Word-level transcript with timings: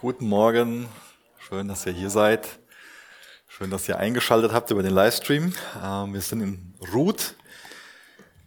Guten 0.00 0.28
Morgen, 0.28 0.88
schön, 1.40 1.66
dass 1.66 1.84
ihr 1.84 1.92
hier 1.92 2.08
seid. 2.08 2.46
Schön, 3.48 3.68
dass 3.68 3.88
ihr 3.88 3.98
eingeschaltet 3.98 4.52
habt 4.52 4.70
über 4.70 4.84
den 4.84 4.94
Livestream. 4.94 5.52
Ähm, 5.84 6.14
wir 6.14 6.20
sind 6.20 6.40
in 6.40 6.74
Ruth, 6.94 7.34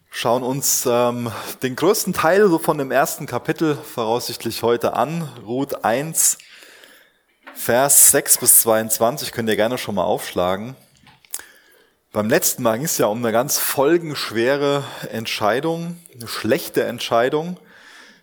schauen 0.09 0.43
uns 0.43 0.85
ähm, 0.89 1.29
den 1.61 1.75
größten 1.75 2.13
Teil 2.13 2.57
von 2.57 2.77
dem 2.77 2.89
ersten 2.89 3.25
Kapitel 3.25 3.75
voraussichtlich 3.75 4.63
heute 4.63 4.93
an. 4.93 5.27
Ruth 5.45 5.83
1, 5.83 6.37
Vers 7.53 8.11
6 8.11 8.37
bis 8.37 8.61
22, 8.61 9.33
könnt 9.33 9.49
ihr 9.49 9.57
gerne 9.57 9.77
schon 9.77 9.95
mal 9.95 10.05
aufschlagen. 10.05 10.77
Beim 12.13 12.29
letzten 12.29 12.63
Mal 12.63 12.77
ging 12.77 12.85
es 12.85 12.97
ja 12.97 13.07
um 13.07 13.17
eine 13.17 13.33
ganz 13.33 13.57
folgenschwere 13.57 14.85
Entscheidung, 15.11 15.99
eine 16.15 16.29
schlechte 16.29 16.85
Entscheidung, 16.85 17.59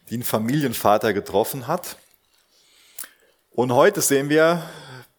die 0.09 0.17
ein 0.17 0.23
Familienvater 0.23 1.13
getroffen 1.13 1.67
hat. 1.67 1.99
Und 3.59 3.73
heute 3.73 4.03
sehen 4.03 4.29
wir, 4.29 4.63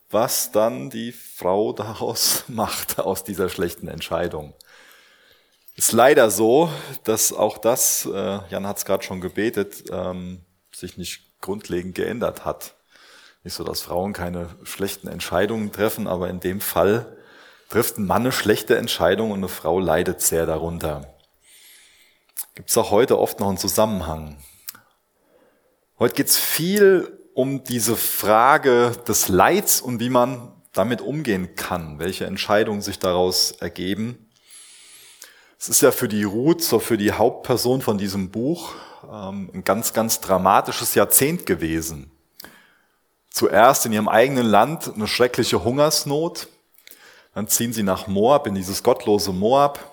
was 0.10 0.54
dann 0.54 0.90
die 0.90 1.12
Frau 1.12 1.74
daraus 1.74 2.46
macht, 2.48 2.98
aus 2.98 3.26
dieser 3.26 3.50
schlechten 3.50 3.90
Entscheidung. 3.90 4.54
Ist 5.76 5.92
leider 5.92 6.32
so, 6.32 6.72
dass 7.04 7.34
auch 7.34 7.58
das, 7.58 8.06
äh, 8.06 8.40
Jan 8.50 8.66
hat 8.66 8.78
es 8.78 8.86
gerade 8.86 9.04
schon 9.04 9.20
gebetet, 9.20 9.84
ähm, 9.92 10.46
sich 10.74 10.98
nicht 10.98 11.42
grundlegend 11.42 11.96
geändert 11.96 12.46
hat. 12.46 12.76
Nicht 13.44 13.56
so, 13.56 13.66
dass 13.66 13.82
Frauen 13.82 14.14
keine 14.14 14.48
schlechten 14.64 15.10
Entscheidungen 15.10 15.74
treffen, 15.74 16.08
aber 16.08 16.30
in 16.30 16.40
dem 16.40 16.62
Fall 16.62 17.18
trifft 17.68 17.98
ein 17.98 18.06
Mann 18.06 18.22
eine 18.22 18.32
schlechte 18.32 18.78
Entscheidung 18.78 19.32
und 19.32 19.40
eine 19.40 19.50
Frau 19.50 19.82
leidet 19.82 20.22
sehr 20.22 20.46
darunter. 20.46 21.14
Gibt 22.56 22.70
es 22.70 22.78
auch 22.78 22.92
heute 22.92 23.20
oft 23.20 23.42
noch 23.42 23.50
einen 23.50 23.58
Zusammenhang. 23.58 24.42
Heute 26.00 26.16
geht 26.16 26.28
es 26.28 26.38
viel 26.38 27.19
um 27.34 27.64
diese 27.64 27.96
Frage 27.96 28.92
des 29.08 29.28
Leids 29.28 29.82
und 29.82 30.00
wie 30.00 30.10
man 30.10 30.52
damit 30.74 31.02
umgehen 31.02 31.56
kann, 31.56 32.00
welche 32.00 32.26
Entscheidungen 32.26 32.82
sich 32.82 33.00
daraus 33.00 33.52
ergeben. 33.52 34.30
Es 35.58 35.68
ist 35.68 35.82
ja 35.82 35.92
für 35.92 36.08
die 36.08 36.24
Ruth, 36.24 36.62
so 36.62 36.80
für 36.80 36.98
die 36.98 37.12
Hauptperson 37.12 37.82
von 37.82 37.98
diesem 37.98 38.30
Buch, 38.30 38.74
ähm, 39.12 39.50
ein 39.54 39.64
ganz, 39.64 39.94
ganz 39.94 40.22
dramatisches 40.22 40.96
Jahrzehnt 40.96 41.46
gewesen. 41.46 42.12
Zuerst 43.30 43.86
in 43.86 43.94
ihrem 43.94 44.08
eigenen 44.08 44.46
Land 44.46 44.94
eine 44.94 45.08
schreckliche 45.08 45.64
Hungersnot, 45.64 46.48
dann 47.34 47.48
ziehen 47.48 47.74
sie 47.74 47.84
nach 47.84 48.08
Moab, 48.08 48.48
in 48.48 48.56
dieses 48.56 48.84
gottlose 48.84 49.32
Moab, 49.32 49.89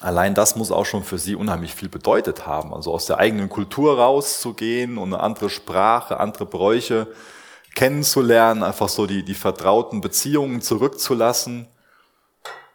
Allein 0.00 0.34
das 0.34 0.54
muss 0.54 0.70
auch 0.70 0.86
schon 0.86 1.02
für 1.02 1.18
sie 1.18 1.34
unheimlich 1.34 1.74
viel 1.74 1.88
bedeutet 1.88 2.46
haben. 2.46 2.72
Also 2.72 2.92
aus 2.92 3.06
der 3.06 3.18
eigenen 3.18 3.48
Kultur 3.48 3.98
rauszugehen 3.98 4.96
und 4.96 5.12
eine 5.12 5.22
andere 5.22 5.50
Sprache, 5.50 6.20
andere 6.20 6.46
Bräuche 6.46 7.08
kennenzulernen, 7.74 8.62
einfach 8.62 8.88
so 8.88 9.06
die, 9.06 9.24
die 9.24 9.34
vertrauten 9.34 10.00
Beziehungen 10.00 10.60
zurückzulassen. 10.60 11.68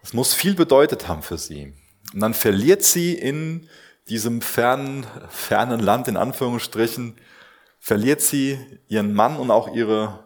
Das 0.01 0.13
muss 0.13 0.33
viel 0.33 0.53
bedeutet 0.53 1.07
haben 1.07 1.21
für 1.21 1.38
sie. 1.38 1.73
Und 2.13 2.19
dann 2.19 2.33
verliert 2.33 2.83
sie 2.83 3.13
in 3.13 3.69
diesem 4.09 4.41
fernen, 4.41 5.05
fernen 5.29 5.79
Land, 5.79 6.09
in 6.09 6.17
Anführungsstrichen, 6.17 7.16
verliert 7.79 8.21
sie 8.21 8.59
ihren 8.88 9.13
Mann 9.13 9.38
und 9.38 9.49
auch 9.49 9.73
ihre, 9.73 10.25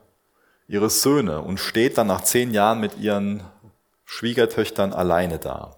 ihre 0.68 0.90
Söhne 0.90 1.42
und 1.42 1.59
steht 1.59 1.98
dann 1.98 2.08
nach 2.08 2.23
zehn 2.23 2.52
Jahren 2.52 2.80
mit 2.80 2.98
ihren 2.98 3.44
Schwiegertöchtern 4.06 4.94
alleine 4.94 5.38
da. 5.38 5.77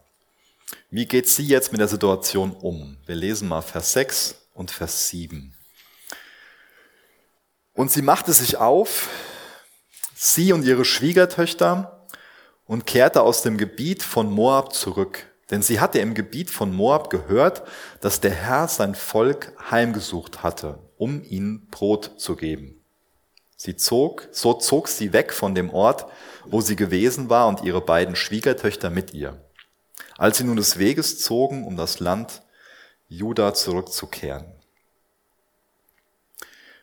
Wie 0.91 1.05
geht 1.05 1.29
sie 1.29 1.45
jetzt 1.45 1.71
mit 1.71 1.79
der 1.79 1.87
Situation 1.87 2.51
um? 2.51 2.97
Wir 3.05 3.13
lesen 3.13 3.47
mal 3.47 3.61
Vers 3.61 3.93
6 3.93 4.35
und 4.55 4.71
Vers 4.71 5.09
7. 5.09 5.53
Und 7.75 7.91
sie 7.91 8.01
machte 8.01 8.33
sich 8.33 8.57
auf, 8.57 9.07
sie 10.15 10.51
und 10.51 10.65
ihre 10.65 10.85
Schwiegertöchter, 10.85 12.07
und 12.65 12.87
kehrte 12.87 13.21
aus 13.21 13.43
dem 13.43 13.57
Gebiet 13.57 14.01
von 14.01 14.31
Moab 14.31 14.73
zurück. 14.73 15.27
Denn 15.51 15.61
sie 15.61 15.79
hatte 15.79 15.99
im 15.99 16.15
Gebiet 16.15 16.49
von 16.49 16.73
Moab 16.75 17.11
gehört, 17.11 17.61
dass 18.01 18.19
der 18.19 18.31
Herr 18.31 18.67
sein 18.67 18.95
Volk 18.95 19.53
heimgesucht 19.69 20.41
hatte, 20.41 20.79
um 20.97 21.23
ihnen 21.23 21.67
Brot 21.67 22.13
zu 22.17 22.35
geben. 22.35 22.83
Sie 23.55 23.75
zog, 23.75 24.27
so 24.31 24.53
zog 24.53 24.87
sie 24.87 25.13
weg 25.13 25.33
von 25.33 25.53
dem 25.53 25.69
Ort, 25.69 26.07
wo 26.45 26.61
sie 26.61 26.75
gewesen 26.75 27.29
war, 27.29 27.47
und 27.47 27.63
ihre 27.63 27.81
beiden 27.81 28.15
Schwiegertöchter 28.15 28.89
mit 28.89 29.13
ihr. 29.13 29.39
Als 30.19 30.37
sie 30.37 30.43
nun 30.43 30.57
des 30.57 30.77
Weges 30.77 31.21
zogen, 31.21 31.65
um 31.65 31.77
das 31.77 32.01
Land 32.01 32.41
Juda 33.07 33.53
zurückzukehren. 33.53 34.51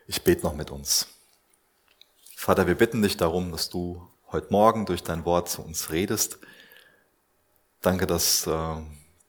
Ich 0.07 0.23
bete 0.23 0.41
noch 0.41 0.55
mit 0.55 0.71
uns. 0.71 1.05
Vater, 2.35 2.65
wir 2.65 2.73
bitten 2.73 3.03
dich 3.03 3.15
darum, 3.15 3.51
dass 3.51 3.69
du 3.69 4.01
heute 4.31 4.47
Morgen 4.49 4.87
durch 4.87 5.03
dein 5.03 5.23
Wort 5.23 5.49
zu 5.49 5.61
uns 5.61 5.91
redest. 5.91 6.39
Danke, 7.83 8.07
dass 8.07 8.47
äh, 8.47 8.75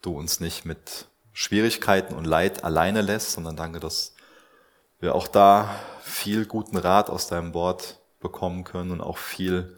du 0.01 0.17
uns 0.17 0.41
nicht 0.41 0.65
mit 0.65 1.09
Schwierigkeiten 1.35 2.15
und 2.15 2.25
Leid 2.25 2.65
alleine 2.65 3.03
lässt, 3.03 3.33
sondern 3.33 3.57
danke, 3.57 3.79
dass 3.79 4.15
wir 5.01 5.15
auch 5.15 5.29
da 5.29 5.79
viel 6.01 6.47
guten 6.47 6.79
Rat 6.79 7.11
aus 7.11 7.27
deinem 7.27 7.53
Wort 7.53 8.01
bekommen 8.21 8.65
können 8.65 8.91
und 8.91 9.03
auch 9.03 9.19
viel, 9.19 9.77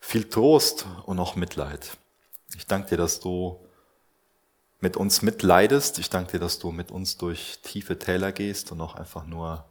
viel 0.00 0.30
Trost 0.30 0.86
und 1.04 1.18
auch 1.18 1.36
Mitleid. 1.36 1.98
Ich 2.56 2.66
danke 2.66 2.88
dir, 2.88 2.96
dass 2.96 3.20
du 3.20 3.65
mit 4.80 4.96
uns 4.96 5.22
mitleidest. 5.22 5.98
Ich 5.98 6.10
danke 6.10 6.32
dir, 6.32 6.38
dass 6.38 6.58
du 6.58 6.70
mit 6.70 6.90
uns 6.90 7.16
durch 7.16 7.60
tiefe 7.62 7.98
Täler 7.98 8.32
gehst 8.32 8.72
und 8.72 8.80
auch 8.80 8.94
einfach 8.94 9.26
nur 9.26 9.64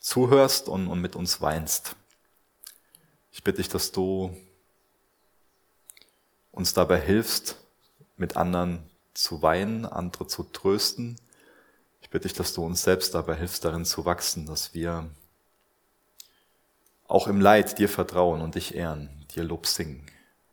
zuhörst 0.00 0.68
und, 0.68 0.88
und 0.88 1.00
mit 1.00 1.16
uns 1.16 1.40
weinst. 1.40 1.96
Ich 3.30 3.42
bitte 3.44 3.58
dich, 3.58 3.68
dass 3.68 3.92
du 3.92 4.36
uns 6.50 6.74
dabei 6.74 7.00
hilfst, 7.00 7.56
mit 8.16 8.36
anderen 8.36 8.90
zu 9.14 9.42
weinen, 9.42 9.86
andere 9.86 10.26
zu 10.26 10.42
trösten. 10.42 11.16
Ich 12.02 12.10
bitte 12.10 12.28
dich, 12.28 12.36
dass 12.36 12.52
du 12.52 12.64
uns 12.64 12.82
selbst 12.82 13.14
dabei 13.14 13.36
hilfst, 13.36 13.64
darin 13.64 13.84
zu 13.84 14.04
wachsen, 14.04 14.46
dass 14.46 14.74
wir 14.74 15.08
auch 17.06 17.26
im 17.26 17.40
Leid 17.40 17.78
dir 17.78 17.88
vertrauen 17.88 18.40
und 18.40 18.54
dich 18.54 18.74
ehren, 18.74 19.26
dir 19.34 19.44
Lob 19.44 19.66
singen, 19.66 20.06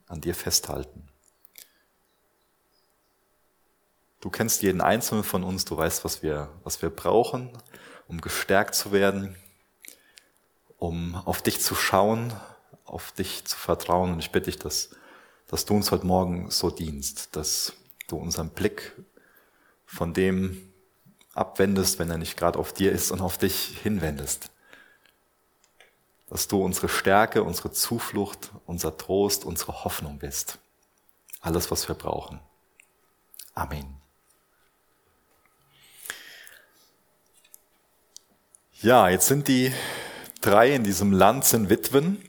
an 0.08 0.22
dir 0.22 0.36
festhalten. 0.36 1.09
Du 4.22 4.30
kennst 4.30 4.62
jeden 4.64 4.82
einzelnen 4.82 5.24
von 5.24 5.44
uns, 5.44 5.64
du 5.64 5.78
weißt, 5.78 6.04
was 6.04 6.22
wir, 6.22 6.50
was 6.64 6.82
wir 6.82 6.90
brauchen, 6.90 7.52
um 8.08 8.20
gestärkt 8.20 8.76
zu 8.76 8.92
werden, 8.92 9.36
um 10.78 11.16
auf 11.16 11.42
dich 11.42 11.62
zu 11.62 11.74
schauen, 11.74 12.34
auf 12.84 13.12
dich 13.14 13.46
zu 13.46 13.58
vertrauen. 13.58 14.14
Und 14.14 14.20
ich 14.20 14.32
bitte 14.32 14.46
dich, 14.46 14.60
dass, 14.60 14.90
dass 15.48 15.66
du 15.66 15.76
uns 15.76 15.92
heute 15.92 16.06
Morgen 16.06 16.52
so 16.52 16.70
dienst, 16.70 17.36
dass 17.38 17.74
du 18.08 18.18
unseren 18.18 18.50
Blick 18.50 18.94
von 19.86 20.14
dem 20.14 20.74
abwendest, 21.34 22.00
wenn 22.00 22.10
er 22.10 22.18
nicht 22.18 22.36
gerade 22.36 22.60
auf 22.60 22.74
dir 22.74 22.92
ist 22.92 23.12
und 23.12 23.22
auf 23.22 23.38
dich 23.38 23.80
hinwendest. 23.82 24.52
Dass 26.30 26.48
du 26.48 26.64
unsere 26.64 26.90
Stärke, 26.90 27.44
unsere 27.44 27.72
Zuflucht, 27.72 28.52
unser 28.66 28.98
Trost, 28.98 29.46
unsere 29.46 29.86
Hoffnung 29.86 30.20
bist. 30.20 30.60
Alles, 31.40 31.72
was 31.72 31.88
wir 31.88 31.96
brauchen. 31.96 32.42
Amen. 33.54 33.99
Ja, 38.82 39.10
jetzt 39.10 39.28
sind 39.28 39.50
die 39.50 39.74
drei 40.40 40.74
in 40.74 40.86
diesem 40.86 41.12
Land 41.12 41.44
sind 41.44 41.70
Witwen. 41.70 42.24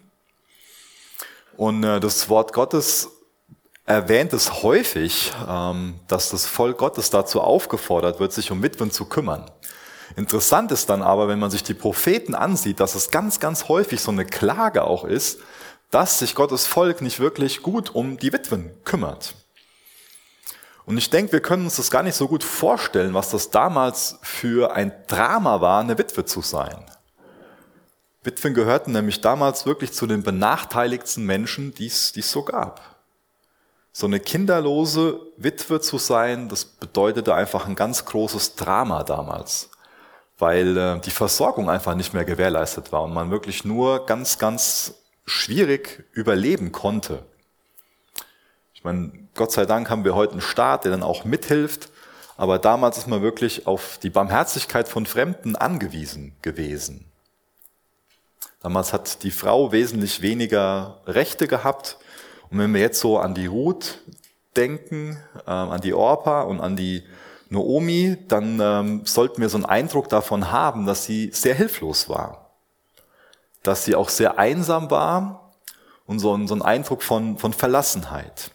Und 1.56 1.84
äh, 1.84 2.00
das 2.00 2.28
Wort 2.28 2.52
Gottes 2.52 3.08
erwähnt 3.86 4.32
es 4.32 4.64
häufig, 4.64 5.32
ähm, 5.48 6.00
dass 6.08 6.30
das 6.30 6.46
Volk 6.46 6.78
Gottes 6.78 7.10
dazu 7.10 7.40
aufgefordert 7.40 8.18
wird, 8.18 8.32
sich 8.32 8.50
um 8.50 8.64
Witwen 8.64 8.90
zu 8.90 9.04
kümmern. 9.04 9.48
Interessant 10.16 10.72
ist 10.72 10.90
dann 10.90 11.02
aber, 11.02 11.28
wenn 11.28 11.38
man 11.38 11.52
sich 11.52 11.62
die 11.62 11.72
Propheten 11.72 12.34
ansieht, 12.34 12.80
dass 12.80 12.96
es 12.96 13.12
ganz, 13.12 13.38
ganz 13.38 13.68
häufig 13.68 14.00
so 14.00 14.10
eine 14.10 14.24
Klage 14.24 14.82
auch 14.82 15.04
ist, 15.04 15.38
dass 15.92 16.18
sich 16.18 16.34
Gottes 16.34 16.66
Volk 16.66 17.00
nicht 17.00 17.20
wirklich 17.20 17.62
gut 17.62 17.94
um 17.94 18.16
die 18.16 18.32
Witwen 18.32 18.72
kümmert. 18.82 19.36
Und 20.90 20.98
ich 20.98 21.08
denke, 21.08 21.30
wir 21.30 21.40
können 21.40 21.66
uns 21.66 21.76
das 21.76 21.88
gar 21.88 22.02
nicht 22.02 22.16
so 22.16 22.26
gut 22.26 22.42
vorstellen, 22.42 23.14
was 23.14 23.30
das 23.30 23.50
damals 23.50 24.18
für 24.22 24.72
ein 24.72 24.92
Drama 25.06 25.60
war, 25.60 25.80
eine 25.82 25.96
Witwe 25.96 26.24
zu 26.24 26.42
sein. 26.42 26.84
Witwen 28.24 28.54
gehörten 28.54 28.90
nämlich 28.90 29.20
damals 29.20 29.66
wirklich 29.66 29.92
zu 29.92 30.08
den 30.08 30.24
benachteiligsten 30.24 31.24
Menschen, 31.24 31.72
die 31.76 31.86
es 31.86 32.12
so 32.12 32.42
gab. 32.42 32.96
So 33.92 34.08
eine 34.08 34.18
kinderlose 34.18 35.20
Witwe 35.36 35.80
zu 35.80 35.96
sein, 35.96 36.48
das 36.48 36.64
bedeutete 36.64 37.36
einfach 37.36 37.68
ein 37.68 37.76
ganz 37.76 38.04
großes 38.04 38.56
Drama 38.56 39.04
damals, 39.04 39.70
weil 40.40 40.76
äh, 40.76 40.98
die 40.98 41.12
Versorgung 41.12 41.70
einfach 41.70 41.94
nicht 41.94 42.14
mehr 42.14 42.24
gewährleistet 42.24 42.90
war 42.90 43.04
und 43.04 43.14
man 43.14 43.30
wirklich 43.30 43.64
nur 43.64 44.06
ganz, 44.06 44.38
ganz 44.38 44.94
schwierig 45.24 46.02
überleben 46.14 46.72
konnte. 46.72 47.22
Ich 48.74 48.82
meine, 48.82 49.19
Gott 49.34 49.52
sei 49.52 49.64
Dank 49.66 49.90
haben 49.90 50.04
wir 50.04 50.14
heute 50.14 50.32
einen 50.32 50.40
Staat, 50.40 50.84
der 50.84 50.90
dann 50.90 51.02
auch 51.02 51.24
mithilft, 51.24 51.90
aber 52.36 52.58
damals 52.58 52.98
ist 52.98 53.06
man 53.06 53.22
wirklich 53.22 53.66
auf 53.66 53.98
die 54.02 54.10
Barmherzigkeit 54.10 54.88
von 54.88 55.06
Fremden 55.06 55.56
angewiesen 55.56 56.34
gewesen. 56.42 57.04
Damals 58.62 58.92
hat 58.92 59.22
die 59.22 59.30
Frau 59.30 59.72
wesentlich 59.72 60.22
weniger 60.22 61.00
Rechte 61.06 61.48
gehabt. 61.48 61.98
Und 62.50 62.58
wenn 62.58 62.74
wir 62.74 62.80
jetzt 62.80 63.00
so 63.00 63.18
an 63.18 63.34
die 63.34 63.46
Ruth 63.46 63.98
denken, 64.56 65.18
äh, 65.46 65.50
an 65.50 65.80
die 65.80 65.94
Orpa 65.94 66.42
und 66.42 66.60
an 66.60 66.76
die 66.76 67.02
Noomi, 67.48 68.16
dann 68.28 68.60
ähm, 68.60 69.02
sollten 69.04 69.40
wir 69.40 69.48
so 69.48 69.56
einen 69.56 69.66
Eindruck 69.66 70.08
davon 70.08 70.50
haben, 70.50 70.86
dass 70.86 71.04
sie 71.04 71.30
sehr 71.32 71.54
hilflos 71.54 72.08
war. 72.08 72.50
Dass 73.62 73.84
sie 73.84 73.94
auch 73.94 74.08
sehr 74.08 74.38
einsam 74.38 74.90
war 74.90 75.52
und 76.06 76.18
so 76.18 76.46
so 76.46 76.54
ein 76.54 76.62
Eindruck 76.62 77.02
von, 77.02 77.38
von 77.38 77.52
Verlassenheit. 77.52 78.50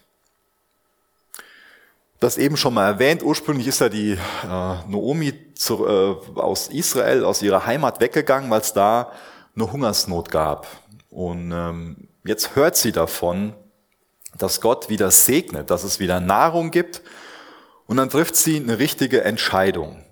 Das 2.18 2.38
eben 2.38 2.56
schon 2.56 2.74
mal 2.74 2.86
erwähnt, 2.86 3.22
ursprünglich 3.22 3.66
ist 3.66 3.80
ja 3.80 3.88
die 3.90 4.12
äh, 4.12 4.88
Noomi 4.88 5.54
zu, 5.54 5.86
äh, 5.86 6.16
aus 6.40 6.68
Israel, 6.68 7.24
aus 7.24 7.42
ihrer 7.42 7.66
Heimat 7.66 8.00
weggegangen, 8.00 8.50
weil 8.50 8.60
es 8.60 8.72
da 8.72 9.12
eine 9.54 9.70
Hungersnot 9.70 10.30
gab. 10.30 10.66
Und 11.10 11.52
ähm, 11.52 12.08
jetzt 12.24 12.56
hört 12.56 12.76
sie 12.76 12.92
davon, 12.92 13.54
dass 14.36 14.60
Gott 14.60 14.88
wieder 14.88 15.10
segnet, 15.10 15.70
dass 15.70 15.84
es 15.84 16.00
wieder 16.00 16.20
Nahrung 16.20 16.70
gibt. 16.70 17.02
Und 17.86 17.98
dann 17.98 18.10
trifft 18.10 18.36
sie 18.36 18.56
eine 18.56 18.78
richtige 18.78 19.22
Entscheidung. 19.22 20.02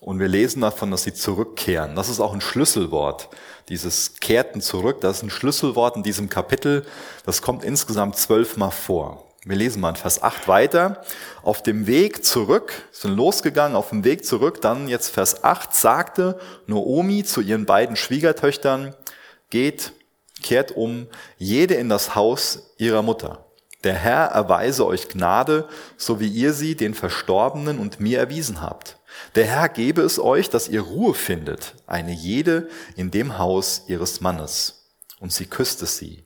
Und 0.00 0.20
wir 0.20 0.28
lesen 0.28 0.60
davon, 0.60 0.90
dass 0.90 1.04
sie 1.04 1.14
zurückkehren. 1.14 1.96
Das 1.96 2.10
ist 2.10 2.20
auch 2.20 2.34
ein 2.34 2.42
Schlüsselwort. 2.42 3.30
Dieses 3.70 4.16
Kehrten 4.20 4.60
zurück, 4.60 5.00
das 5.00 5.18
ist 5.18 5.22
ein 5.22 5.30
Schlüsselwort 5.30 5.96
in 5.96 6.02
diesem 6.02 6.28
Kapitel. 6.28 6.84
Das 7.24 7.40
kommt 7.40 7.64
insgesamt 7.64 8.16
zwölfmal 8.16 8.70
vor. 8.70 9.23
Wir 9.46 9.56
lesen 9.56 9.80
mal 9.80 9.90
in 9.90 9.96
Vers 9.96 10.22
8 10.22 10.48
weiter. 10.48 11.02
Auf 11.42 11.62
dem 11.62 11.86
Weg 11.86 12.24
zurück, 12.24 12.72
sind 12.92 13.14
losgegangen, 13.14 13.76
auf 13.76 13.90
dem 13.90 14.02
Weg 14.02 14.24
zurück, 14.24 14.62
dann 14.62 14.88
jetzt 14.88 15.10
Vers 15.10 15.44
8, 15.44 15.74
sagte 15.74 16.38
Noomi 16.66 17.24
zu 17.24 17.42
ihren 17.42 17.66
beiden 17.66 17.96
Schwiegertöchtern, 17.96 18.94
geht, 19.50 19.92
kehrt 20.42 20.72
um, 20.72 21.08
jede 21.36 21.74
in 21.74 21.90
das 21.90 22.14
Haus 22.14 22.74
ihrer 22.78 23.02
Mutter. 23.02 23.44
Der 23.82 23.94
Herr 23.94 24.28
erweise 24.28 24.86
euch 24.86 25.08
Gnade, 25.08 25.68
so 25.98 26.20
wie 26.20 26.28
ihr 26.28 26.54
sie 26.54 26.74
den 26.74 26.94
Verstorbenen 26.94 27.78
und 27.78 28.00
mir 28.00 28.18
erwiesen 28.18 28.62
habt. 28.62 28.98
Der 29.34 29.44
Herr 29.44 29.68
gebe 29.68 30.00
es 30.00 30.18
euch, 30.18 30.48
dass 30.48 30.68
ihr 30.68 30.80
Ruhe 30.80 31.12
findet, 31.12 31.74
eine 31.86 32.12
jede 32.12 32.68
in 32.96 33.10
dem 33.10 33.36
Haus 33.36 33.82
ihres 33.88 34.22
Mannes. 34.22 34.86
Und 35.20 35.32
sie 35.34 35.44
küsste 35.44 35.84
sie. 35.84 36.24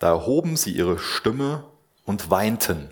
Da 0.00 0.08
erhoben 0.08 0.56
sie 0.56 0.72
ihre 0.72 0.98
Stimme 0.98 1.64
und 2.08 2.30
weinten. 2.30 2.88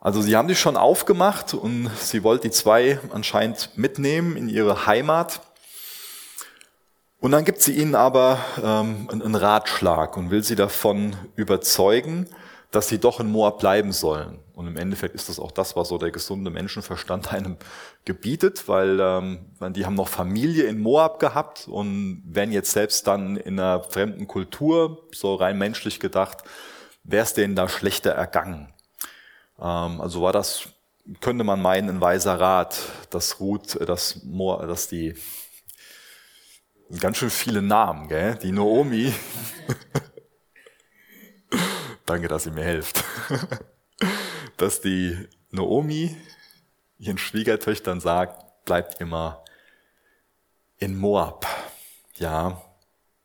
Also 0.00 0.20
sie 0.20 0.36
haben 0.36 0.48
sich 0.48 0.58
schon 0.58 0.76
aufgemacht 0.76 1.54
und 1.54 1.88
sie 1.96 2.24
wollte 2.24 2.48
die 2.48 2.50
zwei 2.50 2.98
anscheinend 3.12 3.70
mitnehmen 3.76 4.36
in 4.36 4.48
ihre 4.48 4.86
Heimat. 4.86 5.42
Und 7.20 7.30
dann 7.30 7.44
gibt 7.44 7.62
sie 7.62 7.74
ihnen 7.74 7.94
aber 7.94 8.38
ähm, 8.62 9.08
einen 9.10 9.36
Ratschlag 9.36 10.16
und 10.16 10.30
will 10.30 10.42
sie 10.42 10.56
davon 10.56 11.14
überzeugen, 11.36 12.26
dass 12.72 12.88
sie 12.88 12.98
doch 12.98 13.20
in 13.20 13.30
Moab 13.30 13.60
bleiben 13.60 13.92
sollen. 13.92 14.40
Und 14.60 14.66
im 14.66 14.76
Endeffekt 14.76 15.14
ist 15.14 15.30
das 15.30 15.38
auch 15.38 15.52
das, 15.52 15.74
was 15.74 15.88
so 15.88 15.96
der 15.96 16.10
gesunde 16.10 16.50
Menschenverstand 16.50 17.32
einem 17.32 17.56
gebietet, 18.04 18.68
weil 18.68 19.00
ähm, 19.00 19.72
die 19.72 19.86
haben 19.86 19.94
noch 19.94 20.08
Familie 20.08 20.64
in 20.64 20.80
Moab 20.80 21.18
gehabt 21.18 21.66
und 21.66 22.22
wenn 22.26 22.52
jetzt 22.52 22.72
selbst 22.72 23.06
dann 23.06 23.38
in 23.38 23.58
einer 23.58 23.82
fremden 23.82 24.28
Kultur, 24.28 25.08
so 25.14 25.34
rein 25.34 25.56
menschlich 25.56 25.98
gedacht, 25.98 26.44
wäre 27.04 27.22
es 27.22 27.32
denen 27.32 27.56
da 27.56 27.70
schlechter 27.70 28.10
ergangen. 28.10 28.70
Ähm, 29.58 29.98
also 29.98 30.20
war 30.20 30.34
das, 30.34 30.68
könnte 31.22 31.42
man 31.42 31.62
meinen, 31.62 31.88
ein 31.88 32.00
weiser 32.02 32.38
Rat, 32.38 32.80
dass 33.08 33.40
Ruth, 33.40 33.78
dass, 33.88 34.22
Moab, 34.24 34.68
dass 34.68 34.88
die 34.88 35.14
Ganz 36.98 37.18
schön 37.18 37.30
viele 37.30 37.62
Namen, 37.62 38.08
gell? 38.08 38.34
Die 38.42 38.50
Noomi. 38.50 39.14
Danke, 42.04 42.26
dass 42.26 42.46
ihr 42.46 42.52
mir 42.52 42.64
helft. 42.64 43.04
dass 44.56 44.80
die 44.80 45.28
Noomi 45.50 46.16
ihren 46.98 47.18
Schwiegertöchtern 47.18 48.00
sagt, 48.00 48.64
bleibt 48.64 49.00
immer 49.00 49.42
in 50.78 50.98
Moab. 50.98 51.46
Ja, 52.16 52.62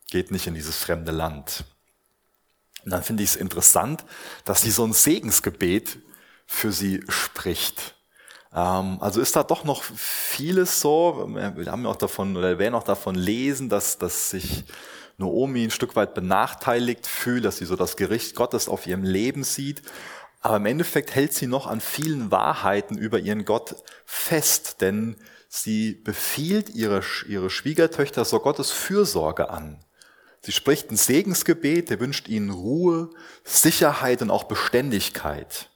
geht 0.09 0.31
nicht 0.31 0.47
in 0.47 0.53
dieses 0.53 0.77
fremde 0.77 1.11
Land. 1.11 1.65
Und 2.83 2.91
dann 2.91 3.03
finde 3.03 3.23
ich 3.23 3.31
es 3.31 3.35
interessant, 3.35 4.05
dass 4.45 4.61
sie 4.61 4.71
so 4.71 4.85
ein 4.85 4.93
Segensgebet 4.93 5.97
für 6.45 6.71
sie 6.71 7.03
spricht. 7.09 7.95
Ähm, 8.53 8.97
also 9.01 9.19
ist 9.19 9.35
da 9.35 9.43
doch 9.43 9.63
noch 9.63 9.83
vieles 9.83 10.79
so. 10.79 11.27
Wir 11.29 11.71
haben 11.71 11.83
ja 11.83 11.89
auch 11.89 11.95
davon, 11.95 12.37
oder 12.37 12.59
werden 12.59 12.75
auch 12.75 12.83
davon 12.83 13.15
lesen, 13.15 13.69
dass, 13.69 13.97
dass 13.97 14.29
sich 14.29 14.63
Noomi 15.17 15.63
ein 15.63 15.71
Stück 15.71 15.95
weit 15.95 16.13
benachteiligt 16.13 17.07
fühlt, 17.07 17.45
dass 17.45 17.57
sie 17.57 17.65
so 17.65 17.75
das 17.75 17.97
Gericht 17.97 18.35
Gottes 18.35 18.67
auf 18.69 18.85
ihrem 18.85 19.03
Leben 19.03 19.43
sieht. 19.43 19.81
Aber 20.45 20.57
im 20.57 20.67
Endeffekt 20.67 21.15
hält 21.15 21.33
sie 21.33 21.47
noch 21.47 21.65
an 21.65 21.81
vielen 21.81 22.29
Wahrheiten 22.29 22.99
über 22.99 23.17
ihren 23.17 23.45
Gott 23.45 23.77
fest, 24.05 24.79
denn 24.79 25.15
sie 25.49 25.93
befiehlt 25.93 26.69
ihre, 26.69 27.01
ihre 27.27 27.49
Schwiegertöchter 27.49 28.25
so 28.25 28.39
Gottes 28.39 28.69
Fürsorge 28.69 29.49
an. 29.49 29.83
Sie 30.41 30.51
spricht 30.51 30.91
ein 30.91 30.97
Segensgebet, 30.97 31.89
er 31.89 31.99
wünscht 31.99 32.27
ihnen 32.27 32.51
Ruhe, 32.51 33.09
Sicherheit 33.43 34.21
und 34.21 34.29
auch 34.29 34.43
Beständigkeit. 34.43 35.71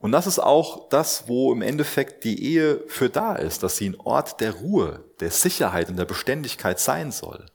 Und 0.00 0.10
das 0.10 0.26
ist 0.26 0.40
auch 0.40 0.88
das, 0.88 1.28
wo 1.28 1.52
im 1.52 1.62
Endeffekt 1.62 2.24
die 2.24 2.42
Ehe 2.42 2.82
für 2.88 3.08
da 3.08 3.36
ist, 3.36 3.62
dass 3.62 3.76
sie 3.76 3.90
ein 3.90 4.00
Ort 4.00 4.40
der 4.40 4.50
Ruhe, 4.50 5.04
der 5.20 5.30
Sicherheit 5.30 5.88
und 5.90 5.96
der 5.96 6.06
Beständigkeit 6.06 6.80
sein 6.80 7.12
soll. 7.12 7.46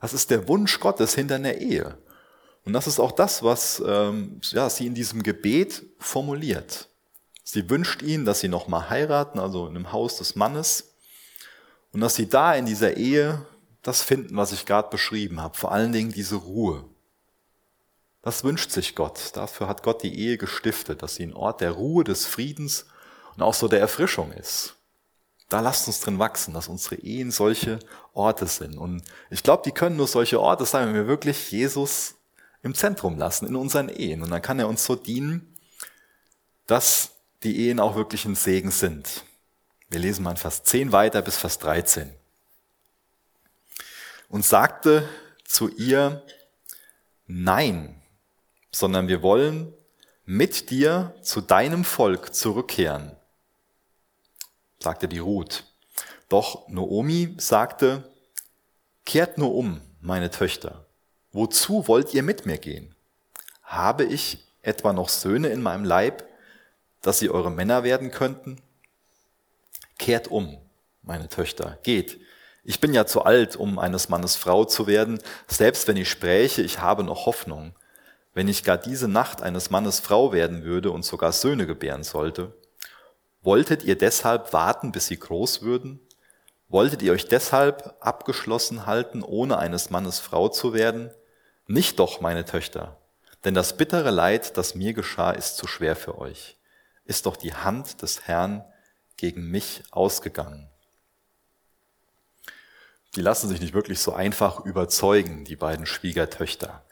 Das 0.00 0.14
ist 0.14 0.30
der 0.30 0.48
Wunsch 0.48 0.80
Gottes 0.80 1.14
hinter 1.14 1.34
einer 1.34 1.56
Ehe. 1.56 1.98
Und 2.64 2.72
das 2.72 2.86
ist 2.86 3.00
auch 3.00 3.12
das, 3.12 3.42
was 3.42 3.82
ähm, 3.84 4.40
ja, 4.50 4.70
sie 4.70 4.86
in 4.86 4.94
diesem 4.94 5.22
Gebet 5.22 5.82
formuliert. 5.98 6.88
Sie 7.44 7.68
wünscht 7.68 8.02
ihnen, 8.02 8.24
dass 8.24 8.40
sie 8.40 8.48
nochmal 8.48 8.88
heiraten, 8.88 9.38
also 9.38 9.66
in 9.66 9.76
einem 9.76 9.92
Haus 9.92 10.18
des 10.18 10.36
Mannes, 10.36 10.94
und 11.92 12.00
dass 12.00 12.14
sie 12.14 12.28
da 12.28 12.54
in 12.54 12.66
dieser 12.66 12.96
Ehe 12.96 13.44
das 13.82 14.02
finden, 14.02 14.36
was 14.36 14.52
ich 14.52 14.64
gerade 14.64 14.88
beschrieben 14.88 15.40
habe, 15.40 15.58
vor 15.58 15.72
allen 15.72 15.92
Dingen 15.92 16.12
diese 16.12 16.36
Ruhe. 16.36 16.84
Das 18.22 18.44
wünscht 18.44 18.70
sich 18.70 18.94
Gott. 18.94 19.32
Dafür 19.34 19.66
hat 19.66 19.82
Gott 19.82 20.04
die 20.04 20.16
Ehe 20.16 20.38
gestiftet, 20.38 21.02
dass 21.02 21.16
sie 21.16 21.24
ein 21.24 21.34
Ort 21.34 21.60
der 21.60 21.72
Ruhe, 21.72 22.04
des 22.04 22.24
Friedens 22.24 22.86
und 23.34 23.42
auch 23.42 23.54
so 23.54 23.66
der 23.66 23.80
Erfrischung 23.80 24.32
ist. 24.32 24.76
Da 25.48 25.60
lasst 25.60 25.88
uns 25.88 26.00
drin 26.00 26.20
wachsen, 26.20 26.54
dass 26.54 26.68
unsere 26.68 26.94
Ehen 26.94 27.32
solche 27.32 27.80
Orte 28.14 28.46
sind. 28.46 28.78
Und 28.78 29.02
ich 29.28 29.42
glaube, 29.42 29.64
die 29.66 29.72
können 29.72 29.96
nur 29.96 30.06
solche 30.06 30.40
Orte 30.40 30.64
sein, 30.64 30.88
wenn 30.88 30.94
wir 30.94 31.06
wirklich 31.08 31.50
Jesus 31.50 32.14
im 32.62 32.74
Zentrum 32.74 33.18
lassen, 33.18 33.46
in 33.46 33.56
unseren 33.56 33.88
Ehen. 33.88 34.22
Und 34.22 34.30
dann 34.30 34.42
kann 34.42 34.58
er 34.58 34.68
uns 34.68 34.84
so 34.84 34.94
dienen, 34.94 35.56
dass 36.66 37.10
die 37.42 37.68
Ehen 37.68 37.80
auch 37.80 37.96
wirklich 37.96 38.24
ein 38.24 38.34
Segen 38.34 38.70
sind. 38.70 39.24
Wir 39.88 39.98
lesen 39.98 40.22
mal 40.22 40.30
in 40.30 40.36
Vers 40.36 40.62
10 40.62 40.92
weiter 40.92 41.22
bis 41.22 41.36
Vers 41.36 41.58
13. 41.58 42.14
Und 44.28 44.44
sagte 44.44 45.08
zu 45.44 45.68
ihr, 45.68 46.24
nein, 47.26 48.00
sondern 48.70 49.08
wir 49.08 49.22
wollen 49.22 49.74
mit 50.24 50.70
dir 50.70 51.14
zu 51.20 51.40
deinem 51.40 51.84
Volk 51.84 52.34
zurückkehren, 52.34 53.14
sagte 54.78 55.08
die 55.08 55.18
Ruth. 55.18 55.64
Doch 56.28 56.66
Noomi 56.68 57.34
sagte, 57.38 58.10
kehrt 59.04 59.36
nur 59.36 59.54
um, 59.54 59.82
meine 60.00 60.30
Töchter. 60.30 60.81
Wozu 61.32 61.88
wollt 61.88 62.14
ihr 62.14 62.22
mit 62.22 62.46
mir 62.46 62.58
gehen? 62.58 62.94
Habe 63.62 64.04
ich 64.04 64.46
etwa 64.62 64.92
noch 64.92 65.08
Söhne 65.08 65.48
in 65.48 65.62
meinem 65.62 65.84
Leib, 65.84 66.24
dass 67.00 67.18
sie 67.18 67.30
eure 67.30 67.50
Männer 67.50 67.84
werden 67.84 68.10
könnten? 68.10 68.60
Kehrt 69.98 70.28
um, 70.28 70.58
meine 71.02 71.28
Töchter, 71.28 71.78
geht. 71.82 72.20
Ich 72.64 72.80
bin 72.80 72.94
ja 72.94 73.06
zu 73.06 73.22
alt, 73.22 73.56
um 73.56 73.78
eines 73.78 74.08
Mannes 74.08 74.36
Frau 74.36 74.64
zu 74.64 74.86
werden. 74.86 75.20
Selbst 75.48 75.88
wenn 75.88 75.96
ich 75.96 76.08
spräche, 76.08 76.62
ich 76.62 76.80
habe 76.80 77.02
noch 77.02 77.26
Hoffnung 77.26 77.74
wenn 78.34 78.48
ich 78.48 78.64
gar 78.64 78.78
diese 78.78 79.08
Nacht 79.08 79.42
eines 79.42 79.70
Mannes 79.70 80.00
Frau 80.00 80.32
werden 80.32 80.64
würde 80.64 80.90
und 80.90 81.04
sogar 81.04 81.32
Söhne 81.32 81.66
gebären 81.66 82.02
sollte? 82.02 82.52
Wolltet 83.42 83.82
ihr 83.84 83.98
deshalb 83.98 84.52
warten, 84.52 84.92
bis 84.92 85.06
sie 85.06 85.18
groß 85.18 85.62
würden? 85.62 86.00
Wolltet 86.68 87.02
ihr 87.02 87.12
euch 87.12 87.28
deshalb 87.28 87.96
abgeschlossen 88.00 88.86
halten, 88.86 89.22
ohne 89.22 89.58
eines 89.58 89.90
Mannes 89.90 90.20
Frau 90.20 90.48
zu 90.48 90.72
werden? 90.72 91.10
Nicht 91.72 92.00
doch, 92.00 92.20
meine 92.20 92.44
Töchter, 92.44 92.98
denn 93.46 93.54
das 93.54 93.78
bittere 93.78 94.10
Leid, 94.10 94.58
das 94.58 94.74
mir 94.74 94.92
geschah, 94.92 95.30
ist 95.30 95.56
zu 95.56 95.66
schwer 95.66 95.96
für 95.96 96.18
euch. 96.18 96.58
Ist 97.06 97.24
doch 97.24 97.34
die 97.34 97.54
Hand 97.54 98.02
des 98.02 98.28
Herrn 98.28 98.62
gegen 99.16 99.50
mich 99.50 99.82
ausgegangen. 99.90 100.68
Die 103.16 103.22
lassen 103.22 103.48
sich 103.48 103.58
nicht 103.58 103.72
wirklich 103.72 104.00
so 104.00 104.12
einfach 104.12 104.66
überzeugen, 104.66 105.46
die 105.46 105.56
beiden 105.56 105.86
Schwiegertöchter. 105.86 106.84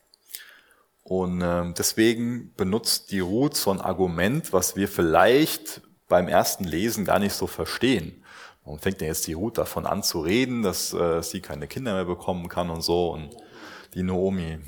Und 1.03 1.43
äh, 1.43 1.75
deswegen 1.77 2.55
benutzt 2.55 3.11
die 3.11 3.21
Ruth 3.21 3.59
so 3.59 3.71
ein 3.73 3.83
Argument, 3.83 4.55
was 4.55 4.77
wir 4.77 4.89
vielleicht 4.89 5.83
beim 6.09 6.27
ersten 6.27 6.65
Lesen 6.65 7.05
gar 7.05 7.19
nicht 7.19 7.35
so 7.35 7.47
verstehen. 7.47 8.25
Warum 8.65 8.79
fängt 8.79 9.03
denn 9.03 9.09
jetzt 9.09 9.27
die 9.27 9.35
Ruth 9.35 9.59
davon 9.59 9.85
an 9.85 10.03
zu 10.03 10.23
reden, 10.23 10.63
dass 10.63 10.95
äh, 10.95 11.23
sie 11.23 11.43
keine 11.43 11.69
Kinder 11.69 11.93
mehr 11.93 12.07
bekommen 12.07 12.49
kann 12.49 12.71
und 12.71 12.81
so? 12.81 13.11
Und 13.11 13.37
die 13.95 14.03
Naomi. 14.03 14.59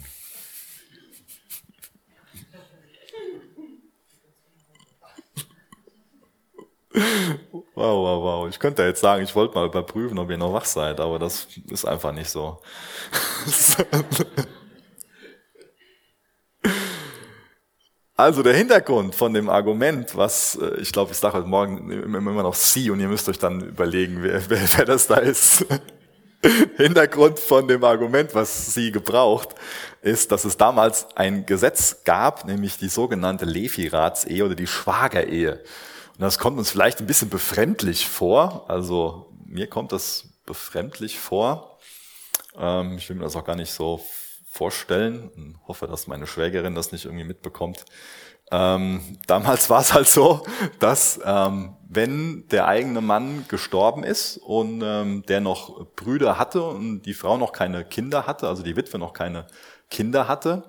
Wow, 6.94 7.64
wow, 7.74 8.22
wow. 8.22 8.48
Ich 8.48 8.58
könnte 8.58 8.82
jetzt 8.82 9.00
sagen, 9.00 9.24
ich 9.24 9.34
wollte 9.34 9.54
mal 9.54 9.66
überprüfen, 9.66 10.18
ob 10.18 10.30
ihr 10.30 10.36
noch 10.36 10.52
wach 10.52 10.64
seid, 10.66 11.00
aber 11.00 11.18
das 11.18 11.48
ist 11.70 11.84
einfach 11.84 12.12
nicht 12.12 12.30
so. 12.30 12.60
Also 18.14 18.42
der 18.44 18.54
Hintergrund 18.54 19.16
von 19.16 19.34
dem 19.34 19.48
Argument, 19.48 20.16
was 20.16 20.54
äh, 20.54 20.80
ich 20.80 20.92
glaube, 20.92 21.10
ich 21.10 21.18
sage 21.18 21.38
heute 21.38 21.48
Morgen 21.48 21.90
immer 21.90 22.42
noch 22.42 22.54
Sie 22.54 22.88
und 22.90 23.00
ihr 23.00 23.08
müsst 23.08 23.28
euch 23.28 23.38
dann 23.38 23.60
überlegen, 23.62 24.22
wer, 24.22 24.48
wer, 24.48 24.60
wer 24.76 24.84
das 24.84 25.08
da 25.08 25.16
ist. 25.16 25.66
Hintergrund 26.76 27.38
von 27.38 27.68
dem 27.68 27.84
Argument, 27.84 28.34
was 28.34 28.74
sie 28.74 28.90
gebraucht, 28.90 29.50
ist, 30.00 30.32
dass 30.32 30.44
es 30.44 30.56
damals 30.56 31.06
ein 31.16 31.46
Gesetz 31.46 32.02
gab, 32.04 32.44
nämlich 32.44 32.78
die 32.78 32.88
sogenannte 32.88 33.44
Levirats-Ehe 33.44 34.44
oder 34.44 34.56
die 34.56 34.66
Schwagerehe. 34.66 35.62
Und 36.14 36.20
das 36.20 36.38
kommt 36.38 36.58
uns 36.58 36.70
vielleicht 36.70 37.00
ein 37.00 37.06
bisschen 37.06 37.30
befremdlich 37.30 38.08
vor. 38.08 38.68
Also 38.68 39.32
mir 39.46 39.68
kommt 39.68 39.92
das 39.92 40.24
befremdlich 40.44 41.18
vor. 41.18 41.78
Ähm, 42.56 42.96
ich 42.98 43.08
will 43.08 43.16
mir 43.16 43.24
das 43.24 43.36
auch 43.36 43.44
gar 43.44 43.56
nicht 43.56 43.72
so 43.72 44.04
vorstellen 44.50 45.30
und 45.36 45.58
hoffe, 45.66 45.86
dass 45.86 46.06
meine 46.06 46.26
Schwägerin 46.26 46.74
das 46.74 46.92
nicht 46.92 47.04
irgendwie 47.04 47.24
mitbekommt. 47.24 47.84
Ähm, 48.52 49.00
damals 49.26 49.70
war 49.70 49.80
es 49.80 49.94
halt 49.94 50.06
so, 50.06 50.44
dass 50.78 51.18
ähm, 51.24 51.74
wenn 51.88 52.46
der 52.48 52.68
eigene 52.68 53.00
Mann 53.00 53.46
gestorben 53.48 54.04
ist 54.04 54.36
und 54.36 54.82
ähm, 54.84 55.24
der 55.26 55.40
noch 55.40 55.86
Brüder 55.96 56.38
hatte 56.38 56.62
und 56.62 57.02
die 57.02 57.14
Frau 57.14 57.38
noch 57.38 57.52
keine 57.52 57.84
Kinder 57.84 58.26
hatte, 58.26 58.48
also 58.48 58.62
die 58.62 58.76
Witwe 58.76 58.98
noch 58.98 59.14
keine 59.14 59.46
Kinder 59.88 60.28
hatte, 60.28 60.64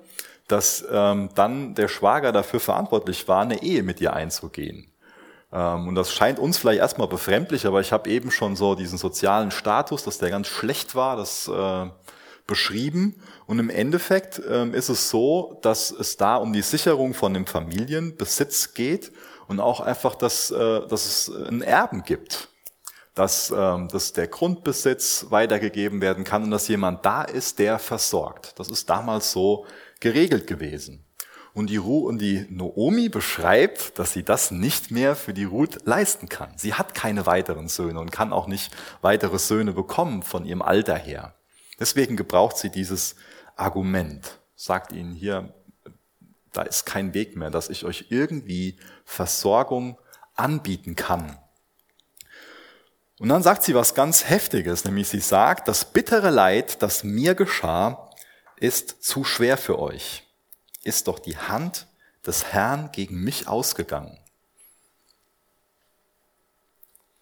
dass 0.48 0.86
ähm, 0.90 1.30
dann 1.36 1.76
der 1.76 1.90
Schwager 1.90 2.32
dafür 2.32 2.62
verantwortlich 2.62 3.28
war, 3.28 3.42
eine 3.42 3.62
Ehe 3.62 3.84
mit 3.84 4.00
ihr 4.00 4.14
einzugehen. 4.14 4.88
Ähm, 5.52 5.90
und 5.90 5.96
das 5.96 6.14
scheint 6.14 6.40
uns 6.40 6.58
vielleicht 6.58 6.80
erstmal 6.80 7.10
befremdlich, 7.10 7.66
aber 7.66 7.82
ich 7.82 7.92
habe 7.92 8.10
eben 8.10 8.32
schon 8.32 8.56
so 8.56 8.76
diesen 8.76 8.98
sozialen 8.98 9.52
Status, 9.52 10.04
dass 10.06 10.20
der 10.20 10.30
ganz 10.30 10.48
schlecht 10.48 10.96
war, 10.96 11.18
das 11.18 11.50
äh, 11.50 11.86
beschrieben. 12.48 13.16
Und 13.46 13.60
im 13.60 13.70
Endeffekt 13.70 14.42
ähm, 14.50 14.74
ist 14.74 14.90
es 14.90 15.10
so, 15.10 15.60
dass 15.62 15.92
es 15.92 16.18
da 16.18 16.38
um 16.38 16.54
die 16.54 16.62
Sicherung 16.62 17.14
von 17.14 17.34
dem 17.34 17.46
Familienbesitz 17.46 18.74
geht 18.74 19.12
und 19.48 19.60
auch 19.60 19.80
einfach, 19.80 20.16
dass, 20.16 20.52
äh, 20.52 20.88
dass 20.88 21.06
es 21.06 21.36
einen 21.36 21.62
Erben 21.62 22.04
gibt. 22.04 22.50
Dass, 23.16 23.54
ähm, 23.56 23.90
dass 23.90 24.14
der 24.14 24.28
Grundbesitz 24.28 25.28
weitergegeben 25.30 26.02
werden 26.02 26.24
kann 26.24 26.44
und 26.44 26.52
dass 26.52 26.68
jemand 26.68 27.06
da 27.06 27.22
ist, 27.22 27.60
der 27.60 27.78
versorgt. 27.78 28.58
Das 28.58 28.70
ist 28.70 28.90
damals 28.90 29.32
so 29.32 29.68
geregelt 30.00 30.48
gewesen. 30.48 31.06
Und 31.54 31.70
die, 31.70 31.78
Ru 31.78 32.08
und 32.08 32.18
die 32.18 32.48
Noomi 32.50 33.10
beschreibt, 33.10 34.00
dass 34.00 34.14
sie 34.14 34.24
das 34.24 34.50
nicht 34.50 34.90
mehr 34.90 35.16
für 35.16 35.36
die 35.36 35.44
Ruth 35.44 35.86
leisten 35.86 36.28
kann. 36.28 36.52
Sie 36.58 36.74
hat 36.74 36.96
keine 36.96 37.28
weiteren 37.28 37.68
Söhne 37.68 38.00
und 38.00 38.12
kann 38.12 38.34
auch 38.34 38.48
nicht 38.48 38.76
weitere 39.02 39.38
Söhne 39.38 39.74
bekommen 39.74 40.24
von 40.24 40.46
ihrem 40.46 40.64
Alter 40.64 40.96
her. 40.96 41.36
Deswegen 41.80 42.16
gebraucht 42.16 42.58
sie 42.58 42.70
dieses 42.70 43.16
Argument, 43.56 44.40
sagt 44.56 44.92
ihnen 44.92 45.14
hier, 45.14 45.54
da 46.52 46.62
ist 46.62 46.86
kein 46.86 47.14
Weg 47.14 47.36
mehr, 47.36 47.50
dass 47.50 47.70
ich 47.70 47.84
euch 47.84 48.06
irgendwie 48.10 48.78
Versorgung 49.06 49.98
anbieten 50.36 50.96
kann. 50.96 51.38
Und 53.20 53.30
dann 53.30 53.44
sagt 53.44 53.64
sie 53.64 53.76
was 53.76 53.96
ganz 53.96 54.30
Heftiges, 54.30 54.86
nämlich 54.86 55.08
sie 55.08 55.20
sagt, 55.20 55.68
das 55.68 55.86
bittere 55.86 56.30
Leid, 56.30 56.82
das 56.82 57.04
mir 57.04 57.36
geschah, 57.36 58.10
ist 58.58 59.04
zu 59.04 59.24
schwer 59.24 59.58
für 59.58 59.80
euch. 59.80 60.24
Ist 60.84 61.08
doch 61.08 61.20
die 61.20 61.38
Hand 61.38 61.88
des 62.26 62.46
Herrn 62.46 62.92
gegen 62.92 63.24
mich 63.24 63.48
ausgegangen. 63.48 64.20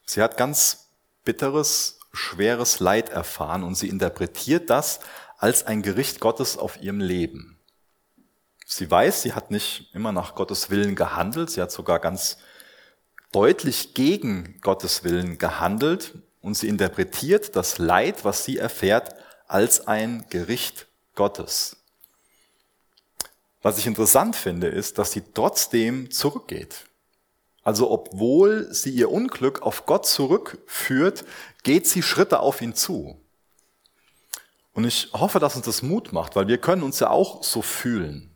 Sie 0.05 0.21
hat 0.21 0.37
ganz 0.37 0.89
bitteres 1.23 1.99
schweres 2.13 2.79
Leid 2.79 3.09
erfahren 3.09 3.63
und 3.63 3.75
sie 3.75 3.89
interpretiert 3.89 4.69
das 4.69 4.99
als 5.37 5.65
ein 5.65 5.81
Gericht 5.81 6.19
Gottes 6.19 6.57
auf 6.57 6.81
ihrem 6.81 6.99
Leben. 6.99 7.59
Sie 8.65 8.89
weiß, 8.89 9.21
sie 9.21 9.33
hat 9.33 9.51
nicht 9.51 9.89
immer 9.93 10.11
nach 10.11 10.35
Gottes 10.35 10.69
Willen 10.69 10.95
gehandelt, 10.95 11.49
sie 11.49 11.61
hat 11.61 11.71
sogar 11.71 11.99
ganz 11.99 12.37
deutlich 13.31 13.93
gegen 13.93 14.59
Gottes 14.61 15.03
Willen 15.03 15.37
gehandelt 15.37 16.13
und 16.41 16.55
sie 16.55 16.67
interpretiert 16.67 17.55
das 17.55 17.77
Leid, 17.77 18.23
was 18.23 18.45
sie 18.45 18.57
erfährt, 18.57 19.15
als 19.47 19.87
ein 19.87 20.25
Gericht 20.29 20.87
Gottes. 21.15 21.77
Was 23.61 23.77
ich 23.77 23.85
interessant 23.87 24.35
finde, 24.35 24.67
ist, 24.67 24.97
dass 24.97 25.11
sie 25.11 25.23
trotzdem 25.33 26.09
zurückgeht. 26.09 26.85
Also 27.63 27.91
obwohl 27.91 28.73
sie 28.73 28.89
ihr 28.89 29.11
Unglück 29.11 29.61
auf 29.61 29.85
Gott 29.85 30.05
zurückführt, 30.07 31.25
geht 31.63 31.87
sie 31.87 32.01
Schritte 32.01 32.39
auf 32.39 32.61
ihn 32.61 32.73
zu. 32.73 33.19
Und 34.73 34.85
ich 34.85 35.09
hoffe, 35.13 35.39
dass 35.39 35.55
uns 35.55 35.65
das 35.65 35.81
Mut 35.81 36.13
macht, 36.13 36.35
weil 36.35 36.47
wir 36.47 36.57
können 36.57 36.83
uns 36.83 36.99
ja 36.99 37.09
auch 37.09 37.43
so 37.43 37.61
fühlen, 37.61 38.31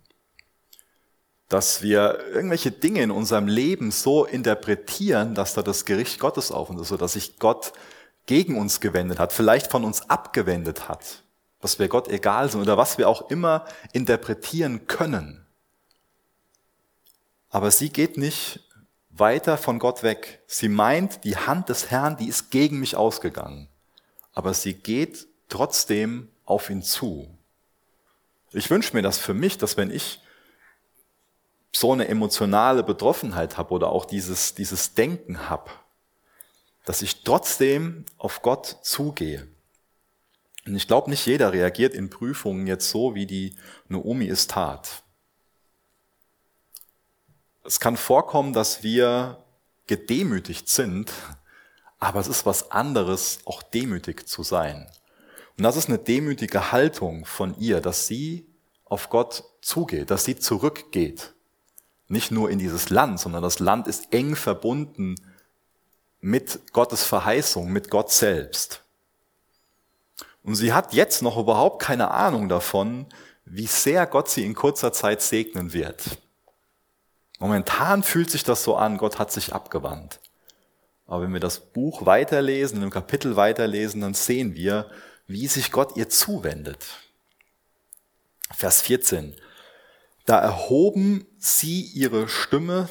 dass 1.47 1.81
wir 1.81 2.19
irgendwelche 2.33 2.71
Dinge 2.71 3.01
in 3.01 3.11
unserem 3.11 3.47
Leben 3.47 3.91
so 3.91 4.25
interpretieren, 4.25 5.35
dass 5.35 5.53
da 5.53 5.61
das 5.61 5.85
Gericht 5.85 6.19
Gottes 6.19 6.51
auf 6.51 6.69
uns 6.69 6.81
ist, 6.81 6.87
so 6.89 6.97
dass 6.97 7.13
sich 7.13 7.39
Gott 7.39 7.73
gegen 8.25 8.57
uns 8.57 8.81
gewendet 8.81 9.19
hat, 9.19 9.31
vielleicht 9.31 9.71
von 9.71 9.83
uns 9.83 10.09
abgewendet 10.09 10.89
hat, 10.89 11.23
dass 11.61 11.79
wir 11.79 11.87
Gott 11.87 12.07
egal 12.09 12.49
sind 12.49 12.61
oder 12.61 12.77
was 12.77 12.97
wir 12.97 13.07
auch 13.07 13.29
immer 13.29 13.65
interpretieren 13.93 14.87
können. 14.87 15.45
Aber 17.49 17.71
sie 17.71 17.89
geht 17.89 18.17
nicht 18.17 18.64
weiter 19.17 19.57
von 19.57 19.79
Gott 19.79 20.03
weg. 20.03 20.41
Sie 20.47 20.69
meint, 20.69 21.23
die 21.23 21.37
Hand 21.37 21.69
des 21.69 21.89
Herrn, 21.91 22.17
die 22.17 22.27
ist 22.27 22.51
gegen 22.51 22.79
mich 22.79 22.95
ausgegangen. 22.95 23.69
Aber 24.33 24.53
sie 24.53 24.73
geht 24.73 25.27
trotzdem 25.49 26.29
auf 26.45 26.69
ihn 26.69 26.83
zu. 26.83 27.29
Ich 28.51 28.69
wünsche 28.69 28.95
mir 28.95 29.01
das 29.01 29.17
für 29.17 29.33
mich, 29.33 29.57
dass 29.57 29.77
wenn 29.77 29.91
ich 29.91 30.21
so 31.71 31.91
eine 31.91 32.07
emotionale 32.07 32.83
Betroffenheit 32.83 33.57
habe 33.57 33.73
oder 33.73 33.89
auch 33.89 34.05
dieses, 34.05 34.55
dieses 34.55 34.93
Denken 34.93 35.49
habe, 35.49 35.71
dass 36.85 37.01
ich 37.01 37.23
trotzdem 37.23 38.05
auf 38.17 38.41
Gott 38.41 38.77
zugehe. 38.81 39.47
Und 40.65 40.75
ich 40.75 40.87
glaube, 40.87 41.09
nicht 41.09 41.25
jeder 41.25 41.53
reagiert 41.53 41.93
in 41.93 42.09
Prüfungen 42.09 42.65
jetzt 42.67 42.89
so, 42.89 43.13
wie 43.13 43.25
die 43.25 43.55
Naomi 43.87 44.27
es 44.27 44.47
tat. 44.47 45.03
Es 47.65 47.79
kann 47.79 47.97
vorkommen, 47.97 48.53
dass 48.53 48.83
wir 48.83 49.43
gedemütigt 49.87 50.69
sind, 50.69 51.11
aber 51.99 52.19
es 52.19 52.27
ist 52.27 52.45
was 52.45 52.69
anderes, 52.69 53.39
auch 53.45 53.63
demütig 53.63 54.27
zu 54.27 54.43
sein. 54.43 54.87
Und 55.57 55.63
das 55.63 55.75
ist 55.75 55.89
eine 55.89 55.97
demütige 55.97 56.71
Haltung 56.71 57.25
von 57.25 57.57
ihr, 57.57 57.81
dass 57.81 58.05
sie 58.05 58.45
auf 58.83 59.09
Gott 59.09 59.43
zugeht, 59.61 60.11
dass 60.11 60.25
sie 60.25 60.35
zurückgeht. 60.35 61.33
Nicht 62.07 62.29
nur 62.29 62.51
in 62.51 62.59
dieses 62.59 62.91
Land, 62.91 63.19
sondern 63.19 63.41
das 63.41 63.59
Land 63.59 63.87
ist 63.87 64.13
eng 64.13 64.35
verbunden 64.35 65.15
mit 66.19 66.71
Gottes 66.71 67.03
Verheißung, 67.03 67.71
mit 67.71 67.89
Gott 67.89 68.11
selbst. 68.11 68.83
Und 70.43 70.53
sie 70.53 70.71
hat 70.71 70.93
jetzt 70.93 71.23
noch 71.23 71.37
überhaupt 71.37 71.81
keine 71.81 72.11
Ahnung 72.11 72.47
davon, 72.47 73.07
wie 73.45 73.65
sehr 73.65 74.05
Gott 74.05 74.29
sie 74.29 74.45
in 74.45 74.53
kurzer 74.53 74.93
Zeit 74.93 75.23
segnen 75.23 75.73
wird. 75.73 76.19
Momentan 77.39 78.03
fühlt 78.03 78.29
sich 78.29 78.43
das 78.43 78.63
so 78.63 78.75
an, 78.75 78.97
Gott 78.97 79.19
hat 79.19 79.31
sich 79.31 79.53
abgewandt. 79.53 80.19
Aber 81.05 81.23
wenn 81.23 81.33
wir 81.33 81.39
das 81.39 81.59
Buch 81.59 82.05
weiterlesen, 82.05 82.81
im 82.81 82.89
Kapitel 82.89 83.35
weiterlesen, 83.35 84.01
dann 84.01 84.13
sehen 84.13 84.55
wir, 84.55 84.89
wie 85.27 85.47
sich 85.47 85.71
Gott 85.71 85.97
ihr 85.97 86.09
zuwendet. 86.09 86.85
Vers 88.51 88.81
14. 88.81 89.35
Da 90.25 90.39
erhoben 90.39 91.27
sie 91.37 91.81
ihre 91.81 92.27
Stimme, 92.27 92.89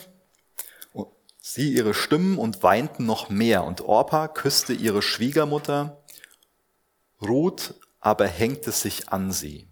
sie 1.41 1.73
ihre 1.73 1.95
Stimmen 1.95 2.39
und 2.39 2.63
weinten 2.63 3.07
noch 3.07 3.29
mehr. 3.31 3.65
Und 3.65 3.81
Orpa 3.81 4.29
küsste 4.29 4.73
ihre 4.73 5.03
Schwiegermutter, 5.03 6.03
Ruth 7.21 7.75
aber 8.01 8.27
hängte 8.27 8.71
sich 8.71 9.09
an 9.09 9.33
sie. 9.33 9.67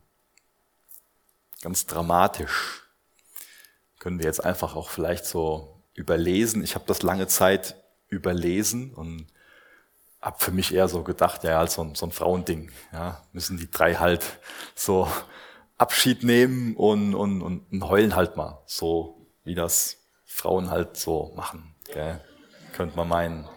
Ganz 1.60 1.86
dramatisch 1.86 2.81
können 4.02 4.18
wir 4.18 4.26
jetzt 4.26 4.44
einfach 4.44 4.74
auch 4.74 4.90
vielleicht 4.90 5.26
so 5.26 5.80
überlesen. 5.94 6.64
Ich 6.64 6.74
habe 6.74 6.84
das 6.88 7.02
lange 7.02 7.28
Zeit 7.28 7.76
überlesen 8.08 8.92
und 8.92 9.28
habe 10.20 10.42
für 10.42 10.50
mich 10.50 10.74
eher 10.74 10.88
so 10.88 11.04
gedacht, 11.04 11.44
ja, 11.44 11.60
als 11.60 11.74
so 11.74 11.84
ein, 11.84 11.94
so 11.94 12.06
ein 12.06 12.10
Frauending. 12.10 12.72
Ja, 12.92 13.22
müssen 13.32 13.58
die 13.58 13.70
drei 13.70 13.94
halt 13.94 14.24
so 14.74 15.06
Abschied 15.78 16.24
nehmen 16.24 16.74
und, 16.74 17.14
und, 17.14 17.42
und 17.42 17.88
heulen 17.88 18.16
halt 18.16 18.36
mal, 18.36 18.60
so 18.66 19.24
wie 19.44 19.54
das 19.54 19.98
Frauen 20.26 20.68
halt 20.68 20.96
so 20.96 21.32
machen. 21.36 21.76
Gell? 21.84 22.20
Könnte 22.72 22.96
man 22.96 23.06
meinen. 23.06 23.48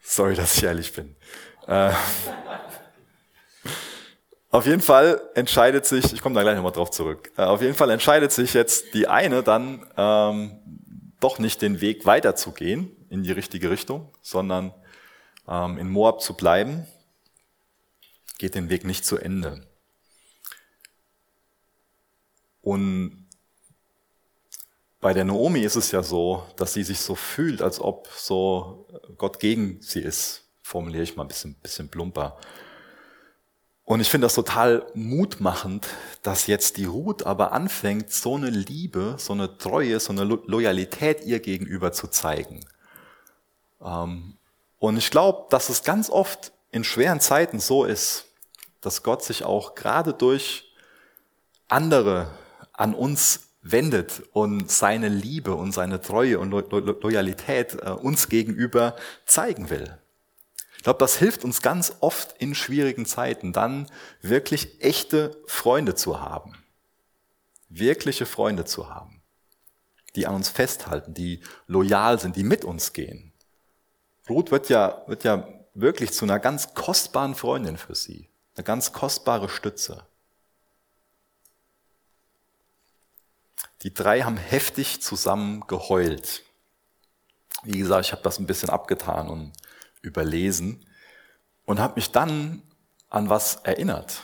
Sorry, 0.00 0.34
dass 0.34 0.56
ich 0.56 0.62
ehrlich 0.62 0.94
bin. 0.94 1.14
Äh, 1.66 1.92
auf 4.50 4.66
jeden 4.66 4.80
Fall 4.80 5.20
entscheidet 5.34 5.86
sich, 5.86 6.12
ich 6.12 6.20
komme 6.20 6.34
da 6.34 6.42
gleich 6.42 6.56
nochmal 6.56 6.72
drauf 6.72 6.90
zurück, 6.90 7.30
äh, 7.36 7.42
auf 7.42 7.62
jeden 7.62 7.74
Fall 7.74 7.90
entscheidet 7.90 8.32
sich 8.32 8.54
jetzt 8.54 8.94
die 8.94 9.06
eine 9.06 9.42
dann 9.42 9.86
ähm, 9.96 10.60
doch 11.20 11.38
nicht 11.38 11.62
den 11.62 11.80
Weg 11.80 12.06
weiterzugehen 12.06 12.90
in 13.10 13.22
die 13.22 13.32
richtige 13.32 13.70
Richtung, 13.70 14.12
sondern 14.22 14.74
ähm, 15.46 15.78
in 15.78 15.88
Moab 15.88 16.20
zu 16.20 16.34
bleiben, 16.34 16.86
geht 18.38 18.54
den 18.54 18.70
Weg 18.70 18.84
nicht 18.84 19.04
zu 19.04 19.18
Ende. 19.18 19.66
Und 22.62 23.28
bei 25.00 25.14
der 25.14 25.24
Naomi 25.24 25.60
ist 25.60 25.76
es 25.76 25.92
ja 25.92 26.02
so, 26.02 26.44
dass 26.56 26.74
sie 26.74 26.82
sich 26.82 27.00
so 27.00 27.14
fühlt, 27.14 27.62
als 27.62 27.80
ob 27.80 28.08
so 28.08 28.86
Gott 29.16 29.40
gegen 29.40 29.80
sie 29.80 30.00
ist. 30.00 30.44
Formuliere 30.62 31.02
ich 31.02 31.16
mal 31.16 31.24
ein 31.24 31.28
bisschen, 31.28 31.54
bisschen 31.54 31.88
plumper. 31.88 32.38
Und 33.90 33.98
ich 33.98 34.08
finde 34.08 34.26
das 34.26 34.36
total 34.36 34.86
mutmachend, 34.94 35.88
dass 36.22 36.46
jetzt 36.46 36.76
die 36.76 36.84
Ruth 36.84 37.26
aber 37.26 37.50
anfängt, 37.50 38.12
so 38.12 38.36
eine 38.36 38.48
Liebe, 38.48 39.16
so 39.18 39.32
eine 39.32 39.58
Treue, 39.58 39.98
so 39.98 40.12
eine 40.12 40.22
Loyalität 40.22 41.24
ihr 41.24 41.40
gegenüber 41.40 41.90
zu 41.90 42.06
zeigen. 42.06 42.60
Ähm, 43.84 44.36
und 44.78 44.96
ich 44.96 45.10
glaube, 45.10 45.48
dass 45.50 45.70
es 45.70 45.82
ganz 45.82 46.08
oft 46.08 46.52
in 46.70 46.84
schweren 46.84 47.18
Zeiten 47.18 47.58
so 47.58 47.82
ist, 47.82 48.26
dass 48.80 49.02
Gott 49.02 49.24
sich 49.24 49.42
auch 49.42 49.74
gerade 49.74 50.14
durch 50.14 50.72
andere 51.66 52.30
an 52.72 52.94
uns 52.94 53.48
wendet 53.60 54.22
und 54.32 54.70
seine 54.70 55.08
Liebe 55.08 55.56
und 55.56 55.72
seine 55.72 56.00
Treue 56.00 56.38
und 56.38 56.52
Loyalität 56.52 57.74
äh, 57.82 57.90
uns 57.90 58.28
gegenüber 58.28 58.94
zeigen 59.26 59.68
will. 59.68 59.99
Ich 60.80 60.84
glaube, 60.84 60.98
das 60.98 61.18
hilft 61.18 61.44
uns 61.44 61.60
ganz 61.60 61.92
oft 62.00 62.32
in 62.38 62.54
schwierigen 62.54 63.04
Zeiten, 63.04 63.52
dann 63.52 63.86
wirklich 64.22 64.82
echte 64.82 65.38
Freunde 65.46 65.94
zu 65.94 66.22
haben. 66.22 66.56
Wirkliche 67.68 68.24
Freunde 68.24 68.64
zu 68.64 68.88
haben, 68.88 69.20
die 70.16 70.26
an 70.26 70.34
uns 70.34 70.48
festhalten, 70.48 71.12
die 71.12 71.42
loyal 71.66 72.18
sind, 72.18 72.34
die 72.34 72.44
mit 72.44 72.64
uns 72.64 72.94
gehen. 72.94 73.34
Ruth 74.26 74.50
wird 74.50 74.70
ja, 74.70 75.02
wird 75.06 75.22
ja 75.22 75.46
wirklich 75.74 76.12
zu 76.12 76.24
einer 76.24 76.38
ganz 76.38 76.72
kostbaren 76.72 77.34
Freundin 77.34 77.76
für 77.76 77.94
sie, 77.94 78.30
eine 78.56 78.64
ganz 78.64 78.94
kostbare 78.94 79.50
Stütze. 79.50 80.06
Die 83.82 83.92
drei 83.92 84.22
haben 84.22 84.38
heftig 84.38 85.02
zusammen 85.02 85.66
geheult. 85.66 86.42
Wie 87.64 87.78
gesagt, 87.78 88.06
ich 88.06 88.12
habe 88.12 88.22
das 88.22 88.38
ein 88.38 88.46
bisschen 88.46 88.70
abgetan 88.70 89.28
und 89.28 89.52
überlesen 90.02 90.86
und 91.64 91.78
habe 91.78 91.94
mich 91.96 92.10
dann 92.10 92.62
an 93.08 93.28
was 93.28 93.56
erinnert. 93.56 94.22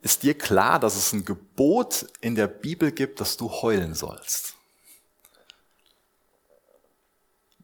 Ist 0.00 0.22
dir 0.22 0.36
klar, 0.36 0.78
dass 0.78 0.96
es 0.96 1.12
ein 1.12 1.24
Gebot 1.24 2.06
in 2.20 2.34
der 2.34 2.46
Bibel 2.46 2.92
gibt, 2.92 3.20
dass 3.20 3.36
du 3.36 3.50
heulen 3.50 3.94
sollst? 3.94 4.54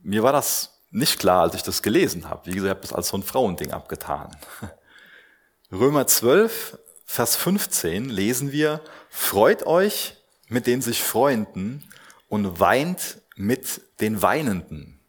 Mir 0.02 0.22
war 0.22 0.32
das 0.32 0.80
nicht 0.90 1.18
klar, 1.18 1.42
als 1.42 1.54
ich 1.54 1.62
das 1.62 1.82
gelesen 1.82 2.28
habe. 2.28 2.46
Wie 2.46 2.52
gesagt, 2.52 2.64
ich 2.64 2.70
habe 2.70 2.80
das 2.80 2.92
als 2.92 3.08
so 3.08 3.16
ein 3.16 3.22
Frauending 3.22 3.72
abgetan. 3.72 4.36
Römer 5.72 6.06
12, 6.06 6.78
Vers 7.04 7.36
15 7.36 8.08
lesen 8.08 8.52
wir, 8.52 8.80
freut 9.08 9.66
euch 9.66 10.16
mit 10.48 10.66
den 10.66 10.80
sich 10.80 11.02
Freunden 11.02 11.88
und 12.28 12.60
weint 12.60 13.18
mit 13.36 13.82
den 14.00 14.22
Weinenden. 14.22 14.99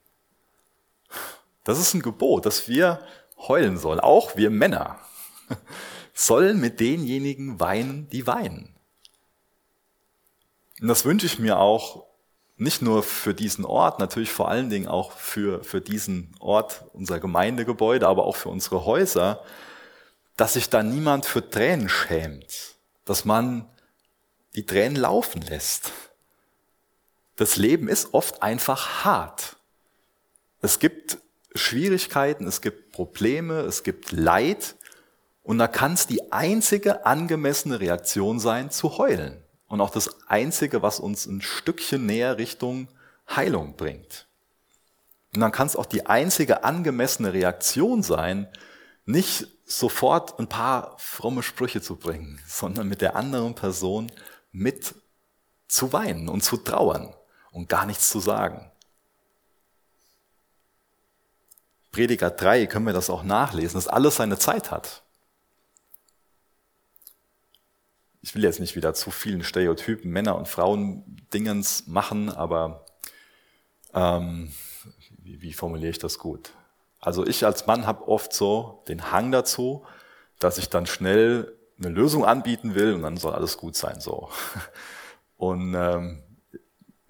Das 1.64 1.80
ist 1.80 1.94
ein 1.94 2.02
Gebot, 2.02 2.46
dass 2.46 2.68
wir 2.68 3.00
heulen 3.38 3.78
sollen. 3.78 4.00
Auch 4.00 4.36
wir 4.36 4.50
Männer 4.50 5.00
sollen 6.14 6.60
mit 6.60 6.80
denjenigen 6.80 7.60
weinen, 7.60 8.10
die 8.10 8.28
weinen. 8.28 8.76
Und 10.82 10.88
das 10.88 11.06
wünsche 11.06 11.28
ich 11.28 11.40
mir 11.40 11.60
auch 11.60 12.06
nicht 12.58 12.82
nur 12.82 13.02
für 13.02 13.34
diesen 13.34 13.66
Ort, 13.66 14.00
natürlich 14.00 14.32
vor 14.32 14.50
allen 14.50 14.70
Dingen 14.70 14.88
auch 14.88 15.14
für, 15.14 15.64
für 15.64 15.82
diesen 15.82 16.36
Ort, 16.40 16.86
unser 16.94 17.20
Gemeindegebäude, 17.20 18.08
aber 18.08 18.26
auch 18.26 18.36
für 18.36 18.50
unsere 18.50 18.86
Häuser, 18.86 19.44
dass 20.38 20.54
sich 20.54 20.70
da 20.70 20.84
niemand 20.84 21.26
für 21.26 21.48
Tränen 21.50 21.90
schämt, 21.90 22.76
dass 23.06 23.26
man 23.26 23.68
die 24.56 24.66
Tränen 24.66 24.96
laufen 24.96 25.42
lässt. 25.42 25.92
Das 27.36 27.58
Leben 27.58 27.88
ist 27.88 28.14
oft 28.14 28.44
einfach 28.44 29.06
hart. 29.06 29.56
Es 30.62 30.78
gibt 30.78 31.18
Schwierigkeiten, 31.56 32.48
es 32.48 32.62
gibt 32.62 32.92
Probleme, 32.92 33.62
es 33.62 33.84
gibt 33.84 34.12
Leid 34.12 34.76
und 35.44 35.58
da 35.58 35.68
kann 35.68 35.94
es 35.94 36.08
die 36.08 36.32
einzige 36.32 37.06
angemessene 37.06 37.80
Reaktion 37.80 38.40
sein, 38.40 38.72
zu 38.72 38.98
heulen. 38.98 39.44
Und 39.68 39.82
auch 39.82 39.90
das 39.90 40.28
Einzige, 40.28 40.82
was 40.82 41.00
uns 41.00 41.26
ein 41.26 41.42
Stückchen 41.42 42.06
näher 42.06 42.38
Richtung 42.38 42.90
Heilung 43.30 43.76
bringt. 43.76 44.28
Und 45.34 45.40
dann 45.40 45.52
kann 45.52 45.68
es 45.68 45.76
auch 45.76 45.86
die 45.86 46.06
einzige 46.06 46.64
angemessene 46.64 47.34
Reaktion 47.34 48.04
sein, 48.04 48.48
nicht 49.06 49.48
sofort 49.66 50.38
ein 50.40 50.48
paar 50.48 50.96
fromme 51.00 51.44
Sprüche 51.44 51.82
zu 51.82 51.96
bringen, 51.96 52.40
sondern 52.48 52.88
mit 52.88 53.02
der 53.02 53.16
anderen 53.16 53.56
Person 53.56 54.12
mit 54.52 54.94
zu 55.68 55.94
weinen 55.94 56.28
und 56.28 56.44
zu 56.44 56.58
trauern 56.58 57.14
und 57.52 57.70
gar 57.70 57.86
nichts 57.86 58.10
zu 58.10 58.20
sagen. 58.20 58.71
Prediger 61.92 62.30
3 62.30 62.68
können 62.68 62.86
wir 62.86 62.94
das 62.94 63.10
auch 63.10 63.24
nachlesen, 63.24 63.76
dass 63.76 63.88
alles 63.88 64.16
seine 64.16 64.38
Zeit 64.38 64.72
hat. 64.72 65.04
Ich 68.22 68.36
will 68.36 68.44
jetzt 68.44 68.60
nicht 68.60 68.76
wieder 68.76 68.94
zu 68.94 69.12
vielen 69.12 69.44
Stereotypen 69.44 70.12
Männer 70.12 70.36
und 70.36 70.48
Frauen 70.48 71.04
Dingens 71.34 71.88
machen, 71.88 72.30
aber 72.30 72.86
ähm, 73.94 74.54
wie, 75.18 75.42
wie 75.42 75.54
formuliere 75.54 75.90
ich 75.90 76.00
das 76.00 76.20
gut? 76.20 76.52
Also 77.00 77.26
ich 77.26 77.46
als 77.46 77.66
Mann 77.66 77.88
habe 77.88 78.08
oft 78.08 78.32
so 78.32 78.84
den 78.88 79.12
Hang 79.12 79.32
dazu, 79.32 79.86
dass 80.40 80.60
ich 80.60 80.70
dann 80.70 80.86
schnell 80.86 81.58
eine 81.80 81.90
Lösung 81.90 82.26
anbieten 82.26 82.76
will 82.76 82.94
und 82.94 83.02
dann 83.02 83.18
soll 83.18 83.34
alles 83.34 83.58
gut 83.58 83.76
sein 83.76 84.00
so. 84.00 84.30
Und 85.38 85.74
ähm, 85.74 86.22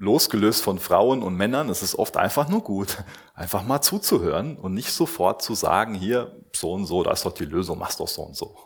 losgelöst 0.02 0.64
von 0.64 0.80
Frauen 0.80 1.22
und 1.22 1.36
Männern, 1.36 1.70
es 1.70 1.84
ist 1.84 1.96
oft 1.96 2.18
einfach 2.18 2.50
nur 2.50 2.62
gut, 2.62 3.04
einfach 3.36 3.64
mal 3.64 3.82
zuzuhören 3.82 4.58
und 4.58 4.74
nicht 4.74 4.92
sofort 4.92 5.42
zu 5.42 5.54
sagen, 5.54 5.94
hier, 5.94 6.36
so 6.54 6.74
und 6.74 6.88
so, 6.88 7.04
da 7.04 7.12
ist 7.12 7.24
doch 7.24 7.34
die 7.34 7.46
Lösung, 7.46 7.78
mach's 7.78 7.98
doch 7.98 8.08
so 8.08 8.24
und 8.24 8.36
so. 8.36 8.58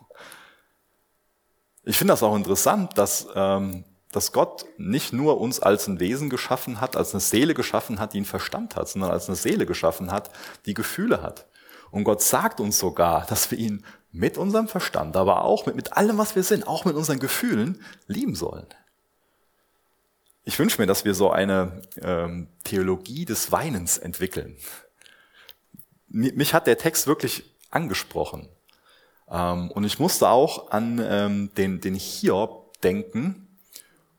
Ich 1.84 1.98
finde 1.98 2.13
das 2.13 2.24
auch 2.24 2.36
interessant, 2.36 2.98
dass, 2.98 3.28
ähm, 3.36 3.84
dass 4.12 4.32
Gott 4.32 4.65
nicht 4.78 5.12
nur 5.12 5.39
uns 5.41 5.60
als 5.60 5.88
ein 5.88 6.00
Wesen 6.00 6.30
geschaffen 6.30 6.80
hat, 6.80 6.95
als 6.95 7.13
eine 7.13 7.19
Seele 7.19 7.54
geschaffen 7.54 8.00
hat, 8.00 8.13
die 8.13 8.17
einen 8.19 8.26
Verstand 8.26 8.78
hat, 8.78 8.88
sondern 8.88 9.12
als 9.12 9.28
eine 9.28 9.36
Seele 9.36 9.65
geschaffen 9.65 10.12
hat, 10.12 10.32
die 10.65 10.74
Gefühle 10.74 11.21
hat. 11.21 11.48
Und 11.91 12.06
Gott 12.06 12.21
sagt 12.21 12.62
uns 12.62 12.80
sogar, 12.80 13.26
dass 13.28 13.52
wir 13.52 13.60
ihn 13.60 13.86
mit 14.12 14.38
unserem 14.38 14.69
Verstand, 14.69 15.17
aber 15.17 15.43
auch 15.43 15.65
mit, 15.65 15.76
mit 15.76 15.93
allem, 15.93 16.17
was 16.17 16.36
wir 16.36 16.43
sind, 16.43 16.65
auch 16.65 16.86
mit 16.86 16.95
unseren 16.95 17.19
Gefühlen 17.19 17.82
lieben 18.08 18.36
sollen. 18.36 18.67
Ich 20.47 20.60
wünsche 20.60 20.79
mir, 20.79 20.86
dass 20.86 21.05
wir 21.05 21.15
so 21.15 21.31
eine 21.31 21.81
ähm, 22.01 22.47
Theologie 22.63 23.25
des 23.25 23.51
Weinens 23.51 23.97
entwickeln. 23.97 24.55
Mich 26.08 26.53
hat 26.53 26.67
der 26.67 26.77
Text 26.77 27.08
wirklich 27.08 27.51
angesprochen. 27.71 28.47
Ähm, 29.27 29.71
und 29.71 29.84
ich 29.86 29.97
musste 29.97 30.29
auch 30.29 30.69
an 30.69 31.01
ähm, 31.03 31.51
den, 31.55 31.81
den 31.81 31.95
Hiob 31.95 32.79
denken 32.81 33.58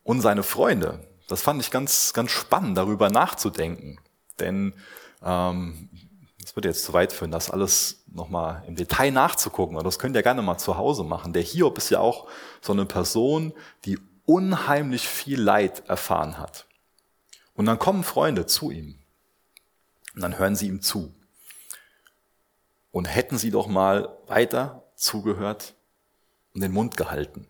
und 0.03 0.19
seine 0.19 0.43
Freunde. 0.43 0.99
Das 1.29 1.41
fand 1.41 1.61
ich 1.61 1.71
ganz, 1.71 2.11
ganz 2.11 2.31
spannend, 2.31 2.77
darüber 2.77 3.09
nachzudenken. 3.09 3.97
Denn 4.37 4.73
ähm, 5.23 5.89
das 6.41 6.57
würde 6.57 6.67
jetzt 6.67 6.83
zu 6.83 6.91
weit 6.91 7.13
führen, 7.13 7.31
das 7.31 7.49
alles 7.49 8.03
nochmal 8.11 8.63
im 8.67 8.75
Detail 8.75 9.11
nachzugucken. 9.11 9.77
Aber 9.77 9.85
das 9.85 9.97
könnt 9.97 10.17
ihr 10.17 10.23
gerne 10.23 10.41
mal 10.41 10.57
zu 10.57 10.77
Hause 10.77 11.05
machen. 11.05 11.31
Der 11.31 11.41
Hiob 11.41 11.77
ist 11.77 11.89
ja 11.89 11.99
auch 11.99 12.27
so 12.61 12.73
eine 12.73 12.85
Person, 12.85 13.53
die 13.85 13.97
unheimlich 14.27 15.07
viel 15.07 15.41
Leid 15.41 15.87
erfahren 15.87 16.37
hat. 16.37 16.67
Und 17.55 17.65
dann 17.65 17.79
kommen 17.79 18.03
Freunde 18.03 18.45
zu 18.45 18.69
ihm. 18.69 18.99
Und 20.13 20.21
dann 20.21 20.37
hören 20.37 20.55
sie 20.55 20.67
ihm 20.67 20.81
zu. 20.81 21.15
Und 22.91 23.05
hätten 23.05 23.37
sie 23.37 23.49
doch 23.49 23.67
mal 23.67 24.19
weiter 24.27 24.83
zugehört 24.95 25.75
und 26.53 26.61
den 26.61 26.71
Mund 26.71 26.97
gehalten. 26.97 27.47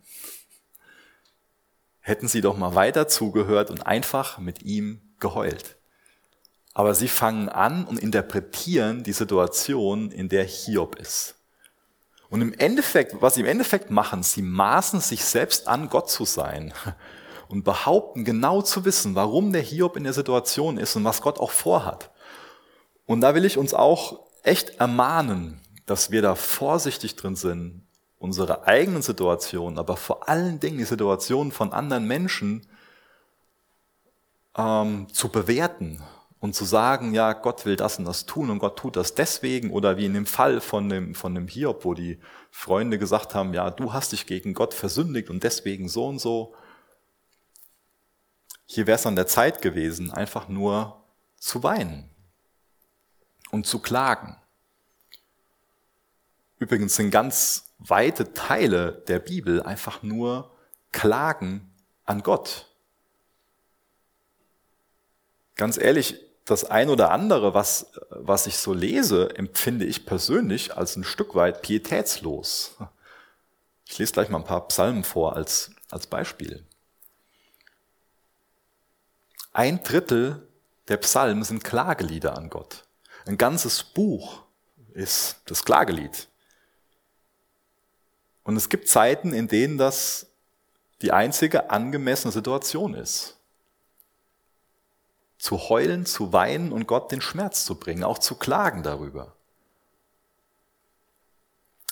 Hätten 2.00 2.28
sie 2.28 2.40
doch 2.40 2.56
mal 2.56 2.74
weiter 2.74 3.08
zugehört 3.08 3.70
und 3.70 3.86
einfach 3.86 4.38
mit 4.38 4.62
ihm 4.62 5.02
geheult. 5.18 5.76
Aber 6.74 6.94
sie 6.94 7.08
fangen 7.08 7.48
an 7.48 7.86
und 7.86 7.98
interpretieren 7.98 9.02
die 9.02 9.12
Situation, 9.12 10.12
in 10.12 10.28
der 10.28 10.44
Hiob 10.44 10.96
ist. 10.96 11.37
Und 12.30 12.42
im 12.42 12.52
Endeffekt, 12.52 13.20
was 13.20 13.34
sie 13.34 13.40
im 13.40 13.46
Endeffekt 13.46 13.90
machen, 13.90 14.22
sie 14.22 14.42
maßen 14.42 15.00
sich 15.00 15.24
selbst 15.24 15.66
an, 15.66 15.88
Gott 15.88 16.10
zu 16.10 16.24
sein 16.24 16.74
und 17.48 17.64
behaupten 17.64 18.24
genau 18.24 18.60
zu 18.62 18.84
wissen, 18.84 19.14
warum 19.14 19.52
der 19.52 19.62
Hiob 19.62 19.96
in 19.96 20.04
der 20.04 20.12
Situation 20.12 20.76
ist 20.76 20.94
und 20.96 21.04
was 21.04 21.22
Gott 21.22 21.38
auch 21.38 21.50
vorhat. 21.50 22.10
Und 23.06 23.22
da 23.22 23.34
will 23.34 23.46
ich 23.46 23.56
uns 23.56 23.72
auch 23.72 24.20
echt 24.42 24.80
ermahnen, 24.80 25.60
dass 25.86 26.10
wir 26.10 26.20
da 26.20 26.34
vorsichtig 26.34 27.16
drin 27.16 27.36
sind, 27.36 27.86
unsere 28.18 28.66
eigenen 28.66 29.00
Situationen, 29.00 29.78
aber 29.78 29.96
vor 29.96 30.28
allen 30.28 30.60
Dingen 30.60 30.78
die 30.78 30.84
Situationen 30.84 31.52
von 31.52 31.72
anderen 31.72 32.06
Menschen 32.06 32.66
ähm, 34.56 35.06
zu 35.12 35.30
bewerten 35.30 36.02
und 36.40 36.54
zu 36.54 36.64
sagen, 36.64 37.14
ja, 37.14 37.32
Gott 37.32 37.66
will 37.66 37.76
das 37.76 37.98
und 37.98 38.04
das 38.04 38.26
tun 38.26 38.50
und 38.50 38.60
Gott 38.60 38.78
tut 38.78 38.96
das 38.96 39.14
deswegen 39.14 39.70
oder 39.70 39.96
wie 39.96 40.06
in 40.06 40.14
dem 40.14 40.26
Fall 40.26 40.60
von 40.60 40.88
dem, 40.88 41.14
von 41.14 41.34
dem 41.34 41.48
Hiob, 41.48 41.84
wo 41.84 41.94
die 41.94 42.20
Freunde 42.50 42.98
gesagt 42.98 43.34
haben, 43.34 43.54
ja, 43.54 43.70
du 43.70 43.92
hast 43.92 44.12
dich 44.12 44.26
gegen 44.26 44.54
Gott 44.54 44.74
versündigt 44.74 45.30
und 45.30 45.42
deswegen 45.42 45.88
so 45.88 46.06
und 46.06 46.20
so. 46.20 46.54
Hier 48.66 48.86
wäre 48.86 48.96
es 48.96 49.06
an 49.06 49.16
der 49.16 49.26
Zeit 49.26 49.62
gewesen, 49.62 50.12
einfach 50.12 50.48
nur 50.48 51.02
zu 51.36 51.62
weinen 51.62 52.08
und 53.50 53.66
zu 53.66 53.80
klagen. 53.80 54.36
Übrigens 56.58 56.96
sind 56.96 57.10
ganz 57.10 57.74
weite 57.78 58.32
Teile 58.32 59.04
der 59.08 59.20
Bibel 59.20 59.62
einfach 59.62 60.02
nur 60.02 60.52
Klagen 60.92 61.72
an 62.04 62.22
Gott. 62.22 62.66
Ganz 65.54 65.78
ehrlich, 65.78 66.27
das 66.50 66.64
ein 66.64 66.88
oder 66.88 67.10
andere, 67.10 67.54
was, 67.54 67.92
was 68.10 68.46
ich 68.46 68.56
so 68.58 68.72
lese, 68.72 69.36
empfinde 69.36 69.84
ich 69.84 70.06
persönlich 70.06 70.76
als 70.76 70.96
ein 70.96 71.04
Stück 71.04 71.34
weit 71.34 71.62
pietätslos. 71.62 72.76
Ich 73.86 73.98
lese 73.98 74.12
gleich 74.12 74.28
mal 74.28 74.38
ein 74.38 74.44
paar 74.44 74.66
Psalmen 74.68 75.04
vor 75.04 75.36
als, 75.36 75.70
als 75.90 76.06
Beispiel. 76.06 76.64
Ein 79.52 79.82
Drittel 79.82 80.46
der 80.88 80.98
Psalmen 80.98 81.44
sind 81.44 81.64
Klagelieder 81.64 82.36
an 82.36 82.50
Gott. 82.50 82.84
Ein 83.26 83.38
ganzes 83.38 83.82
Buch 83.82 84.42
ist 84.94 85.40
das 85.46 85.64
Klagelied. 85.64 86.28
Und 88.44 88.56
es 88.56 88.68
gibt 88.68 88.88
Zeiten, 88.88 89.32
in 89.34 89.48
denen 89.48 89.78
das 89.78 90.26
die 91.02 91.12
einzige 91.12 91.70
angemessene 91.70 92.32
Situation 92.32 92.94
ist. 92.94 93.37
Zu 95.38 95.68
heulen, 95.68 96.04
zu 96.04 96.32
weinen 96.32 96.72
und 96.72 96.86
Gott 96.86 97.12
den 97.12 97.20
Schmerz 97.20 97.64
zu 97.64 97.76
bringen, 97.76 98.04
auch 98.04 98.18
zu 98.18 98.34
klagen 98.34 98.82
darüber. 98.82 99.34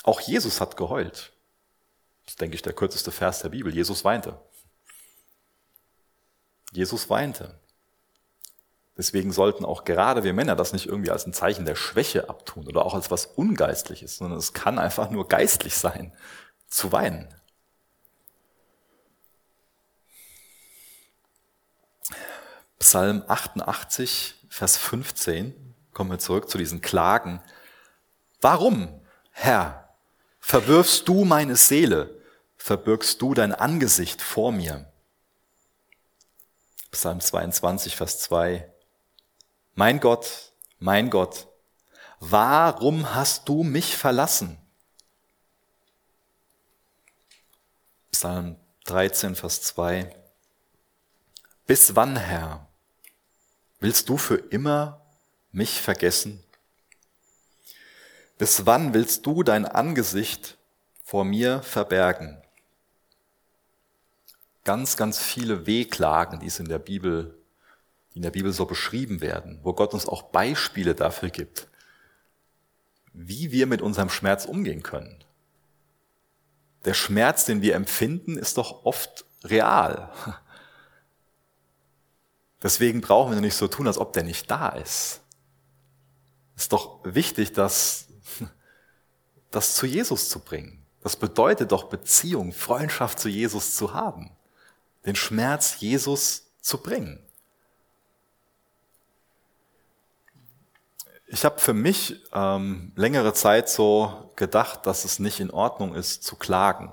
Auch 0.02 0.20
Jesus 0.20 0.61
hat 0.61 0.76
geheult. 0.76 1.32
Das 2.24 2.35
ist, 2.35 2.40
denke 2.40 2.56
ich, 2.56 2.62
der 2.62 2.72
kürzeste 2.72 3.12
Vers 3.12 3.40
der 3.40 3.50
Bibel. 3.50 3.74
Jesus 3.74 4.04
weinte. 4.04 4.38
Jesus 6.72 7.09
weinte. 7.09 7.59
Deswegen 8.96 9.30
sollten 9.30 9.64
auch 9.64 9.85
gerade 9.85 10.24
wir 10.24 10.32
Männer 10.32 10.56
das 10.56 10.72
nicht 10.72 10.87
irgendwie 10.87 11.11
als 11.11 11.26
ein 11.26 11.35
Zeichen 11.35 11.66
der 11.66 11.74
Schwäche 11.74 12.28
abtun 12.28 12.66
oder 12.66 12.85
auch 12.85 12.94
als 12.94 13.11
was 13.11 13.26
Ungeistliches, 13.26 14.16
sondern 14.16 14.38
es 14.38 14.54
kann 14.54 14.78
einfach 14.78 15.11
nur 15.11 15.28
geistlich 15.28 15.74
sein, 15.76 16.12
zu 16.68 16.92
weinen. 16.92 17.28
Psalm 22.79 23.25
88, 23.27 24.35
Vers 24.49 24.77
15, 24.77 25.75
kommen 25.93 26.11
wir 26.11 26.19
zurück 26.19 26.51
zu 26.51 26.59
diesen 26.59 26.81
Klagen. 26.81 27.41
Warum, 28.41 29.01
Herr, 29.33 29.95
verwirfst 30.41 31.09
du 31.09 31.25
meine 31.25 31.57
Seele, 31.57 32.23
verbirgst 32.57 33.21
du 33.23 33.35
dein 33.35 33.55
Angesicht 33.55 34.21
vor 34.21 34.53
mir? 34.53 34.91
Psalm 36.91 37.21
22, 37.21 37.97
Vers 37.97 38.21
2. 38.21 38.71
Mein 39.75 40.01
Gott, 40.01 40.53
mein 40.79 41.11
Gott, 41.11 41.49
warum 42.21 43.15
hast 43.15 43.49
du 43.49 43.62
mich 43.62 43.97
verlassen? 43.97 44.59
Psalm 48.12 48.57
13, 48.85 49.35
Vers 49.35 49.62
2. 49.62 50.15
Bis 51.67 51.97
wann, 51.97 52.17
Herr, 52.17 52.65
willst 53.81 54.09
du 54.09 54.17
für 54.17 54.37
immer 54.37 55.01
mich 55.53 55.81
vergessen? 55.81 56.43
Bis 58.39 58.67
wann 58.67 58.95
willst 58.95 59.25
du 59.27 59.43
dein 59.43 59.65
Angesicht 59.65 60.59
vor 61.03 61.25
mir 61.25 61.62
verbergen? 61.62 62.43
Ganz, 64.65 64.97
ganz 64.97 65.19
viele 65.19 65.67
Wehklagen, 65.67 66.41
die 66.41 66.47
es 66.47 66.59
in 66.59 66.69
der 66.69 66.79
Bibel, 66.79 67.39
die 68.12 68.17
in 68.17 68.23
der 68.23 68.31
Bibel 68.31 68.53
so 68.53 68.67
beschrieben 68.67 69.21
werden, 69.21 69.61
wo 69.62 69.73
Gott 69.73 69.95
uns 69.95 70.07
auch 70.07 70.23
Beispiele 70.23 70.95
dafür 70.95 71.31
gibt, 71.31 71.69
wie 73.12 73.53
wir 73.53 73.67
mit 73.67 73.81
unserem 73.81 74.11
Schmerz 74.11 74.45
umgehen 74.45 74.83
können 74.83 75.25
der 76.87 76.95
Schmerz, 76.95 77.45
den 77.45 77.61
wir 77.62 77.75
empfinden, 77.75 78.39
ist 78.39 78.57
doch 78.57 78.85
oft 78.85 79.27
real. 79.45 80.11
Deswegen 82.62 83.01
brauchen 83.01 83.35
wir 83.35 83.40
nicht 83.40 83.55
so 83.55 83.69
tun, 83.69 83.87
als 83.87 83.99
ob 83.99 84.12
der 84.12 84.23
nicht 84.23 84.51
da 84.51 84.69
ist. 84.71 85.21
Es 86.57 86.62
ist 86.62 86.73
doch 86.73 87.01
wichtig, 87.05 87.53
das, 87.53 88.07
das 89.51 89.75
zu 89.75 89.87
Jesus 89.87 90.29
zu 90.29 90.40
bringen. 90.40 90.83
Das 91.03 91.16
bedeutet 91.16 91.71
doch 91.71 91.85
Beziehung, 91.85 92.53
Freundschaft 92.53 93.21
zu 93.21 93.29
Jesus 93.29 93.77
zu 93.77 93.95
haben. 93.95 94.31
Den 95.05 95.14
Schmerz 95.14 95.79
Jesus 95.79 96.51
zu 96.61 96.79
bringen. 96.79 97.23
Ich 101.29 101.45
habe 101.45 101.61
für 101.61 101.75
mich 101.75 102.25
ähm, 102.33 102.92
längere 102.97 103.35
Zeit 103.35 103.69
so 103.69 104.33
gedacht, 104.37 104.87
dass 104.87 105.05
es 105.05 105.19
nicht 105.19 105.40
in 105.40 105.51
Ordnung 105.51 105.95
ist 105.95 106.25
zu 106.25 106.37
klagen. 106.37 106.92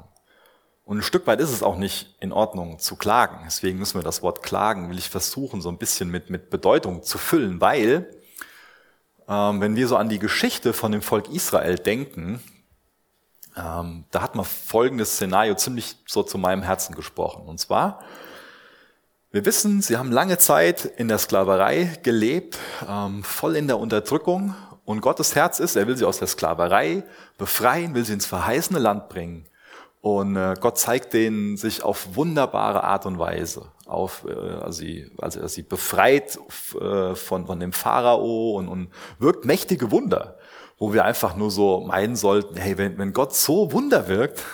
Und 0.86 0.98
ein 0.98 1.04
Stück 1.04 1.28
weit 1.28 1.40
ist 1.40 1.52
es 1.52 1.64
auch 1.64 1.78
nicht 1.78 2.16
in 2.20 2.34
Ordnung 2.34 2.78
zu 2.80 2.96
klagen. 2.96 3.40
Deswegen 3.46 3.80
müssen 3.80 4.00
wir 4.00 4.04
das 4.04 4.22
Wort 4.22 4.44
klagen, 4.44 4.90
will 4.90 4.98
ich 4.98 5.10
versuchen, 5.10 5.62
so 5.62 5.70
ein 5.70 5.78
bisschen 5.78 6.10
mit, 6.10 6.30
mit 6.30 6.50
Bedeutung 6.50 7.04
zu 7.04 7.18
füllen, 7.18 7.62
weil 7.62 8.10
ähm, 9.28 9.62
wenn 9.62 9.76
wir 9.76 9.88
so 9.88 9.96
an 9.96 10.10
die 10.10 10.20
Geschichte 10.20 10.74
von 10.74 10.92
dem 10.92 11.02
Volk 11.02 11.30
Israel 11.30 11.78
denken, 11.78 12.42
ähm, 13.56 14.06
da 14.12 14.22
hat 14.22 14.36
man 14.36 14.46
folgendes 14.46 15.14
Szenario 15.14 15.56
ziemlich 15.56 15.96
so 16.06 16.24
zu 16.24 16.38
meinem 16.38 16.64
Herzen 16.64 16.96
gesprochen. 16.96 17.44
Und 17.46 17.60
zwar, 17.60 18.02
wir 19.32 19.46
wissen, 19.46 19.82
sie 19.82 19.98
haben 19.98 20.12
lange 20.12 20.38
Zeit 20.38 20.86
in 20.86 21.08
der 21.08 21.18
Sklaverei 21.18 21.98
gelebt, 22.04 22.60
ähm, 22.88 23.24
voll 23.24 23.56
in 23.56 23.68
der 23.68 23.80
Unterdrückung. 23.80 24.56
Und 24.86 25.02
Gottes 25.02 25.36
Herz 25.36 25.60
ist, 25.60 25.78
er 25.78 25.88
will 25.88 25.96
sie 25.96 26.06
aus 26.06 26.20
der 26.20 26.28
Sklaverei 26.28 27.04
befreien, 27.38 27.96
will 27.96 28.04
sie 28.04 28.14
ins 28.14 28.26
verheißene 28.26 28.80
Land 28.80 29.08
bringen. 29.08 29.46
Und 30.04 30.36
äh, 30.36 30.56
Gott 30.60 30.78
zeigt 30.78 31.14
denen 31.14 31.56
sich 31.56 31.82
auf 31.82 32.18
wunderbare 32.18 32.84
Art 32.84 33.06
und 33.06 33.20
Weise. 33.20 33.72
Auf, 33.86 34.26
äh, 34.28 34.34
also, 34.34 34.80
sie, 34.80 35.10
also 35.18 35.40
er 35.40 35.48
sie 35.48 35.64
befreit 35.64 36.38
äh, 36.78 37.16
von, 37.16 37.48
von 37.48 37.58
dem 37.62 37.72
Pharao 37.72 38.58
und, 38.58 38.68
und 38.68 38.90
wirkt 39.18 39.46
mächtige 39.46 39.92
Wunder, 39.92 40.38
wo 40.78 40.92
wir 40.92 41.06
einfach 41.06 41.38
nur 41.38 41.50
so 41.52 41.80
meinen 41.80 42.18
sollten, 42.18 42.58
hey, 42.58 42.78
wenn, 42.78 42.98
wenn 42.98 43.14
Gott 43.14 43.34
so 43.34 43.72
Wunder 43.72 44.10
wirkt, 44.10 44.44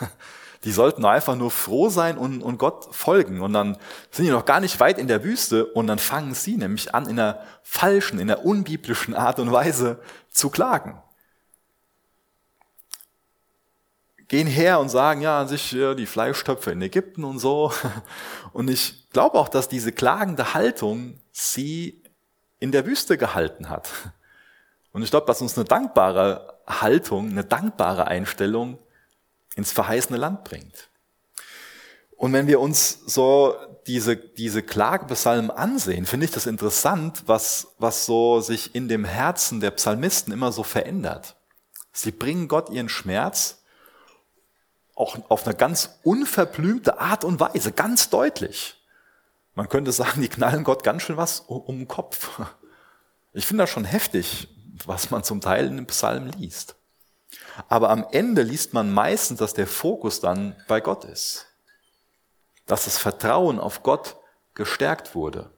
Die 0.65 0.73
sollten 0.73 1.05
einfach 1.05 1.37
nur 1.37 1.51
froh 1.51 1.87
sein 1.87 2.17
und, 2.17 2.41
und 2.41 2.57
Gott 2.57 2.93
folgen. 2.93 3.39
Und 3.39 3.53
dann 3.53 3.77
sind 4.11 4.25
die 4.25 4.31
noch 4.31 4.43
gar 4.43 4.59
nicht 4.59 4.77
weit 4.81 4.97
in 4.97 5.07
der 5.07 5.23
Wüste 5.23 5.65
und 5.65 5.87
dann 5.87 5.99
fangen 5.99 6.33
sie 6.33 6.57
nämlich 6.57 6.93
an, 6.93 7.05
in 7.05 7.17
einer 7.17 7.39
falschen, 7.63 8.19
in 8.19 8.29
einer 8.29 8.43
unbiblischen 8.43 9.15
Art 9.15 9.39
und 9.39 9.53
Weise 9.53 10.01
zu 10.29 10.49
klagen. 10.49 11.01
Gehen 14.29 14.47
her 14.47 14.79
und 14.79 14.89
sagen, 14.89 15.21
ja, 15.21 15.41
an 15.41 15.47
sich 15.47 15.71
ja, 15.71 15.93
die 15.95 16.05
Fleischtöpfe 16.05 16.71
in 16.71 16.81
Ägypten 16.81 17.23
und 17.23 17.39
so. 17.39 17.73
Und 18.53 18.69
ich 18.69 19.09
glaube 19.09 19.37
auch, 19.37 19.49
dass 19.49 19.67
diese 19.67 19.91
klagende 19.91 20.53
Haltung 20.53 21.19
sie 21.31 22.03
in 22.59 22.71
der 22.71 22.85
Wüste 22.85 23.17
gehalten 23.17 23.69
hat. 23.69 23.89
Und 24.91 25.03
ich 25.03 25.09
glaube, 25.09 25.27
dass 25.27 25.41
uns 25.41 25.57
eine 25.57 25.65
dankbare 25.65 26.59
Haltung, 26.67 27.29
eine 27.29 27.43
dankbare 27.43 28.07
Einstellung 28.07 28.79
ins 29.55 29.71
verheißene 29.71 30.17
Land 30.17 30.43
bringt. 30.43 30.89
Und 32.15 32.33
wenn 32.33 32.47
wir 32.47 32.59
uns 32.59 32.99
so 33.05 33.55
diese, 33.87 34.17
diese 34.17 34.61
Klagebesalmen 34.61 35.51
ansehen, 35.51 36.05
finde 36.05 36.25
ich 36.25 36.31
das 36.31 36.47
interessant, 36.47 37.23
was, 37.27 37.75
was 37.79 38.05
so 38.05 38.41
sich 38.41 38.75
in 38.75 38.87
dem 38.87 39.05
Herzen 39.05 39.61
der 39.61 39.71
Psalmisten 39.71 40.33
immer 40.33 40.51
so 40.51 40.63
verändert. 40.63 41.37
Sie 41.93 42.11
bringen 42.11 42.47
Gott 42.47 42.69
ihren 42.69 42.89
Schmerz 42.89 43.58
auch 44.99 45.17
auf 45.29 45.45
eine 45.45 45.55
ganz 45.55 45.99
unverblümte 46.03 46.99
Art 46.99 47.23
und 47.23 47.39
Weise, 47.39 47.71
ganz 47.71 48.09
deutlich. 48.09 48.75
Man 49.55 49.69
könnte 49.69 49.91
sagen, 49.91 50.21
die 50.21 50.29
knallen 50.29 50.63
Gott 50.63 50.83
ganz 50.83 51.03
schön 51.03 51.17
was 51.17 51.39
um 51.41 51.79
den 51.79 51.87
Kopf. 51.87 52.29
Ich 53.33 53.45
finde 53.45 53.63
das 53.63 53.69
schon 53.69 53.85
heftig, 53.85 54.47
was 54.85 55.11
man 55.11 55.23
zum 55.23 55.39
Teil 55.39 55.67
in 55.67 55.77
den 55.77 55.87
Psalmen 55.87 56.31
liest. 56.33 56.75
Aber 57.67 57.89
am 57.89 58.05
Ende 58.11 58.41
liest 58.41 58.73
man 58.73 58.91
meistens, 58.91 59.39
dass 59.39 59.53
der 59.53 59.67
Fokus 59.67 60.19
dann 60.19 60.55
bei 60.67 60.81
Gott 60.81 61.05
ist. 61.05 61.45
Dass 62.65 62.85
das 62.85 62.97
Vertrauen 62.97 63.59
auf 63.59 63.83
Gott 63.83 64.15
gestärkt 64.55 65.15
wurde. 65.15 65.51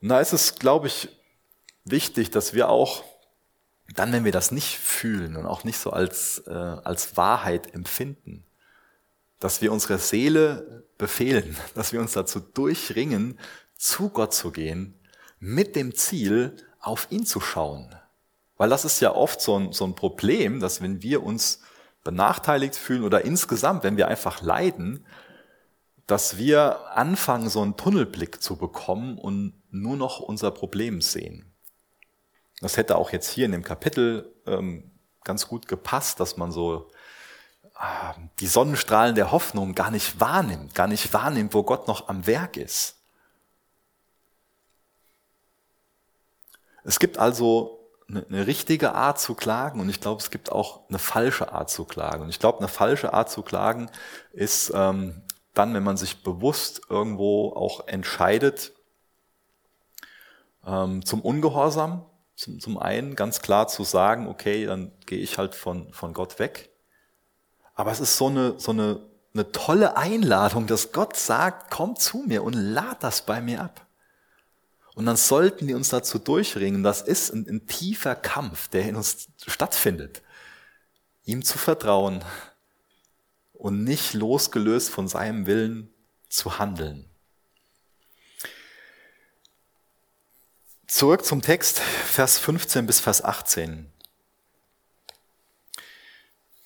Und 0.00 0.10
da 0.10 0.20
ist 0.20 0.32
es, 0.32 0.58
glaube 0.58 0.86
ich, 0.86 1.08
wichtig, 1.84 2.30
dass 2.30 2.54
wir 2.54 2.68
auch 2.68 3.02
dann, 3.94 4.12
wenn 4.12 4.24
wir 4.24 4.32
das 4.32 4.50
nicht 4.50 4.78
fühlen 4.78 5.36
und 5.36 5.46
auch 5.46 5.64
nicht 5.64 5.78
so 5.78 5.90
als, 5.90 6.42
äh, 6.46 6.50
als 6.50 7.16
Wahrheit 7.16 7.72
empfinden, 7.74 8.44
dass 9.40 9.60
wir 9.62 9.72
unsere 9.72 9.98
Seele 9.98 10.84
befehlen, 10.98 11.56
dass 11.74 11.92
wir 11.92 12.00
uns 12.00 12.12
dazu 12.12 12.40
durchringen, 12.40 13.38
zu 13.76 14.08
Gott 14.08 14.34
zu 14.34 14.50
gehen, 14.50 14.94
mit 15.38 15.76
dem 15.76 15.94
Ziel, 15.94 16.56
auf 16.80 17.08
ihn 17.10 17.26
zu 17.26 17.40
schauen. 17.40 17.94
Weil 18.56 18.70
das 18.70 18.84
ist 18.84 19.00
ja 19.00 19.12
oft 19.14 19.40
so 19.40 19.58
ein, 19.58 19.72
so 19.72 19.84
ein 19.84 19.94
Problem, 19.94 20.60
dass 20.60 20.80
wenn 20.80 21.02
wir 21.02 21.22
uns 21.22 21.60
benachteiligt 22.04 22.76
fühlen 22.76 23.02
oder 23.02 23.24
insgesamt, 23.24 23.82
wenn 23.82 23.96
wir 23.96 24.08
einfach 24.08 24.40
leiden, 24.40 25.04
dass 26.06 26.38
wir 26.38 26.96
anfangen, 26.96 27.48
so 27.48 27.60
einen 27.60 27.76
Tunnelblick 27.76 28.40
zu 28.40 28.56
bekommen 28.56 29.18
und 29.18 29.54
nur 29.70 29.96
noch 29.96 30.20
unser 30.20 30.52
Problem 30.52 31.00
sehen. 31.00 31.52
Das 32.60 32.76
hätte 32.76 32.96
auch 32.96 33.10
jetzt 33.10 33.28
hier 33.28 33.46
in 33.46 33.52
dem 33.52 33.62
Kapitel 33.62 34.34
ähm, 34.46 34.90
ganz 35.24 35.48
gut 35.48 35.68
gepasst, 35.68 36.20
dass 36.20 36.36
man 36.36 36.52
so 36.52 36.90
äh, 37.74 38.18
die 38.40 38.46
Sonnenstrahlen 38.46 39.14
der 39.14 39.32
Hoffnung 39.32 39.74
gar 39.74 39.90
nicht 39.90 40.20
wahrnimmt, 40.20 40.74
gar 40.74 40.86
nicht 40.86 41.12
wahrnimmt, 41.12 41.52
wo 41.54 41.62
Gott 41.62 41.88
noch 41.88 42.08
am 42.08 42.26
Werk 42.26 42.56
ist. 42.56 42.96
Es 46.84 46.98
gibt 46.98 47.18
also 47.18 47.90
eine, 48.08 48.24
eine 48.26 48.46
richtige 48.46 48.94
Art 48.94 49.18
zu 49.18 49.34
klagen 49.34 49.80
und 49.80 49.88
ich 49.88 50.00
glaube, 50.00 50.22
es 50.22 50.30
gibt 50.30 50.52
auch 50.52 50.88
eine 50.88 50.98
falsche 50.98 51.52
Art 51.52 51.68
zu 51.68 51.84
klagen. 51.84 52.22
Und 52.22 52.28
ich 52.30 52.38
glaube, 52.38 52.58
eine 52.58 52.68
falsche 52.68 53.12
Art 53.12 53.30
zu 53.30 53.42
klagen 53.42 53.90
ist 54.32 54.72
ähm, 54.74 55.22
dann, 55.52 55.74
wenn 55.74 55.82
man 55.82 55.96
sich 55.96 56.22
bewusst 56.22 56.82
irgendwo 56.88 57.52
auch 57.52 57.88
entscheidet 57.88 58.72
ähm, 60.64 61.04
zum 61.04 61.20
Ungehorsam, 61.20 62.04
zum, 62.36 62.60
zum 62.60 62.78
einen 62.78 63.16
ganz 63.16 63.40
klar 63.40 63.66
zu 63.66 63.82
sagen, 63.82 64.28
okay, 64.28 64.66
dann 64.66 64.92
gehe 65.06 65.18
ich 65.18 65.38
halt 65.38 65.54
von, 65.54 65.92
von 65.92 66.12
Gott 66.12 66.38
weg. 66.38 66.70
Aber 67.74 67.90
es 67.90 68.00
ist 68.00 68.16
so 68.16 68.28
eine, 68.28 68.58
so 68.58 68.72
eine, 68.72 69.00
eine 69.34 69.50
tolle 69.52 69.96
Einladung, 69.96 70.66
dass 70.66 70.92
Gott 70.92 71.16
sagt, 71.16 71.70
komm 71.70 71.96
zu 71.96 72.18
mir 72.26 72.44
und 72.44 72.52
lad 72.52 73.02
das 73.02 73.22
bei 73.22 73.40
mir 73.40 73.62
ab. 73.62 73.86
Und 74.94 75.06
dann 75.06 75.16
sollten 75.16 75.66
wir 75.66 75.76
uns 75.76 75.90
dazu 75.90 76.18
durchringen, 76.18 76.82
das 76.82 77.02
ist 77.02 77.30
ein, 77.30 77.46
ein 77.48 77.66
tiefer 77.66 78.14
Kampf, 78.14 78.68
der 78.68 78.88
in 78.88 78.96
uns 78.96 79.28
stattfindet, 79.46 80.22
ihm 81.24 81.42
zu 81.42 81.58
vertrauen 81.58 82.24
und 83.52 83.84
nicht 83.84 84.14
losgelöst 84.14 84.90
von 84.90 85.08
seinem 85.08 85.46
Willen 85.46 85.92
zu 86.28 86.58
handeln. 86.58 87.10
Zurück 90.96 91.26
zum 91.26 91.42
Text, 91.42 91.78
Vers 91.78 92.38
15 92.38 92.86
bis 92.86 93.00
Vers 93.00 93.22
18. 93.22 93.92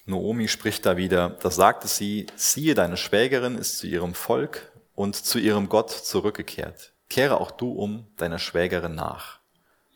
Noomi 0.06 0.46
spricht 0.46 0.86
da 0.86 0.96
wieder, 0.96 1.30
da 1.30 1.50
sagte 1.50 1.88
sie, 1.88 2.28
siehe, 2.36 2.74
deine 2.76 2.96
Schwägerin 2.96 3.58
ist 3.58 3.78
zu 3.78 3.88
ihrem 3.88 4.14
Volk 4.14 4.70
und 4.94 5.16
zu 5.16 5.40
ihrem 5.40 5.68
Gott 5.68 5.90
zurückgekehrt. 5.90 6.92
Kehre 7.08 7.40
auch 7.40 7.50
du 7.50 7.72
um 7.72 8.06
deiner 8.18 8.38
Schwägerin 8.38 8.94
nach. 8.94 9.40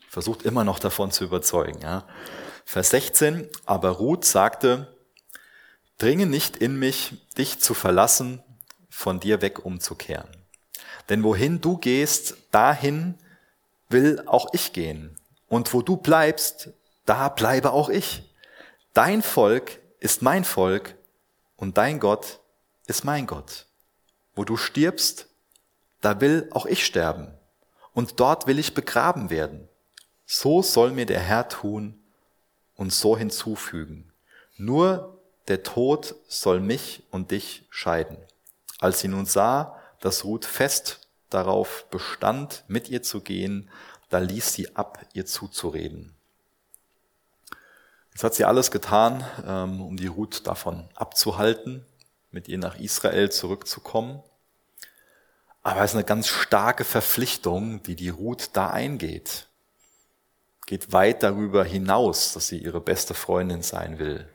Versucht 0.09 0.41
immer 0.41 0.65
noch 0.65 0.79
davon 0.79 1.11
zu 1.11 1.23
überzeugen. 1.23 1.79
Ja. 1.81 2.05
Vers 2.65 2.89
16, 2.89 3.47
aber 3.65 3.91
Ruth 3.91 4.25
sagte, 4.25 4.93
dringe 5.97 6.25
nicht 6.25 6.57
in 6.57 6.77
mich, 6.77 7.13
dich 7.37 7.61
zu 7.61 7.73
verlassen, 7.73 8.43
von 8.89 9.21
dir 9.21 9.41
weg 9.41 9.63
umzukehren. 9.63 10.27
Denn 11.07 11.23
wohin 11.23 11.61
du 11.61 11.77
gehst, 11.77 12.35
dahin 12.51 13.17
will 13.95 14.21
auch 14.25 14.49
ich 14.51 14.73
gehen. 14.73 15.15
Und 15.47 15.73
wo 15.73 15.81
du 15.81 15.95
bleibst, 15.95 16.69
da 17.05 17.29
bleibe 17.29 17.71
auch 17.71 17.87
ich. 17.87 18.29
Dein 18.93 19.21
Volk 19.21 19.79
ist 20.01 20.21
mein 20.21 20.43
Volk 20.43 20.95
und 21.55 21.77
dein 21.77 22.01
Gott 22.01 22.41
ist 22.87 23.05
mein 23.05 23.25
Gott. 23.25 23.67
Wo 24.35 24.43
du 24.43 24.57
stirbst, 24.57 25.29
da 26.01 26.19
will 26.19 26.49
auch 26.51 26.65
ich 26.65 26.85
sterben. 26.85 27.33
Und 27.93 28.19
dort 28.19 28.47
will 28.47 28.59
ich 28.59 28.73
begraben 28.73 29.29
werden. 29.29 29.69
So 30.25 30.61
soll 30.61 30.91
mir 30.91 31.05
der 31.05 31.21
Herr 31.21 31.47
tun 31.47 31.97
und 32.75 32.91
so 32.91 33.15
hinzufügen. 33.15 34.11
Nur 34.57 35.21
der 35.47 35.63
Tod 35.63 36.15
soll 36.27 36.59
mich 36.59 37.03
und 37.11 37.31
dich 37.31 37.65
scheiden. 37.69 38.17
Als 38.79 38.99
sie 38.99 39.07
nun 39.07 39.25
sah, 39.25 39.79
dass 40.01 40.25
Ruth 40.25 40.43
fest 40.43 41.04
darauf 41.29 41.85
bestand, 41.89 42.63
mit 42.67 42.89
ihr 42.89 43.03
zu 43.03 43.21
gehen, 43.21 43.69
da 44.09 44.19
ließ 44.19 44.53
sie 44.53 44.75
ab, 44.75 45.05
ihr 45.13 45.25
zuzureden. 45.25 46.15
Jetzt 48.11 48.23
hat 48.23 48.33
sie 48.33 48.45
alles 48.45 48.71
getan, 48.71 49.25
ähm, 49.45 49.81
um 49.81 49.97
die 49.97 50.07
Ruth 50.07 50.47
davon 50.47 50.87
abzuhalten, 50.95 51.85
mit 52.31 52.47
ihr 52.47 52.57
nach 52.57 52.79
Israel 52.79 53.29
zurückzukommen. 53.29 54.23
Aber 55.63 55.81
es 55.81 55.91
ist 55.91 55.95
eine 55.95 56.05
ganz 56.05 56.27
starke 56.27 56.83
Verpflichtung, 56.83 57.83
die 57.83 57.95
die 57.95 58.09
Ruth 58.09 58.51
da 58.53 58.69
eingeht. 58.69 59.47
Geht 60.65 60.93
weit 60.93 61.23
darüber 61.23 61.65
hinaus, 61.65 62.33
dass 62.33 62.47
sie 62.47 62.59
ihre 62.59 62.79
beste 62.79 63.13
Freundin 63.13 63.63
sein 63.63 63.99
will. 63.99 64.29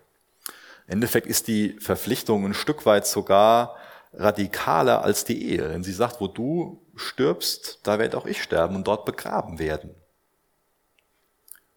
Im 0.86 0.94
Endeffekt 0.94 1.26
ist 1.26 1.46
die 1.46 1.78
Verpflichtung 1.80 2.44
ein 2.44 2.54
Stück 2.54 2.84
weit 2.84 3.06
sogar 3.06 3.76
radikaler 4.12 5.02
als 5.02 5.24
die 5.24 5.50
Ehe. 5.50 5.68
Denn 5.68 5.84
sie 5.84 5.92
sagt, 5.92 6.20
wo 6.20 6.26
du 6.26 6.84
stirbst, 6.96 7.80
da 7.82 7.98
werde 7.98 8.18
auch 8.18 8.26
ich 8.26 8.42
sterben 8.42 8.76
und 8.76 8.86
dort 8.86 9.04
begraben 9.04 9.58
werden. 9.58 9.94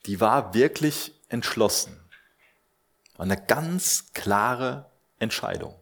Die 0.06 0.20
war 0.20 0.54
wirklich 0.54 1.14
entschlossen. 1.30 2.00
Eine 3.18 3.42
ganz 3.42 4.12
klare 4.14 4.90
Entscheidung. 5.20 5.76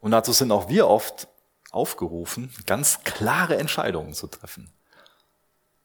Und 0.00 0.12
dazu 0.12 0.32
sind 0.32 0.50
auch 0.50 0.68
wir 0.68 0.88
oft 0.88 1.28
aufgerufen, 1.70 2.52
ganz 2.66 3.04
klare 3.04 3.56
Entscheidungen 3.56 4.14
zu 4.14 4.26
treffen. 4.26 4.72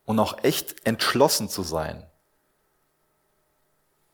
Und 0.06 0.20
auch 0.20 0.44
echt 0.44 0.86
entschlossen 0.86 1.50
zu 1.50 1.62
sein. 1.62 2.08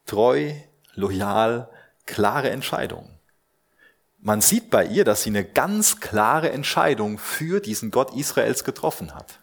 Treu, 0.06 0.54
loyal, 0.96 1.70
klare 2.06 2.50
Entscheidungen 2.50 3.11
man 4.22 4.42
sieht 4.42 4.70
bei 4.70 4.86
ihr, 4.86 5.04
dass 5.04 5.24
sie 5.24 5.32
eine 5.32 5.44
ganz 5.44 6.00
klare 6.00 6.52
Entscheidung 6.52 7.18
für 7.18 7.60
diesen 7.60 7.90
Gott 7.92 8.16
Israels 8.16 8.64
getroffen 8.64 9.16
hat. 9.16 9.40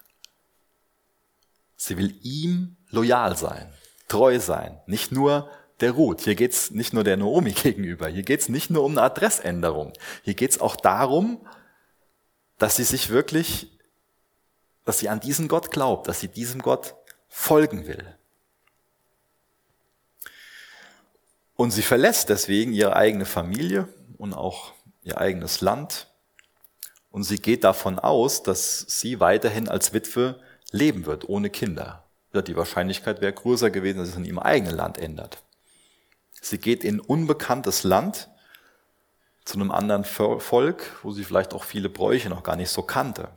Sie 1.75 1.97
will 1.97 2.15
ihm 2.21 2.77
loyal 2.89 3.37
sein, 3.37 3.71
treu 4.07 4.39
sein, 4.39 4.79
nicht 4.85 5.11
nur 5.11 5.49
der 5.81 5.91
Ruth. 5.91 6.21
Hier 6.21 6.35
geht's 6.35 6.71
nicht 6.71 6.93
nur 6.93 7.03
der 7.03 7.17
Naomi 7.17 7.51
gegenüber, 7.63 8.07
hier 8.07 8.23
geht's 8.23 8.49
nicht 8.49 8.69
nur 8.69 8.83
um 8.83 8.93
eine 8.93 9.03
Adressänderung. 9.03 9.93
Hier 10.23 10.33
geht's 10.33 10.59
auch 10.59 10.75
darum, 10.75 11.45
dass 12.57 12.77
sie 12.77 12.83
sich 12.83 13.09
wirklich, 13.09 13.77
dass 14.85 14.99
sie 14.99 15.09
an 15.09 15.19
diesen 15.19 15.47
Gott 15.47 15.71
glaubt, 15.71 16.07
dass 16.07 16.21
sie 16.21 16.27
diesem 16.29 16.61
Gott 16.61 16.95
folgen 17.27 17.85
will. 17.85 18.05
Und 21.55 21.71
sie 21.71 21.81
verlässt 21.81 22.29
deswegen 22.29 22.71
ihre 22.71 22.95
eigene 22.95 23.25
Familie, 23.25 23.89
und 24.19 24.33
auch 24.33 24.73
ihr 25.01 25.17
eigenes 25.17 25.61
Land. 25.61 26.07
Und 27.09 27.23
sie 27.23 27.39
geht 27.39 27.63
davon 27.63 27.97
aus, 27.97 28.43
dass 28.43 28.81
sie 28.87 29.19
weiterhin 29.19 29.67
als 29.67 29.93
Witwe 29.93 30.39
leben 30.71 31.07
wird, 31.07 31.27
ohne 31.27 31.49
Kinder. 31.49 32.03
Die 32.33 32.55
Wahrscheinlichkeit 32.55 33.21
wäre 33.21 33.33
größer 33.33 33.71
gewesen, 33.71 33.97
dass 33.97 34.09
es 34.09 34.15
in 34.15 34.25
ihrem 34.25 34.37
eigenen 34.37 34.75
Land 34.75 34.99
ändert. 34.99 35.41
Sie 36.41 36.59
geht 36.59 36.83
in 36.83 36.99
unbekanntes 36.99 37.83
Land 37.83 38.29
zu 39.45 39.55
einem 39.55 39.71
anderen 39.71 40.03
Volk, 40.03 40.99
wo 41.01 41.11
sie 41.11 41.23
vielleicht 41.23 41.55
auch 41.55 41.63
viele 41.63 41.89
Bräuche 41.89 42.29
noch 42.29 42.43
gar 42.43 42.55
nicht 42.55 42.69
so 42.69 42.83
kannte. 42.83 43.29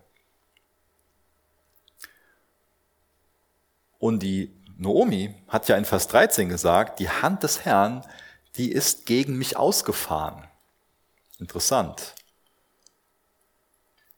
Und 3.98 4.22
die 4.22 4.54
Noomi 4.76 5.34
hat 5.48 5.68
ja 5.68 5.76
in 5.76 5.86
Vers 5.86 6.08
13 6.08 6.50
gesagt, 6.50 6.98
die 6.98 7.08
Hand 7.08 7.44
des 7.44 7.64
Herrn, 7.64 8.04
die 8.56 8.70
ist 8.70 9.06
gegen 9.06 9.38
mich 9.38 9.56
ausgefahren. 9.56 10.48
Interessant. 11.42 12.14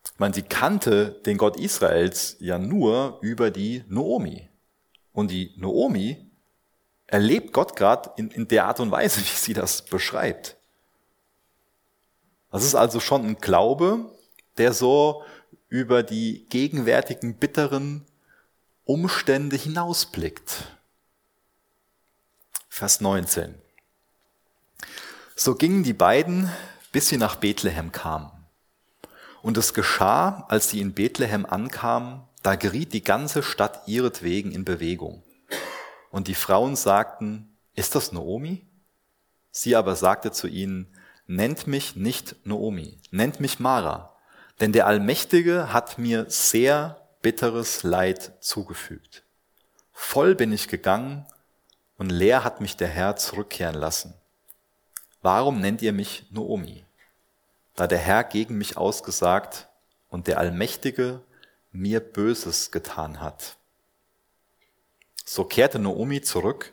Ich 0.05 0.19
meine, 0.19 0.35
sie 0.35 0.43
kannte 0.43 1.23
den 1.25 1.39
Gott 1.39 1.57
Israels 1.57 2.37
ja 2.39 2.59
nur 2.59 3.19
über 3.23 3.51
die 3.51 3.83
Noomi. 3.89 4.51
Und 5.15 5.31
die 5.31 5.55
Noomi 5.57 6.31
erlebt 7.07 7.55
Gott 7.55 7.77
gerade 7.77 8.11
in, 8.19 8.31
in 8.31 8.47
der 8.47 8.67
Art 8.67 8.79
und 8.79 8.91
Weise, 8.91 9.21
wie 9.23 9.37
sie 9.37 9.55
das 9.55 9.87
beschreibt. 9.87 10.59
Das 12.53 12.63
ist 12.63 12.75
also 12.75 13.01
schon 13.01 13.25
ein 13.25 13.37
Glaube, 13.41 14.15
der 14.59 14.75
so 14.75 15.25
über 15.69 16.03
die 16.03 16.45
gegenwärtigen 16.51 17.39
bitteren 17.39 18.05
Umstände 18.85 19.57
hinausblickt. 19.57 20.77
Vers 22.69 23.01
19. 23.01 23.55
So 25.37 25.55
gingen 25.55 25.85
die 25.85 25.95
beiden 25.95 26.51
bis 26.95 27.09
sie 27.09 27.17
nach 27.17 27.35
Bethlehem 27.35 27.91
kamen. 27.91 28.31
Und 29.43 29.57
es 29.57 29.75
geschah, 29.75 30.45
als 30.49 30.71
sie 30.71 30.81
in 30.81 30.95
Bethlehem 30.95 31.45
ankamen, 31.45 32.23
da 32.45 32.55
geriet 32.55 32.93
die 32.93 33.03
ganze 33.03 33.43
Stadt 33.43 33.83
ihretwegen 33.89 34.53
in 34.53 34.65
Bewegung. 34.65 35.25
Und 36.13 36.29
die 36.29 36.37
Frauen 36.37 36.77
sagten, 36.77 37.57
ist 37.75 37.97
das 37.97 38.13
Naomi? 38.13 38.65
Sie 39.51 39.75
aber 39.75 39.97
sagte 39.97 40.31
zu 40.31 40.47
ihnen, 40.47 40.87
nennt 41.27 41.67
mich 41.67 41.97
nicht 41.97 42.37
Naomi, 42.47 43.01
nennt 43.11 43.41
mich 43.41 43.59
Mara, 43.59 44.15
denn 44.61 44.71
der 44.71 44.87
Allmächtige 44.87 45.73
hat 45.73 45.99
mir 45.99 46.27
sehr 46.29 47.09
bitteres 47.23 47.83
Leid 47.83 48.35
zugefügt. 48.39 49.25
Voll 49.93 50.37
bin 50.37 50.53
ich 50.53 50.69
gegangen 50.69 51.27
und 51.99 52.11
leer 52.11 52.45
hat 52.45 52.61
mich 52.61 52.77
der 52.77 52.87
Herr 52.89 53.17
zurückkehren 53.17 53.75
lassen. 53.75 54.15
Warum 55.23 55.61
nennt 55.61 55.83
ihr 55.83 55.93
mich 55.93 56.27
Naomi? 56.31 56.84
Da 57.75 57.87
der 57.87 57.99
Herr 57.99 58.25
gegen 58.25 58.57
mich 58.57 58.77
ausgesagt 58.77 59.69
und 60.09 60.27
der 60.27 60.39
Allmächtige 60.39 61.21
mir 61.73 62.01
Böses 62.01 62.71
getan 62.71 63.21
hat. 63.21 63.57
So 65.25 65.45
kehrte 65.45 65.79
Naomi 65.79 66.21
zurück 66.21 66.73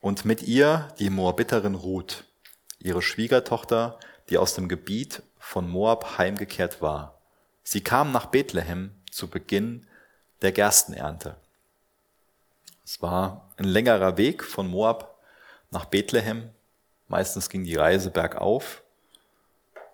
und 0.00 0.24
mit 0.24 0.42
ihr 0.42 0.88
die 0.98 1.10
Moabiterin 1.10 1.74
Ruth, 1.74 2.24
ihre 2.78 3.02
Schwiegertochter, 3.02 3.98
die 4.30 4.38
aus 4.38 4.54
dem 4.54 4.68
Gebiet 4.68 5.22
von 5.38 5.68
Moab 5.68 6.18
heimgekehrt 6.18 6.80
war. 6.80 7.20
Sie 7.62 7.82
kam 7.82 8.12
nach 8.12 8.26
Bethlehem 8.26 8.92
zu 9.10 9.28
Beginn 9.28 9.86
der 10.40 10.52
Gerstenernte. 10.52 11.36
Es 12.84 13.02
war 13.02 13.50
ein 13.56 13.64
längerer 13.64 14.16
Weg 14.16 14.42
von 14.42 14.68
Moab 14.68 15.18
nach 15.70 15.84
Bethlehem. 15.84 16.50
Meistens 17.08 17.50
ging 17.50 17.64
die 17.64 17.76
Reise 17.76 18.10
bergauf. 18.10 18.82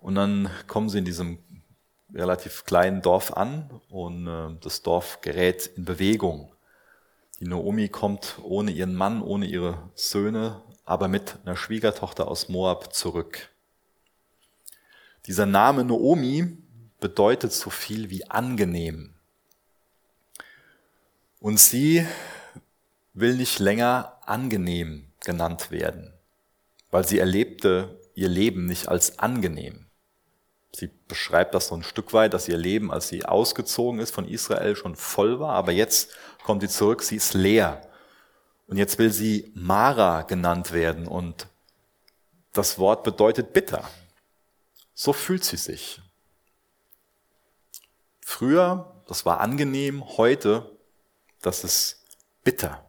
Und 0.04 0.16
dann 0.16 0.50
kommen 0.66 0.90
sie 0.90 0.98
in 0.98 1.06
diesem 1.06 1.38
relativ 2.12 2.66
kleinen 2.66 3.00
Dorf 3.00 3.32
an 3.32 3.70
und 3.88 4.26
äh, 4.26 4.50
das 4.60 4.82
Dorf 4.82 5.22
gerät 5.22 5.70
in 5.78 5.86
Bewegung. 5.86 6.52
Die 7.40 7.46
Naomi 7.46 7.88
kommt 7.88 8.38
ohne 8.42 8.70
ihren 8.70 8.94
Mann, 8.94 9.22
ohne 9.22 9.46
ihre 9.46 9.90
Söhne, 9.94 10.60
aber 10.84 11.08
mit 11.08 11.38
einer 11.42 11.56
Schwiegertochter 11.56 12.28
aus 12.28 12.50
Moab 12.50 12.92
zurück. 12.92 13.48
Dieser 15.24 15.46
Name 15.46 15.84
Naomi 15.86 16.58
bedeutet 17.00 17.54
so 17.54 17.70
viel 17.70 18.10
wie 18.10 18.28
angenehm. 18.28 19.14
Und 21.40 21.58
sie 21.58 22.06
will 23.14 23.38
nicht 23.38 23.58
länger 23.58 24.18
angenehm 24.26 25.06
genannt 25.20 25.70
werden, 25.70 26.12
weil 26.90 27.08
sie 27.08 27.20
erlebte 27.20 27.98
ihr 28.14 28.28
Leben 28.28 28.66
nicht 28.66 28.88
als 28.88 29.18
angenehm. 29.18 29.83
Sie 30.74 30.90
beschreibt 31.06 31.54
das 31.54 31.68
so 31.68 31.76
ein 31.76 31.84
Stück 31.84 32.12
weit, 32.12 32.34
dass 32.34 32.48
ihr 32.48 32.56
Leben, 32.56 32.90
als 32.90 33.06
sie 33.08 33.24
ausgezogen 33.24 34.00
ist 34.00 34.12
von 34.12 34.26
Israel, 34.26 34.74
schon 34.74 34.96
voll 34.96 35.38
war, 35.38 35.54
aber 35.54 35.70
jetzt 35.70 36.10
kommt 36.42 36.62
sie 36.62 36.68
zurück, 36.68 37.02
sie 37.02 37.16
ist 37.16 37.34
leer. 37.34 37.88
Und 38.66 38.76
jetzt 38.76 38.98
will 38.98 39.12
sie 39.12 39.52
Mara 39.54 40.22
genannt 40.22 40.72
werden 40.72 41.06
und 41.06 41.46
das 42.52 42.78
Wort 42.78 43.04
bedeutet 43.04 43.52
bitter. 43.52 43.88
So 44.94 45.12
fühlt 45.12 45.44
sie 45.44 45.56
sich. 45.56 46.00
Früher, 48.20 49.02
das 49.06 49.24
war 49.24 49.40
angenehm, 49.40 50.04
heute, 50.16 50.76
das 51.42 51.62
ist 51.62 52.04
bitter. 52.42 52.84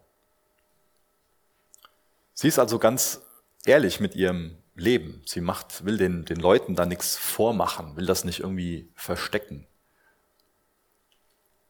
Sie 2.33 2.47
ist 2.47 2.57
also 2.57 2.79
ganz 2.79 3.21
ehrlich 3.65 3.99
mit 3.99 4.15
ihrem 4.15 4.57
Leben. 4.75 5.21
Sie 5.25 5.41
macht, 5.41 5.85
will 5.85 5.97
den, 5.97 6.25
den 6.25 6.39
Leuten 6.39 6.75
da 6.75 6.85
nichts 6.85 7.15
vormachen, 7.15 7.95
will 7.95 8.05
das 8.05 8.25
nicht 8.25 8.41
irgendwie 8.41 8.89
verstecken. 8.95 9.65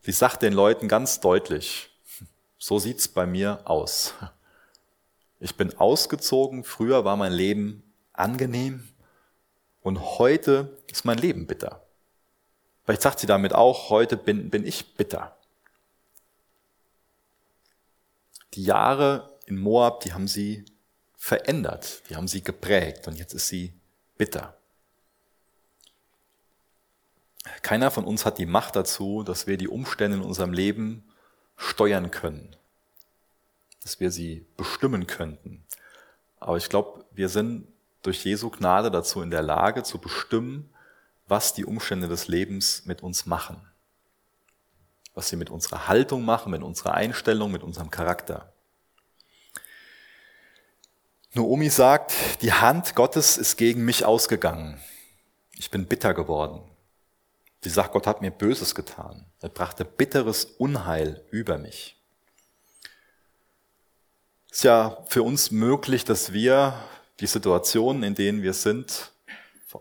Sie 0.01 0.11
sagt 0.11 0.41
den 0.41 0.53
Leuten 0.53 0.87
ganz 0.87 1.19
deutlich, 1.19 1.89
so 2.57 2.79
sieht's 2.79 3.07
bei 3.07 3.25
mir 3.25 3.61
aus. 3.65 4.13
Ich 5.39 5.55
bin 5.55 5.77
ausgezogen, 5.77 6.63
früher 6.63 7.05
war 7.05 7.17
mein 7.17 7.33
Leben 7.33 7.83
angenehm 8.13 8.87
und 9.81 9.99
heute 9.99 10.77
ist 10.91 11.05
mein 11.05 11.17
Leben 11.17 11.45
bitter. 11.45 11.85
Vielleicht 12.83 13.01
sagt 13.01 13.19
sie 13.19 13.27
damit 13.27 13.53
auch, 13.53 13.89
heute 13.89 14.15
bin, 14.15 14.49
bin 14.49 14.65
ich 14.65 14.95
bitter. 14.95 15.35
Die 18.53 18.63
Jahre 18.63 19.37
in 19.47 19.57
Moab, 19.57 20.01
die 20.01 20.13
haben 20.13 20.27
sie 20.27 20.65
verändert, 21.25 22.03
die 22.07 22.15
haben 22.15 22.27
sie 22.27 22.43
geprägt 22.43 23.07
und 23.07 23.17
jetzt 23.17 23.33
ist 23.33 23.47
sie 23.47 23.73
bitter. 24.15 24.55
Keiner 27.63 27.89
von 27.89 28.05
uns 28.05 28.27
hat 28.27 28.37
die 28.37 28.45
Macht 28.45 28.75
dazu, 28.75 29.23
dass 29.23 29.47
wir 29.47 29.57
die 29.57 29.67
Umstände 29.67 30.17
in 30.17 30.23
unserem 30.23 30.53
Leben 30.53 31.03
steuern 31.57 32.11
können, 32.11 32.55
dass 33.81 33.99
wir 33.99 34.11
sie 34.11 34.45
bestimmen 34.55 35.07
könnten. 35.07 35.65
Aber 36.39 36.57
ich 36.57 36.69
glaube, 36.69 37.05
wir 37.09 37.27
sind 37.27 37.67
durch 38.03 38.23
Jesu 38.23 38.51
Gnade 38.51 38.91
dazu 38.91 39.23
in 39.23 39.31
der 39.31 39.41
Lage 39.41 39.81
zu 39.81 39.97
bestimmen, 39.97 40.69
was 41.27 41.55
die 41.55 41.65
Umstände 41.65 42.07
des 42.07 42.27
Lebens 42.27 42.85
mit 42.85 43.01
uns 43.01 43.25
machen. 43.25 43.59
Was 45.15 45.29
sie 45.29 45.37
mit 45.37 45.49
unserer 45.49 45.87
Haltung 45.87 46.23
machen, 46.23 46.51
mit 46.51 46.61
unserer 46.61 46.93
Einstellung, 46.93 47.51
mit 47.51 47.63
unserem 47.63 47.89
Charakter. 47.89 48.53
Naomi 51.35 51.69
sagt, 51.69 52.13
die 52.41 52.53
Hand 52.53 52.95
Gottes 52.95 53.35
ist 53.35 53.57
gegen 53.57 53.83
mich 53.83 54.05
ausgegangen. 54.05 54.79
Ich 55.57 55.69
bin 55.69 55.85
bitter 55.85 56.13
geworden. 56.13 56.61
Sie 57.61 57.69
sagt, 57.69 57.91
Gott 57.91 58.07
hat 58.07 58.21
mir 58.21 58.31
Böses 58.31 58.73
getan. 58.73 59.25
Er 59.41 59.49
brachte 59.49 59.83
bitteres 59.83 60.45
Unheil 60.45 61.25
über 61.31 61.57
mich. 61.57 61.97
Es 64.49 64.59
ist 64.59 64.63
ja 64.63 65.03
für 65.09 65.23
uns 65.23 65.51
möglich, 65.51 66.05
dass 66.05 66.31
wir 66.31 66.73
die 67.19 67.27
Situationen, 67.27 68.03
in 68.03 68.15
denen 68.15 68.41
wir 68.41 68.53
sind, 68.53 69.11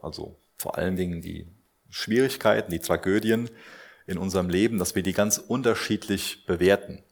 also 0.03 0.37
vor 0.59 0.77
allen 0.77 0.97
Dingen 0.97 1.21
die 1.21 1.47
Schwierigkeiten, 1.89 2.73
die 2.73 2.81
Tragödien 2.81 3.49
in 4.09 4.19
unserem 4.19 4.49
Leben, 4.49 4.79
dass 4.79 4.97
wir 4.97 5.05
die 5.05 5.13
ganz 5.13 5.39
unterschiedlich 5.39 6.47
bewerten. 6.47 7.05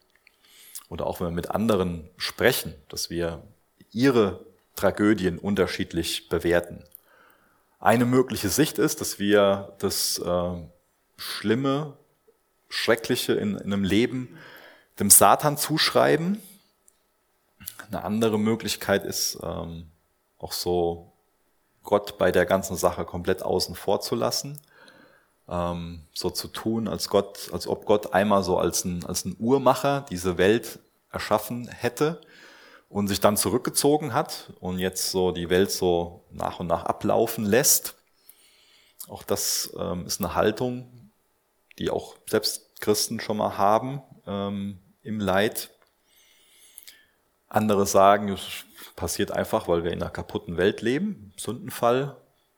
Oder 0.89 1.07
auch 1.07 1.21
wenn 1.21 1.27
wir 1.27 1.31
mit 1.31 1.51
anderen 1.51 2.09
sprechen, 2.17 2.75
dass 2.89 3.09
wir 3.09 3.41
ihre 3.93 4.45
Tragödien 4.75 5.37
unterschiedlich 5.39 6.29
bewerten. 6.29 6.83
Eine 7.79 8.05
mögliche 8.05 8.49
Sicht 8.49 8.77
ist, 8.77 9.01
dass 9.01 9.19
wir 9.19 9.73
das 9.79 10.17
äh, 10.19 10.53
Schlimme, 11.17 11.93
Schreckliche 12.69 13.33
in, 13.33 13.55
in 13.57 13.71
einem 13.73 13.83
Leben 13.83 14.37
dem 14.99 15.09
Satan 15.09 15.57
zuschreiben. 15.57 16.41
Eine 17.87 18.03
andere 18.03 18.39
Möglichkeit 18.39 19.03
ist 19.03 19.37
ähm, 19.43 19.87
auch 20.39 20.53
so, 20.53 21.13
Gott 21.83 22.17
bei 22.17 22.31
der 22.31 22.45
ganzen 22.45 22.77
Sache 22.77 23.05
komplett 23.05 23.43
außen 23.43 23.75
vor 23.75 24.01
zu 24.01 24.15
lassen. 24.15 24.59
Ähm, 25.49 26.03
so 26.13 26.29
zu 26.29 26.47
tun, 26.47 26.87
als 26.87 27.09
Gott, 27.09 27.49
als 27.51 27.67
ob 27.67 27.85
Gott 27.85 28.13
einmal 28.13 28.43
so 28.43 28.57
als 28.57 28.85
ein, 28.85 29.05
als 29.05 29.25
ein 29.25 29.35
Uhrmacher 29.37 30.05
diese 30.09 30.37
Welt 30.37 30.79
erschaffen 31.11 31.67
hätte 31.67 32.21
und 32.93 33.07
sich 33.07 33.19
dann 33.19 33.37
zurückgezogen 33.37 34.13
hat 34.13 34.53
und 34.59 34.77
jetzt 34.77 35.09
so 35.09 35.31
die 35.31 35.49
Welt 35.49 35.71
so 35.71 36.23
nach 36.29 36.59
und 36.59 36.67
nach 36.67 36.83
ablaufen 36.85 37.43
lässt. 37.43 37.95
Auch 39.07 39.23
das 39.23 39.73
ähm, 39.79 40.05
ist 40.05 40.21
eine 40.21 40.35
Haltung, 40.35 41.11
die 41.79 41.89
auch 41.89 42.15
selbst 42.29 42.79
Christen 42.81 43.19
schon 43.19 43.37
mal 43.37 43.57
haben 43.57 44.03
ähm, 44.27 44.77
im 45.01 45.19
Leid. 45.19 45.71
Andere 47.49 47.87
sagen, 47.87 48.29
es 48.29 48.63
passiert 48.95 49.31
einfach, 49.31 49.67
weil 49.67 49.83
wir 49.83 49.91
in 49.91 50.01
einer 50.01 50.11
kaputten 50.11 50.57
Welt 50.57 50.81
leben. 50.81 51.33
Sündenfall, 51.35 52.15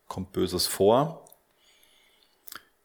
kommt 0.10 0.34
Böses 0.34 0.68
vor. 0.68 1.30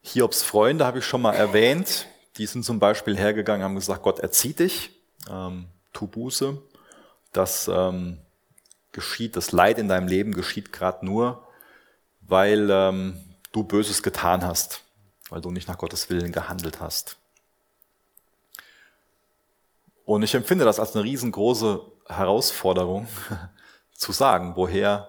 Hiobs 0.03 0.45
Freunde 0.45 0.87
habe 0.87 1.01
ich 1.01 1.05
schon 1.05 1.23
mal 1.23 1.35
erwähnt. 1.35 2.07
Die 2.37 2.47
sind 2.47 2.65
zum 2.65 2.79
Beispiel 2.79 3.19
hergegangen, 3.19 3.65
haben 3.65 3.75
gesagt, 3.75 4.05
Gott 4.05 4.21
erzieht 4.21 4.61
dich, 4.61 4.91
ähm, 5.29 5.67
tu 5.93 6.07
Buße. 6.07 6.63
Das 7.33 7.69
ähm, 7.69 8.19
geschieht, 8.93 9.37
das 9.37 9.53
Leid 9.53 9.79
in 9.79 9.89
deinem 9.89 10.09
Leben 10.09 10.33
geschieht 10.35 10.73
gerade 10.73 11.05
nur, 11.07 11.47
weil 12.21 12.69
ähm, 12.71 13.21
du 13.53 13.65
Böses 13.65 14.03
getan 14.03 14.45
hast, 14.45 14.83
weil 15.29 15.41
du 15.41 15.51
nicht 15.51 15.69
nach 15.69 15.79
Gottes 15.79 16.11
Willen 16.11 16.33
gehandelt 16.33 16.81
hast. 16.81 17.17
Und 20.05 20.23
ich 20.23 20.35
empfinde 20.35 20.65
das 20.65 20.81
als 20.81 20.95
eine 20.95 21.05
riesengroße 21.05 21.83
Herausforderung 22.07 23.07
zu 23.93 24.13
sagen, 24.13 24.55
woher 24.57 25.09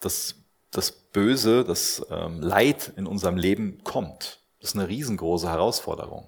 das, 0.00 0.34
das 0.70 0.92
Böse, 0.92 1.64
das 1.64 2.04
ähm, 2.10 2.42
Leid 2.42 2.92
in 2.96 3.06
unserem 3.06 3.38
Leben 3.38 3.82
kommt. 3.82 4.40
Das 4.60 4.70
ist 4.70 4.76
eine 4.76 4.88
riesengroße 4.88 5.48
Herausforderung. 5.48 6.26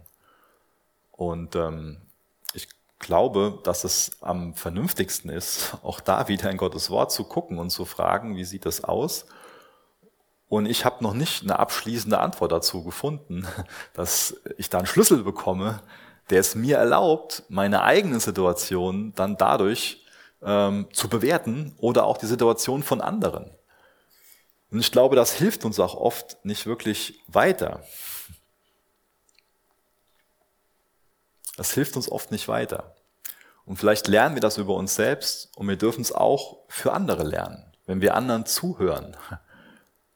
Und 1.12 1.55
ähm, 1.57 2.01
glaube, 2.99 3.59
dass 3.65 3.85
es 3.85 4.11
am 4.21 4.55
vernünftigsten 4.55 5.31
ist, 5.31 5.77
auch 5.83 6.01
da 6.01 6.29
wieder 6.29 6.51
in 6.51 6.57
Gottes 6.57 6.91
Wort 6.91 7.13
zu 7.13 7.25
gucken 7.25 7.59
und 7.59 7.71
zu 7.71 7.85
fragen, 7.85 8.37
wie 8.37 8.45
sieht 8.45 8.67
das 8.67 8.85
aus? 8.85 9.27
Und 10.49 10.67
ich 10.67 10.85
habe 10.85 11.05
noch 11.05 11.15
nicht 11.15 11.43
eine 11.43 11.59
abschließende 11.59 12.19
Antwort 12.19 12.53
dazu 12.53 12.83
gefunden, 12.83 13.47
dass 13.95 14.37
ich 14.57 14.71
da 14.71 14.79
einen 14.79 14.87
Schlüssel 14.87 15.23
bekomme, 15.23 15.83
der 16.31 16.41
es 16.41 16.55
mir 16.55 16.79
erlaubt, 16.79 17.45
meine 17.49 17.83
eigene 17.83 18.21
Situation 18.21 19.13
dann 19.15 19.37
dadurch 19.37 20.05
ähm, 20.43 20.89
zu 20.93 21.09
bewerten 21.09 21.75
oder 21.79 22.05
auch 22.05 22.19
die 22.19 22.27
Situation 22.27 22.83
von 22.83 23.01
anderen. 23.01 23.51
Und 24.71 24.81
ich 24.81 24.93
glaube, 24.93 25.17
das 25.17 25.33
hilft 25.33 25.65
uns 25.65 25.81
auch 25.81 25.95
oft 25.95 26.45
nicht 26.45 26.67
wirklich 26.67 27.23
weiter. 27.27 27.83
Das 31.59 31.73
hilft 31.73 31.97
uns 31.97 32.09
oft 32.09 32.31
nicht 32.31 32.47
weiter. 32.47 32.95
Und 33.65 33.79
vielleicht 33.79 34.07
lernen 34.07 34.37
wir 34.37 34.41
das 34.41 34.59
über 34.59 34.75
uns 34.75 34.95
selbst 34.95 35.51
und 35.57 35.67
wir 35.69 35.75
dürfen 35.77 36.03
es 36.03 36.13
auch 36.13 36.59
für 36.69 36.93
andere 36.93 37.25
lernen, 37.25 37.73
wenn 37.85 38.01
wir 38.01 38.15
anderen 38.15 38.47
zuhören. 38.47 39.17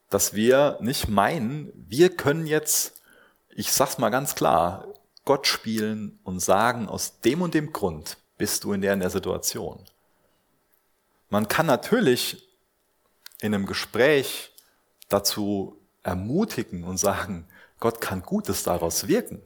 Dass 0.09 0.35
wir 0.35 0.79
nicht 0.81 1.09
meinen, 1.09 1.73
wir 1.75 2.15
können 2.15 2.47
jetzt, 2.47 3.03
ich 3.51 3.73
sag's 3.73 3.99
mal 3.99 4.11
ganz 4.11 4.37
klar, 4.37 4.87
Gott 5.25 5.49
spielen 5.49 6.21
und 6.23 6.39
sagen, 6.39 6.89
aus 6.89 7.19
dem 7.21 7.43
und 7.43 7.55
dem 7.55 7.73
Grund 7.73 8.19
bist 8.39 8.63
du 8.63 8.73
in 8.73 8.81
der, 8.81 8.93
in 8.93 9.01
der 9.01 9.11
Situation. 9.11 9.85
Man 11.29 11.49
kann 11.49 11.67
natürlich 11.67 12.49
in 13.41 13.53
einem 13.53 13.67
Gespräch 13.67 14.55
dazu 15.09 15.77
ermutigen 16.05 16.85
und 16.85 16.99
sagen, 16.99 17.49
Gott 17.81 18.01
kann 18.01 18.23
Gutes 18.23 18.63
daraus 18.63 19.09
wirken. 19.09 19.43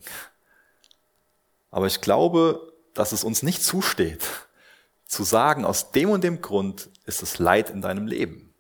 Aber 1.76 1.86
ich 1.88 2.00
glaube, 2.00 2.72
dass 2.94 3.12
es 3.12 3.22
uns 3.22 3.42
nicht 3.42 3.62
zusteht, 3.62 4.26
zu 5.04 5.24
sagen, 5.24 5.66
aus 5.66 5.90
dem 5.90 6.08
und 6.08 6.24
dem 6.24 6.40
Grund 6.40 6.88
ist 7.04 7.22
es 7.22 7.38
Leid 7.38 7.68
in 7.68 7.82
deinem 7.82 8.06
Leben. 8.06 8.54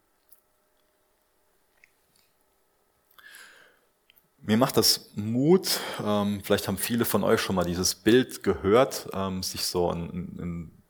Mir 4.42 4.58
macht 4.58 4.76
das 4.76 5.12
Mut, 5.14 5.80
ähm, 6.04 6.42
vielleicht 6.44 6.68
haben 6.68 6.76
viele 6.76 7.06
von 7.06 7.24
euch 7.24 7.40
schon 7.40 7.56
mal 7.56 7.64
dieses 7.64 7.94
Bild 7.94 8.42
gehört, 8.42 9.08
ähm, 9.14 9.42
sich 9.42 9.64
so 9.64 9.90
einen, 9.90 10.10
einen, 10.38 10.82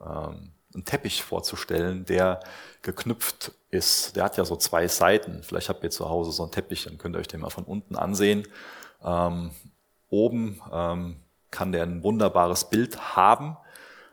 ähm, 0.00 0.52
einen 0.72 0.84
Teppich 0.84 1.24
vorzustellen, 1.24 2.04
der 2.04 2.38
geknüpft 2.82 3.50
ist. 3.70 4.14
Der 4.14 4.22
hat 4.22 4.36
ja 4.36 4.44
so 4.44 4.54
zwei 4.54 4.86
Seiten. 4.86 5.42
Vielleicht 5.42 5.68
habt 5.68 5.82
ihr 5.82 5.90
zu 5.90 6.08
Hause 6.08 6.30
so 6.30 6.44
einen 6.44 6.52
Teppich, 6.52 6.84
dann 6.84 6.96
könnt 6.96 7.16
ihr 7.16 7.18
euch 7.18 7.26
den 7.26 7.40
mal 7.40 7.50
von 7.50 7.64
unten 7.64 7.96
ansehen. 7.96 8.46
Oben 10.08 10.60
kann 11.56 11.72
der 11.72 11.84
ein 11.84 12.02
wunderbares 12.02 12.68
Bild 12.68 13.16
haben. 13.16 13.56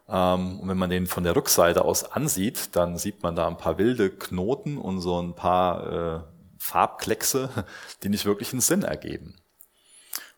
Ähm, 0.08 0.62
und 0.62 0.70
wenn 0.70 0.78
man 0.78 0.90
den 0.90 1.08
von 1.08 1.26
der 1.26 1.36
Rückseite 1.36 1.84
aus 1.84 2.10
ansieht, 2.10 2.76
dann 2.78 2.98
sieht 2.98 3.22
man 3.22 3.36
da 3.36 3.48
ein 3.48 3.58
paar 3.58 3.78
wilde 3.78 4.10
Knoten 4.10 4.78
und 4.78 5.02
so 5.02 5.22
ein 5.22 5.36
paar 5.36 5.92
äh, 5.92 6.20
Farbkleckse, 6.58 7.50
die 8.04 8.10
nicht 8.10 8.26
wirklich 8.26 8.54
einen 8.54 8.62
Sinn 8.62 8.84
ergeben. 8.84 9.36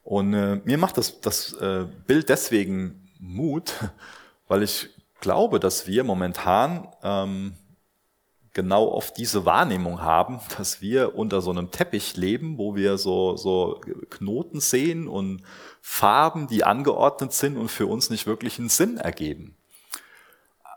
Und 0.04 0.34
äh, 0.34 0.62
mir 0.66 0.80
macht 0.80 0.98
das, 0.98 1.22
das 1.22 1.54
äh, 1.54 1.86
Bild 2.08 2.30
deswegen 2.30 3.08
Mut, 3.20 3.74
weil 4.48 4.64
ich 4.64 4.90
glaube, 5.20 5.60
dass 5.60 5.86
wir 5.86 6.04
momentan 6.04 6.88
ähm, 7.04 7.54
genau 8.54 8.88
oft 8.88 9.18
diese 9.18 9.46
Wahrnehmung 9.46 10.02
haben, 10.02 10.40
dass 10.58 10.82
wir 10.82 11.14
unter 11.16 11.42
so 11.42 11.52
einem 11.52 11.70
Teppich 11.70 12.18
leben, 12.18 12.58
wo 12.58 12.76
wir 12.76 12.98
so, 12.98 13.38
so 13.38 13.80
Knoten 14.10 14.60
sehen 14.60 15.08
und 15.08 15.44
Farben, 15.88 16.48
die 16.48 16.64
angeordnet 16.64 17.32
sind 17.32 17.58
und 17.58 17.70
für 17.70 17.86
uns 17.86 18.10
nicht 18.10 18.26
wirklich 18.26 18.58
einen 18.58 18.70
Sinn 18.70 18.98
ergeben. 18.98 19.56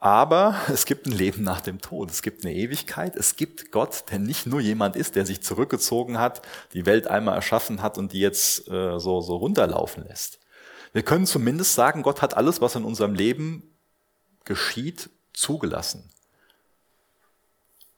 Aber 0.00 0.54
es 0.68 0.84
gibt 0.84 1.06
ein 1.06 1.12
Leben 1.12 1.42
nach 1.42 1.62
dem 1.62 1.80
Tod, 1.80 2.10
es 2.10 2.20
gibt 2.20 2.44
eine 2.44 2.54
Ewigkeit, 2.54 3.16
es 3.16 3.34
gibt 3.34 3.72
Gott, 3.72 4.04
der 4.10 4.18
nicht 4.18 4.46
nur 4.46 4.60
jemand 4.60 4.96
ist, 4.96 5.16
der 5.16 5.24
sich 5.24 5.42
zurückgezogen 5.42 6.18
hat, 6.18 6.42
die 6.74 6.84
Welt 6.84 7.08
einmal 7.08 7.34
erschaffen 7.34 7.82
hat 7.82 7.96
und 7.96 8.12
die 8.12 8.20
jetzt 8.20 8.68
äh, 8.68 9.00
so, 9.00 9.22
so 9.22 9.36
runterlaufen 9.36 10.04
lässt. 10.06 10.40
Wir 10.92 11.02
können 11.02 11.26
zumindest 11.26 11.74
sagen, 11.74 12.02
Gott 12.02 12.20
hat 12.20 12.36
alles, 12.36 12.60
was 12.60 12.76
in 12.76 12.84
unserem 12.84 13.14
Leben 13.14 13.62
geschieht, 14.44 15.08
zugelassen. 15.32 16.10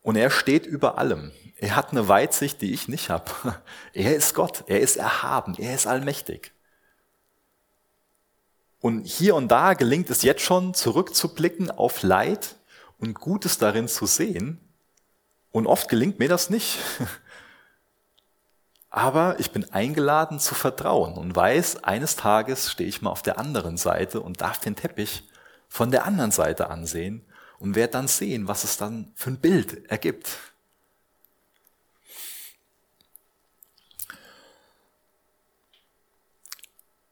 Und 0.00 0.14
er 0.14 0.30
steht 0.30 0.64
über 0.64 0.96
allem. 0.96 1.32
Er 1.58 1.74
hat 1.74 1.90
eine 1.90 2.06
Weitsicht, 2.06 2.62
die 2.62 2.72
ich 2.72 2.86
nicht 2.86 3.10
habe. 3.10 3.30
Er 3.92 4.14
ist 4.14 4.34
Gott, 4.34 4.62
er 4.68 4.80
ist 4.80 4.96
erhaben, 4.96 5.56
er 5.58 5.74
ist 5.74 5.88
allmächtig. 5.88 6.52
Und 8.80 9.04
hier 9.04 9.34
und 9.34 9.48
da 9.48 9.74
gelingt 9.74 10.10
es 10.10 10.22
jetzt 10.22 10.42
schon, 10.42 10.74
zurückzublicken 10.74 11.70
auf 11.70 12.02
Leid 12.02 12.56
und 12.98 13.14
Gutes 13.14 13.58
darin 13.58 13.88
zu 13.88 14.06
sehen. 14.06 14.58
Und 15.52 15.66
oft 15.66 15.88
gelingt 15.88 16.18
mir 16.18 16.28
das 16.28 16.48
nicht. 16.50 16.78
Aber 18.90 19.38
ich 19.38 19.52
bin 19.52 19.70
eingeladen 19.72 20.40
zu 20.40 20.54
vertrauen 20.54 21.14
und 21.14 21.36
weiß, 21.36 21.84
eines 21.84 22.16
Tages 22.16 22.70
stehe 22.70 22.88
ich 22.88 23.02
mal 23.02 23.10
auf 23.10 23.22
der 23.22 23.38
anderen 23.38 23.76
Seite 23.76 24.20
und 24.20 24.40
darf 24.40 24.58
den 24.58 24.74
Teppich 24.74 25.28
von 25.68 25.92
der 25.92 26.06
anderen 26.06 26.32
Seite 26.32 26.70
ansehen 26.70 27.24
und 27.60 27.76
werde 27.76 27.92
dann 27.92 28.08
sehen, 28.08 28.48
was 28.48 28.64
es 28.64 28.78
dann 28.78 29.12
für 29.14 29.30
ein 29.30 29.38
Bild 29.38 29.88
ergibt. 29.90 30.30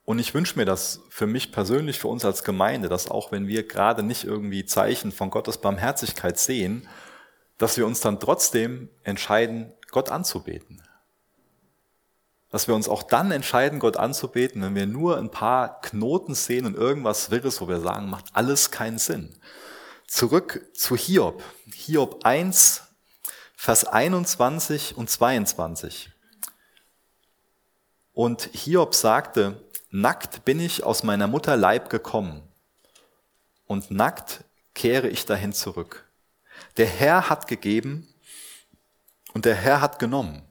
Und 0.09 0.21
ich 0.21 0.33
wünsche 0.33 0.59
mir 0.59 0.65
das 0.65 1.03
für 1.11 1.27
mich 1.27 1.53
persönlich, 1.53 1.99
für 1.99 2.09
uns 2.09 2.25
als 2.25 2.43
Gemeinde, 2.43 2.89
dass 2.89 3.11
auch 3.11 3.31
wenn 3.31 3.47
wir 3.47 3.69
gerade 3.69 4.03
nicht 4.03 4.25
irgendwie 4.25 4.65
Zeichen 4.65 5.13
von 5.13 5.29
Gottes 5.29 5.59
Barmherzigkeit 5.59 6.39
sehen, 6.39 6.89
dass 7.59 7.77
wir 7.77 7.85
uns 7.85 8.01
dann 8.01 8.19
trotzdem 8.19 8.89
entscheiden, 9.03 9.71
Gott 9.91 10.09
anzubeten. 10.09 10.83
Dass 12.49 12.69
wir 12.69 12.75
uns 12.75 12.89
auch 12.89 13.03
dann 13.03 13.33
entscheiden, 13.33 13.81
Gott 13.81 13.99
anzubeten, 13.99 14.63
wenn 14.63 14.75
wir 14.75 14.87
nur 14.87 15.19
ein 15.19 15.31
paar 15.31 15.83
Knoten 15.83 16.35
sehen 16.35 16.65
und 16.65 16.75
irgendwas 16.75 17.31
Wirres, 17.31 17.61
wo 17.61 17.69
wir 17.69 17.81
sagen, 17.81 18.09
macht 18.09 18.31
alles 18.33 18.71
keinen 18.71 18.97
Sinn. 18.97 19.37
Zurück 20.07 20.71
zu 20.73 20.97
Hiob. 20.97 21.43
Hiob 21.71 22.25
1, 22.25 22.83
Vers 23.55 23.85
21 23.85 24.97
und 24.97 25.11
22. 25.11 26.11
Und 28.15 28.49
Hiob 28.55 28.95
sagte, 28.95 29.68
nackt 29.91 30.45
bin 30.45 30.61
ich 30.61 30.85
aus 30.85 31.03
meiner 31.03 31.27
Mutter 31.27 31.57
Leib 31.57 31.91
gekommen 31.91 32.43
und 33.67 33.91
nackt 33.91 34.45
kehre 34.75 35.09
ich 35.09 35.27
dahin 35.27 35.53
zurück. 35.53 36.09
Der 36.77 36.87
Herr 36.87 37.29
hat 37.29 37.47
gegeben 37.47 38.09
und 39.33 39.45
der 39.45 39.55
Herr 39.55 39.81
hat 39.81 39.99
genommen. 39.99 40.43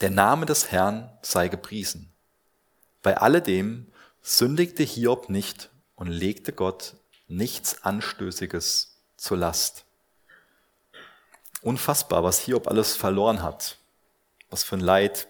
Der 0.00 0.10
Name 0.10 0.46
des 0.46 0.72
Herrn 0.72 1.10
sei 1.22 1.48
gepriesen. 1.48 2.12
Bei 3.02 3.18
alledem 3.18 3.86
sündigte 4.20 4.82
Hiob 4.82 5.28
nicht 5.28 5.70
und 5.94 6.08
legte 6.08 6.52
Gott 6.52 6.94
nichts 7.28 7.82
Anstößiges 7.82 8.96
zur 9.16 9.36
Last. 9.36 9.84
Unfassbar, 11.62 12.24
was 12.24 12.40
Hiob 12.40 12.68
alles 12.68 12.96
verloren 12.96 13.42
hat. 13.42 13.78
Was 14.50 14.64
für 14.64 14.76
ein 14.76 14.80
Leid. 14.80 15.28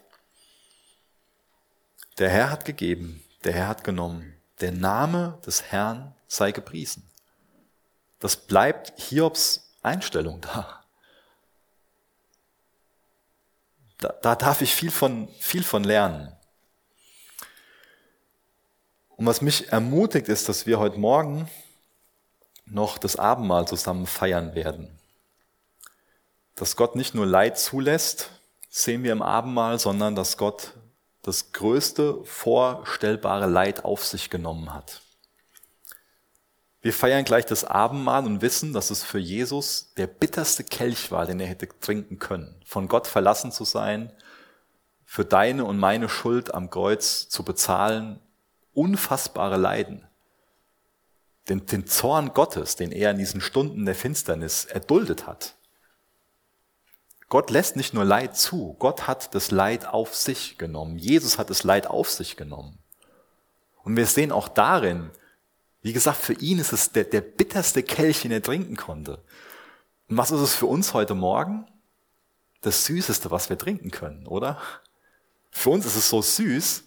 Der 2.17 2.29
Herr 2.29 2.51
hat 2.51 2.65
gegeben, 2.65 3.23
der 3.43 3.53
Herr 3.53 3.67
hat 3.67 3.83
genommen. 3.83 4.35
Der 4.61 4.71
Name 4.71 5.39
des 5.45 5.63
Herrn 5.63 6.15
sei 6.27 6.51
gepriesen. 6.51 7.09
Das 8.19 8.37
bleibt 8.37 8.93
Hiobs 8.99 9.73
Einstellung 9.81 10.39
da. 10.41 10.83
Da, 13.97 14.13
da 14.21 14.35
darf 14.35 14.61
ich 14.61 14.73
viel 14.73 14.91
von, 14.91 15.27
viel 15.39 15.63
von 15.63 15.83
lernen. 15.83 16.31
Und 19.09 19.25
was 19.25 19.41
mich 19.41 19.71
ermutigt 19.71 20.27
ist, 20.27 20.49
dass 20.49 20.65
wir 20.65 20.79
heute 20.79 20.99
Morgen 20.99 21.49
noch 22.65 22.97
das 22.97 23.15
Abendmahl 23.15 23.67
zusammen 23.67 24.07
feiern 24.07 24.55
werden. 24.55 24.99
Dass 26.55 26.75
Gott 26.75 26.95
nicht 26.95 27.15
nur 27.15 27.25
Leid 27.25 27.57
zulässt, 27.57 28.29
sehen 28.69 29.03
wir 29.03 29.11
im 29.11 29.21
Abendmahl, 29.21 29.79
sondern 29.79 30.15
dass 30.15 30.37
Gott 30.37 30.73
das 31.23 31.51
größte 31.51 32.23
vorstellbare 32.23 33.47
Leid 33.47 33.83
auf 33.85 34.05
sich 34.05 34.29
genommen 34.29 34.73
hat. 34.73 35.01
Wir 36.81 36.93
feiern 36.93 37.23
gleich 37.23 37.45
das 37.45 37.63
Abendmahl 37.63 38.25
und 38.25 38.41
wissen, 38.41 38.73
dass 38.73 38.91
es 38.91 39.03
für 39.03 39.19
Jesus 39.19 39.93
der 39.95 40.07
bitterste 40.07 40.63
Kelch 40.63 41.11
war, 41.11 41.25
den 41.25 41.39
er 41.39 41.47
hätte 41.47 41.67
trinken 41.79 42.19
können. 42.19 42.61
Von 42.65 42.87
Gott 42.87 43.07
verlassen 43.07 43.51
zu 43.51 43.63
sein, 43.63 44.11
für 45.05 45.23
deine 45.23 45.65
und 45.65 45.79
meine 45.79 46.09
Schuld 46.09 46.53
am 46.53 46.69
Kreuz 46.69 47.29
zu 47.29 47.43
bezahlen, 47.43 48.19
unfassbare 48.73 49.57
Leiden 49.57 50.05
den, 51.49 51.65
den 51.65 51.87
Zorn 51.87 52.33
Gottes, 52.33 52.75
den 52.75 52.91
er 52.91 53.11
in 53.11 53.17
diesen 53.17 53.41
Stunden 53.41 53.85
der 53.85 53.95
Finsternis 53.95 54.65
erduldet 54.65 55.27
hat. 55.27 55.55
Gott 57.29 57.49
lässt 57.49 57.75
nicht 57.75 57.93
nur 57.93 58.05
Leid 58.05 58.37
zu, 58.37 58.75
Gott 58.79 59.07
hat 59.07 59.33
das 59.33 59.51
Leid 59.51 59.87
auf 59.87 60.15
sich 60.15 60.57
genommen. 60.57 60.97
Jesus 60.97 61.37
hat 61.37 61.49
das 61.49 61.63
Leid 61.63 61.87
auf 61.87 62.09
sich 62.09 62.37
genommen. 62.37 62.77
Und 63.83 63.97
wir 63.97 64.05
sehen 64.05 64.31
auch 64.31 64.47
darin, 64.47 65.09
wie 65.81 65.93
gesagt, 65.93 66.17
für 66.17 66.33
ihn 66.33 66.59
ist 66.59 66.73
es 66.73 66.91
der, 66.91 67.03
der 67.03 67.21
bitterste 67.21 67.83
Kelch, 67.83 68.21
den 68.21 68.31
er 68.31 68.41
trinken 68.41 68.77
konnte. 68.77 69.21
Und 70.07 70.17
was 70.17 70.31
ist 70.31 70.41
es 70.41 70.55
für 70.55 70.65
uns 70.67 70.93
heute 70.93 71.15
Morgen? 71.15 71.65
Das 72.61 72.85
Süßeste, 72.85 73.31
was 73.31 73.49
wir 73.49 73.57
trinken 73.57 73.91
können, 73.91 74.25
oder? 74.27 74.57
Für 75.51 75.71
uns 75.71 75.85
ist 75.85 75.97
es 75.97 76.09
so 76.09 76.21
süß, 76.21 76.83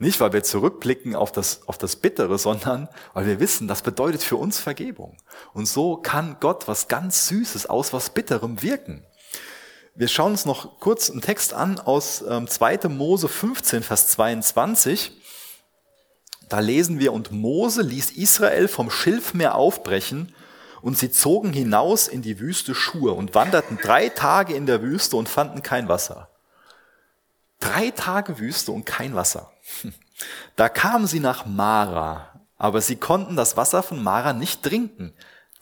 Nicht, 0.00 0.20
weil 0.20 0.32
wir 0.32 0.44
zurückblicken 0.44 1.16
auf 1.16 1.32
das, 1.32 1.66
auf 1.66 1.76
das 1.76 1.96
Bittere, 1.96 2.38
sondern 2.38 2.88
weil 3.14 3.26
wir 3.26 3.40
wissen, 3.40 3.66
das 3.66 3.82
bedeutet 3.82 4.22
für 4.22 4.36
uns 4.36 4.60
Vergebung. 4.60 5.16
Und 5.52 5.66
so 5.66 5.96
kann 5.96 6.36
Gott 6.38 6.68
was 6.68 6.86
ganz 6.86 7.26
Süßes 7.26 7.66
aus 7.66 7.92
was 7.92 8.10
Bitterem 8.10 8.62
wirken. 8.62 9.04
Wir 9.98 10.06
schauen 10.06 10.30
uns 10.30 10.44
noch 10.44 10.78
kurz 10.78 11.10
einen 11.10 11.22
Text 11.22 11.52
an 11.52 11.80
aus 11.80 12.22
ähm, 12.22 12.46
2. 12.46 12.86
Mose 12.88 13.26
15, 13.26 13.82
Vers 13.82 14.06
22. 14.06 15.10
Da 16.48 16.60
lesen 16.60 17.00
wir, 17.00 17.12
und 17.12 17.32
Mose 17.32 17.82
ließ 17.82 18.12
Israel 18.12 18.68
vom 18.68 18.92
Schilfmeer 18.92 19.56
aufbrechen, 19.56 20.32
und 20.82 20.96
sie 20.96 21.10
zogen 21.10 21.52
hinaus 21.52 22.06
in 22.06 22.22
die 22.22 22.38
Wüste 22.38 22.76
Schur 22.76 23.16
und 23.16 23.34
wanderten 23.34 23.76
drei 23.82 24.08
Tage 24.08 24.54
in 24.54 24.66
der 24.66 24.82
Wüste 24.82 25.16
und 25.16 25.28
fanden 25.28 25.64
kein 25.64 25.88
Wasser. 25.88 26.30
Drei 27.58 27.90
Tage 27.90 28.38
Wüste 28.38 28.70
und 28.70 28.86
kein 28.86 29.16
Wasser. 29.16 29.50
Da 30.56 30.68
kamen 30.68 31.06
sie 31.06 31.20
nach 31.20 31.46
Mara, 31.46 32.40
aber 32.56 32.80
sie 32.80 32.96
konnten 32.96 33.36
das 33.36 33.56
Wasser 33.56 33.84
von 33.84 34.02
Mara 34.02 34.32
nicht 34.32 34.64
trinken, 34.64 35.12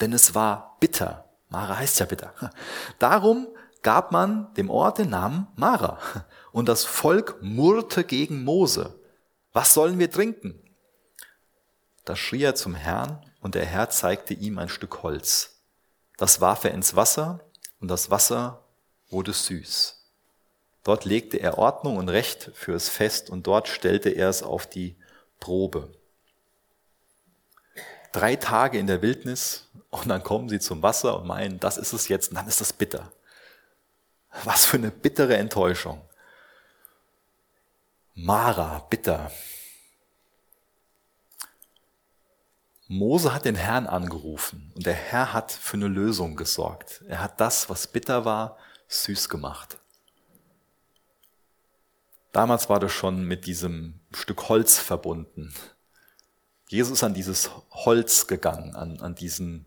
denn 0.01 0.15
es 0.15 0.35
war 0.35 0.77
bitter. 0.81 1.27
Mara 1.51 1.77
heißt 1.77 2.01
ja 2.01 2.07
bitter. 2.07 2.33
Darum 2.99 3.49
gab 3.87 4.11
man 4.11 4.53
dem 4.55 4.69
Ort 4.69 4.99
den 4.99 5.11
Namen 5.11 5.47
Mara. 5.55 6.01
Und 6.51 6.69
das 6.69 6.85
Volk 6.85 7.41
murrte 7.41 8.03
gegen 8.03 8.43
Mose. 8.43 8.99
Was 9.53 9.75
sollen 9.75 10.01
wir 10.01 10.11
trinken? 10.11 10.61
Da 12.05 12.17
schrie 12.17 12.43
er 12.43 12.57
zum 12.57 12.75
Herrn 12.75 13.25
und 13.41 13.55
der 13.55 13.65
Herr 13.65 13.89
zeigte 13.89 14.35
ihm 14.35 14.59
ein 14.59 14.69
Stück 14.69 15.05
Holz. 15.05 15.61
Das 16.17 16.41
warf 16.41 16.65
er 16.65 16.73
ins 16.73 16.97
Wasser 16.97 17.45
und 17.79 17.87
das 17.87 18.11
Wasser 18.11 18.65
wurde 19.09 19.33
süß. 19.33 20.05
Dort 20.83 21.05
legte 21.05 21.37
er 21.37 21.57
Ordnung 21.57 21.97
und 21.97 22.09
Recht 22.09 22.51
für 22.55 22.73
es 22.73 22.89
fest 22.89 23.31
und 23.31 23.47
dort 23.47 23.69
stellte 23.69 24.09
er 24.09 24.29
es 24.29 24.43
auf 24.43 24.67
die 24.67 24.97
Probe. 25.39 25.93
Drei 28.11 28.35
Tage 28.35 28.81
in 28.81 28.89
der 28.89 29.01
Wildnis 29.01 29.69
und 29.91 30.09
dann 30.09 30.25
kommen 30.25 30.49
sie 30.49 30.59
zum 30.59 30.83
Wasser 30.83 31.21
und 31.21 31.29
meinen, 31.29 31.61
das 31.61 31.79
ist 31.79 31.93
es 31.93 32.09
jetzt 32.09 32.31
und 32.31 32.35
dann 32.35 32.49
ist 32.49 32.61
das 32.61 32.73
bitter. 32.73 33.13
Was 34.45 34.67
für 34.67 34.77
eine 34.77 34.91
bittere 34.91 35.37
Enttäuschung. 35.37 36.03
Mara, 38.15 38.79
bitter. 38.91 39.31
Mose 42.89 43.35
hat 43.35 43.45
den 43.45 43.57
Herrn 43.57 43.87
angerufen 43.87 44.73
und 44.75 44.87
der 44.87 44.95
Herr 44.95 45.33
hat 45.33 45.51
für 45.51 45.77
eine 45.77 45.89
Lösung 45.89 46.37
gesorgt. 46.37 47.03
Er 47.09 47.21
hat 47.21 47.41
das, 47.41 47.69
was 47.69 47.89
bitter 47.89 48.25
war, 48.25 48.57
süß 48.89 49.29
gemacht. 49.29 49.79
Damals 52.33 52.69
war 52.69 52.79
das 52.79 52.93
schon 52.93 53.25
mit 53.25 53.47
diesem 53.47 54.01
Stück 54.13 54.49
Holz 54.49 54.79
verbunden. 54.79 55.53
Jesus 56.69 56.99
ist 56.99 57.05
an 57.05 57.15
dieses 57.15 57.51
Holz 57.71 58.27
gegangen, 58.27 58.77
an, 58.77 59.01
an, 59.01 59.15
diesen, 59.15 59.67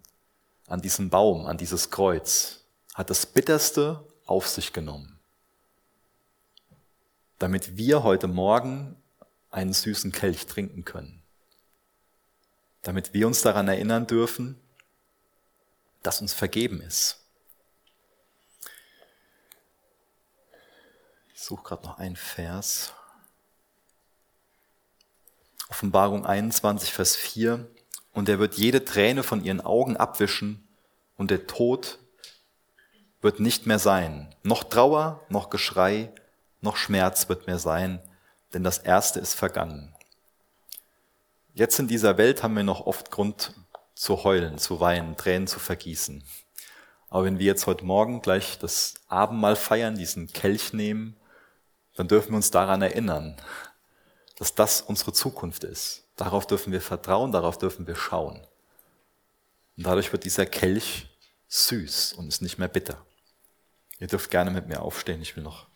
an 0.68 0.82
diesen 0.82 1.10
Baum, 1.10 1.46
an 1.46 1.58
dieses 1.58 1.90
Kreuz, 1.90 2.66
hat 2.94 3.10
das 3.10 3.26
Bitterste 3.26 4.06
auf 4.30 4.48
sich 4.48 4.74
genommen, 4.74 5.20
damit 7.38 7.78
wir 7.78 8.04
heute 8.04 8.28
Morgen 8.28 8.96
einen 9.52 9.74
süßen 9.74 10.12
Kelch 10.12 10.46
trinken 10.46 10.86
können, 10.86 11.22
damit 12.82 13.14
wir 13.14 13.28
uns 13.28 13.42
daran 13.42 13.68
erinnern 13.68 14.08
dürfen, 14.08 14.60
dass 16.04 16.22
uns 16.22 16.34
vergeben 16.34 16.82
ist, 16.82 17.20
Ich 21.40 21.46
suche 21.46 21.64
gerade 21.64 21.88
noch 21.88 21.98
einen 22.00 22.18
Vers. 22.18 22.94
Offenbarung 25.70 26.26
21, 26.26 26.92
Vers 26.92 27.16
4. 27.16 27.66
Und 28.12 28.28
er 28.28 28.40
wird 28.40 28.56
jede 28.56 28.84
Träne 28.84 29.24
von 29.24 29.42
ihren 29.42 29.62
Augen 29.62 29.96
abwischen 29.96 30.68
und 31.16 31.32
der 31.32 31.48
Tod 31.48 31.98
wird 33.22 33.40
nicht 33.40 33.66
mehr 33.66 33.80
sein. 33.80 34.34
Noch 34.44 34.64
Trauer, 34.64 35.22
noch 35.30 35.50
Geschrei, 35.50 36.12
noch 36.62 36.78
Schmerz 36.78 37.30
wird 37.30 37.48
mehr 37.48 37.60
sein, 37.60 38.02
denn 38.54 38.64
das 38.64 38.78
Erste 38.78 39.20
ist 39.20 39.34
vergangen. 39.34 39.94
Jetzt 41.54 41.80
in 41.80 41.88
dieser 41.88 42.18
Welt 42.18 42.44
haben 42.44 42.56
wir 42.56 42.64
noch 42.64 42.86
oft 42.86 43.12
Grund 43.12 43.54
zu 43.96 44.24
heulen, 44.24 44.58
zu 44.58 44.80
weinen, 44.80 45.18
Tränen 45.18 45.48
zu 45.48 45.60
vergießen. 45.60 46.24
Aber 47.10 47.26
wenn 47.26 47.40
wir 47.40 47.46
jetzt 47.46 47.68
heute 47.68 47.86
Morgen 47.86 48.22
gleich 48.22 48.60
das 48.60 48.94
Abendmahl 49.08 49.56
feiern, 49.56 49.96
diesen 49.96 50.28
Kelch 50.32 50.74
nehmen 50.74 51.20
dann 52.00 52.08
dürfen 52.08 52.30
wir 52.30 52.38
uns 52.38 52.50
daran 52.50 52.82
erinnern, 52.82 53.36
dass 54.38 54.56
das 54.56 54.80
unsere 54.80 55.12
Zukunft 55.12 55.66
ist. 55.66 56.06
Darauf 56.16 56.48
dürfen 56.48 56.72
wir 56.72 56.80
vertrauen, 56.80 57.34
darauf 57.34 57.58
dürfen 57.58 57.88
wir 57.88 57.96
schauen. 57.98 58.48
Und 59.76 59.86
dadurch 59.86 60.14
wird 60.14 60.24
dieser 60.24 60.46
Kelch 60.46 61.10
süß 61.50 62.14
und 62.14 62.30
ist 62.30 62.42
nicht 62.42 62.58
mehr 62.58 62.70
bitter. 62.70 63.06
Ihr 64.00 64.08
dürft 64.08 64.32
gerne 64.32 64.50
mit 64.50 64.68
mir 64.68 64.82
aufstehen, 64.82 65.22
ich 65.22 65.36
will 65.36 65.44
noch 65.44 65.68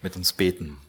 mit 0.00 0.14
uns 0.14 0.32
beten. 0.32 0.80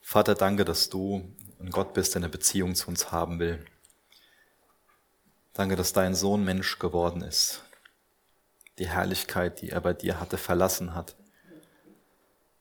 Vater, 0.00 0.36
danke, 0.36 0.64
dass 0.64 0.90
du 0.90 1.34
ein 1.58 1.70
Gott 1.70 1.92
bist, 1.92 2.14
der 2.14 2.20
eine 2.20 2.28
Beziehung 2.28 2.76
zu 2.76 2.86
uns 2.86 3.10
haben 3.10 3.40
will. 3.40 3.64
Danke, 5.54 5.74
dass 5.74 5.92
dein 5.92 6.14
Sohn 6.14 6.44
Mensch 6.44 6.78
geworden 6.78 7.20
ist. 7.22 7.64
Die 8.78 8.88
Herrlichkeit, 8.88 9.60
die 9.60 9.70
er 9.70 9.80
bei 9.80 9.92
dir 9.92 10.20
hatte, 10.20 10.38
verlassen 10.38 10.94
hat. 10.94 11.16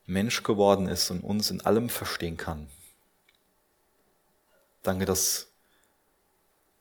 Mensch 0.05 0.43
geworden 0.43 0.87
ist 0.87 1.09
und 1.11 1.21
uns 1.21 1.49
in 1.49 1.61
allem 1.61 1.89
verstehen 1.89 2.37
kann. 2.37 2.67
Danke, 4.81 5.05
dass 5.05 5.47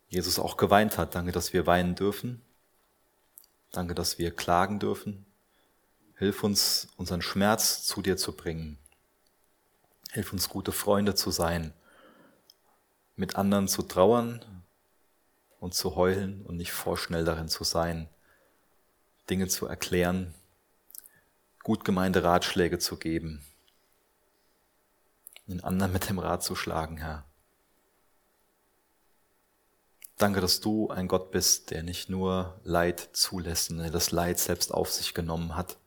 Jesus 0.08 0.38
auch 0.38 0.56
geweint 0.56 0.98
hat. 0.98 1.14
Danke, 1.14 1.32
dass 1.32 1.52
wir 1.52 1.66
weinen 1.66 1.94
dürfen. 1.94 2.42
Danke, 3.70 3.94
dass 3.94 4.18
wir 4.18 4.34
klagen 4.34 4.78
dürfen. 4.78 5.24
Hilf 6.18 6.44
uns, 6.44 6.88
unseren 6.96 7.22
Schmerz 7.22 7.84
zu 7.84 8.02
dir 8.02 8.16
zu 8.16 8.32
bringen. 8.32 8.78
Hilf 10.10 10.32
uns, 10.32 10.48
gute 10.48 10.72
Freunde 10.72 11.14
zu 11.14 11.30
sein, 11.30 11.72
mit 13.16 13.36
anderen 13.36 13.68
zu 13.68 13.82
trauern 13.82 14.44
und 15.58 15.74
zu 15.74 15.94
heulen 15.94 16.44
und 16.44 16.56
nicht 16.56 16.72
vorschnell 16.72 17.24
darin 17.24 17.48
zu 17.48 17.64
sein, 17.64 18.08
Dinge 19.30 19.48
zu 19.48 19.66
erklären, 19.66 20.34
gut 21.62 21.84
gemeinte 21.84 22.24
Ratschläge 22.24 22.78
zu 22.78 22.96
geben, 22.96 23.44
den 25.46 25.62
anderen 25.62 25.92
mit 25.92 26.08
dem 26.08 26.18
Rat 26.18 26.42
zu 26.42 26.54
schlagen, 26.54 26.98
Herr. 26.98 27.24
Danke, 30.16 30.40
dass 30.40 30.60
du 30.60 30.88
ein 30.88 31.08
Gott 31.08 31.30
bist, 31.30 31.70
der 31.70 31.82
nicht 31.82 32.08
nur 32.08 32.60
Leid 32.62 33.10
zulässt, 33.12 33.70
der 33.70 33.90
das 33.90 34.12
Leid 34.12 34.38
selbst 34.38 34.72
auf 34.72 34.90
sich 34.90 35.14
genommen 35.14 35.56
hat, 35.56 35.78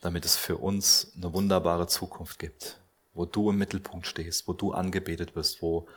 damit 0.00 0.24
es 0.24 0.36
für 0.36 0.58
uns 0.58 1.12
eine 1.16 1.32
wunderbare 1.32 1.86
Zukunft 1.86 2.38
gibt 2.38 2.78
wo 3.14 3.24
du 3.24 3.50
im 3.50 3.58
Mittelpunkt 3.58 4.06
stehst, 4.06 4.46
wo 4.46 4.52
du 4.52 4.72
angebetet 4.72 5.34
wirst, 5.36 5.62
wo 5.62 5.88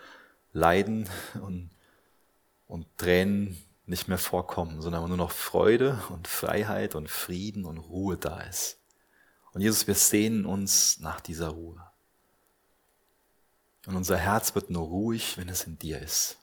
Leiden 0.54 1.10
und, 1.42 1.70
und 2.68 2.86
Tränen 2.98 3.58
nicht 3.88 4.08
mehr 4.08 4.18
vorkommen, 4.18 4.82
sondern 4.82 5.08
nur 5.08 5.18
noch 5.18 5.32
Freude 5.32 6.02
und 6.10 6.28
Freiheit 6.28 6.96
und 6.96 7.10
Frieden 7.10 7.66
und 7.66 7.78
Ruhe 7.78 8.18
da 8.18 8.42
ist. 8.42 8.78
Und 9.54 9.62
Jesus, 9.62 9.88
wir 9.88 9.96
sehnen 9.96 10.46
uns 10.46 11.00
nach 11.00 11.22
dieser 11.22 11.50
Ruhe. 11.50 11.82
Und 13.86 13.96
unser 13.96 14.18
Herz 14.18 14.54
wird 14.54 14.70
nur 14.70 14.86
ruhig, 14.86 15.38
wenn 15.38 15.50
es 15.50 15.64
in 15.64 15.80
dir 15.80 16.00
ist. 16.02 16.38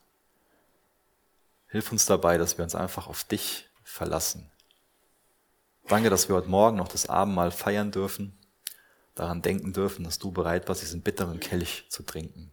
Hilf 1.68 1.92
uns 1.92 2.06
dabei, 2.06 2.38
dass 2.38 2.56
wir 2.56 2.64
uns 2.64 2.74
einfach 2.74 3.06
auf 3.06 3.24
dich 3.24 3.68
verlassen. 3.82 4.50
Danke, 5.86 6.08
dass 6.08 6.28
wir 6.28 6.36
heute 6.36 6.48
Morgen 6.48 6.78
noch 6.78 6.88
das 6.88 7.08
Abendmahl 7.08 7.50
feiern 7.50 7.92
dürfen 7.92 8.38
daran 9.14 9.42
denken 9.42 9.72
dürfen, 9.72 10.04
dass 10.04 10.18
du 10.18 10.32
bereit 10.32 10.68
warst, 10.68 10.82
diesen 10.82 11.02
bitteren 11.02 11.40
Kelch 11.40 11.86
zu 11.88 12.02
trinken. 12.02 12.50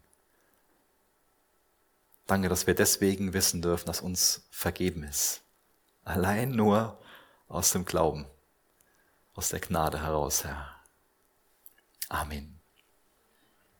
Danke, 2.32 2.48
dass 2.48 2.66
wir 2.66 2.76
deswegen 2.76 3.34
wissen 3.34 3.62
dürfen, 3.62 3.88
dass 3.88 4.00
uns 4.00 4.48
vergeben 4.52 5.04
ist. 5.04 5.42
Allein 6.06 6.52
nur 6.52 6.98
aus 7.50 7.74
dem 7.74 7.84
Glauben, 7.84 8.26
aus 9.34 9.50
der 9.50 9.60
Gnade 9.60 10.02
heraus, 10.02 10.46
Herr. 10.46 10.78
Amen. 12.08 12.51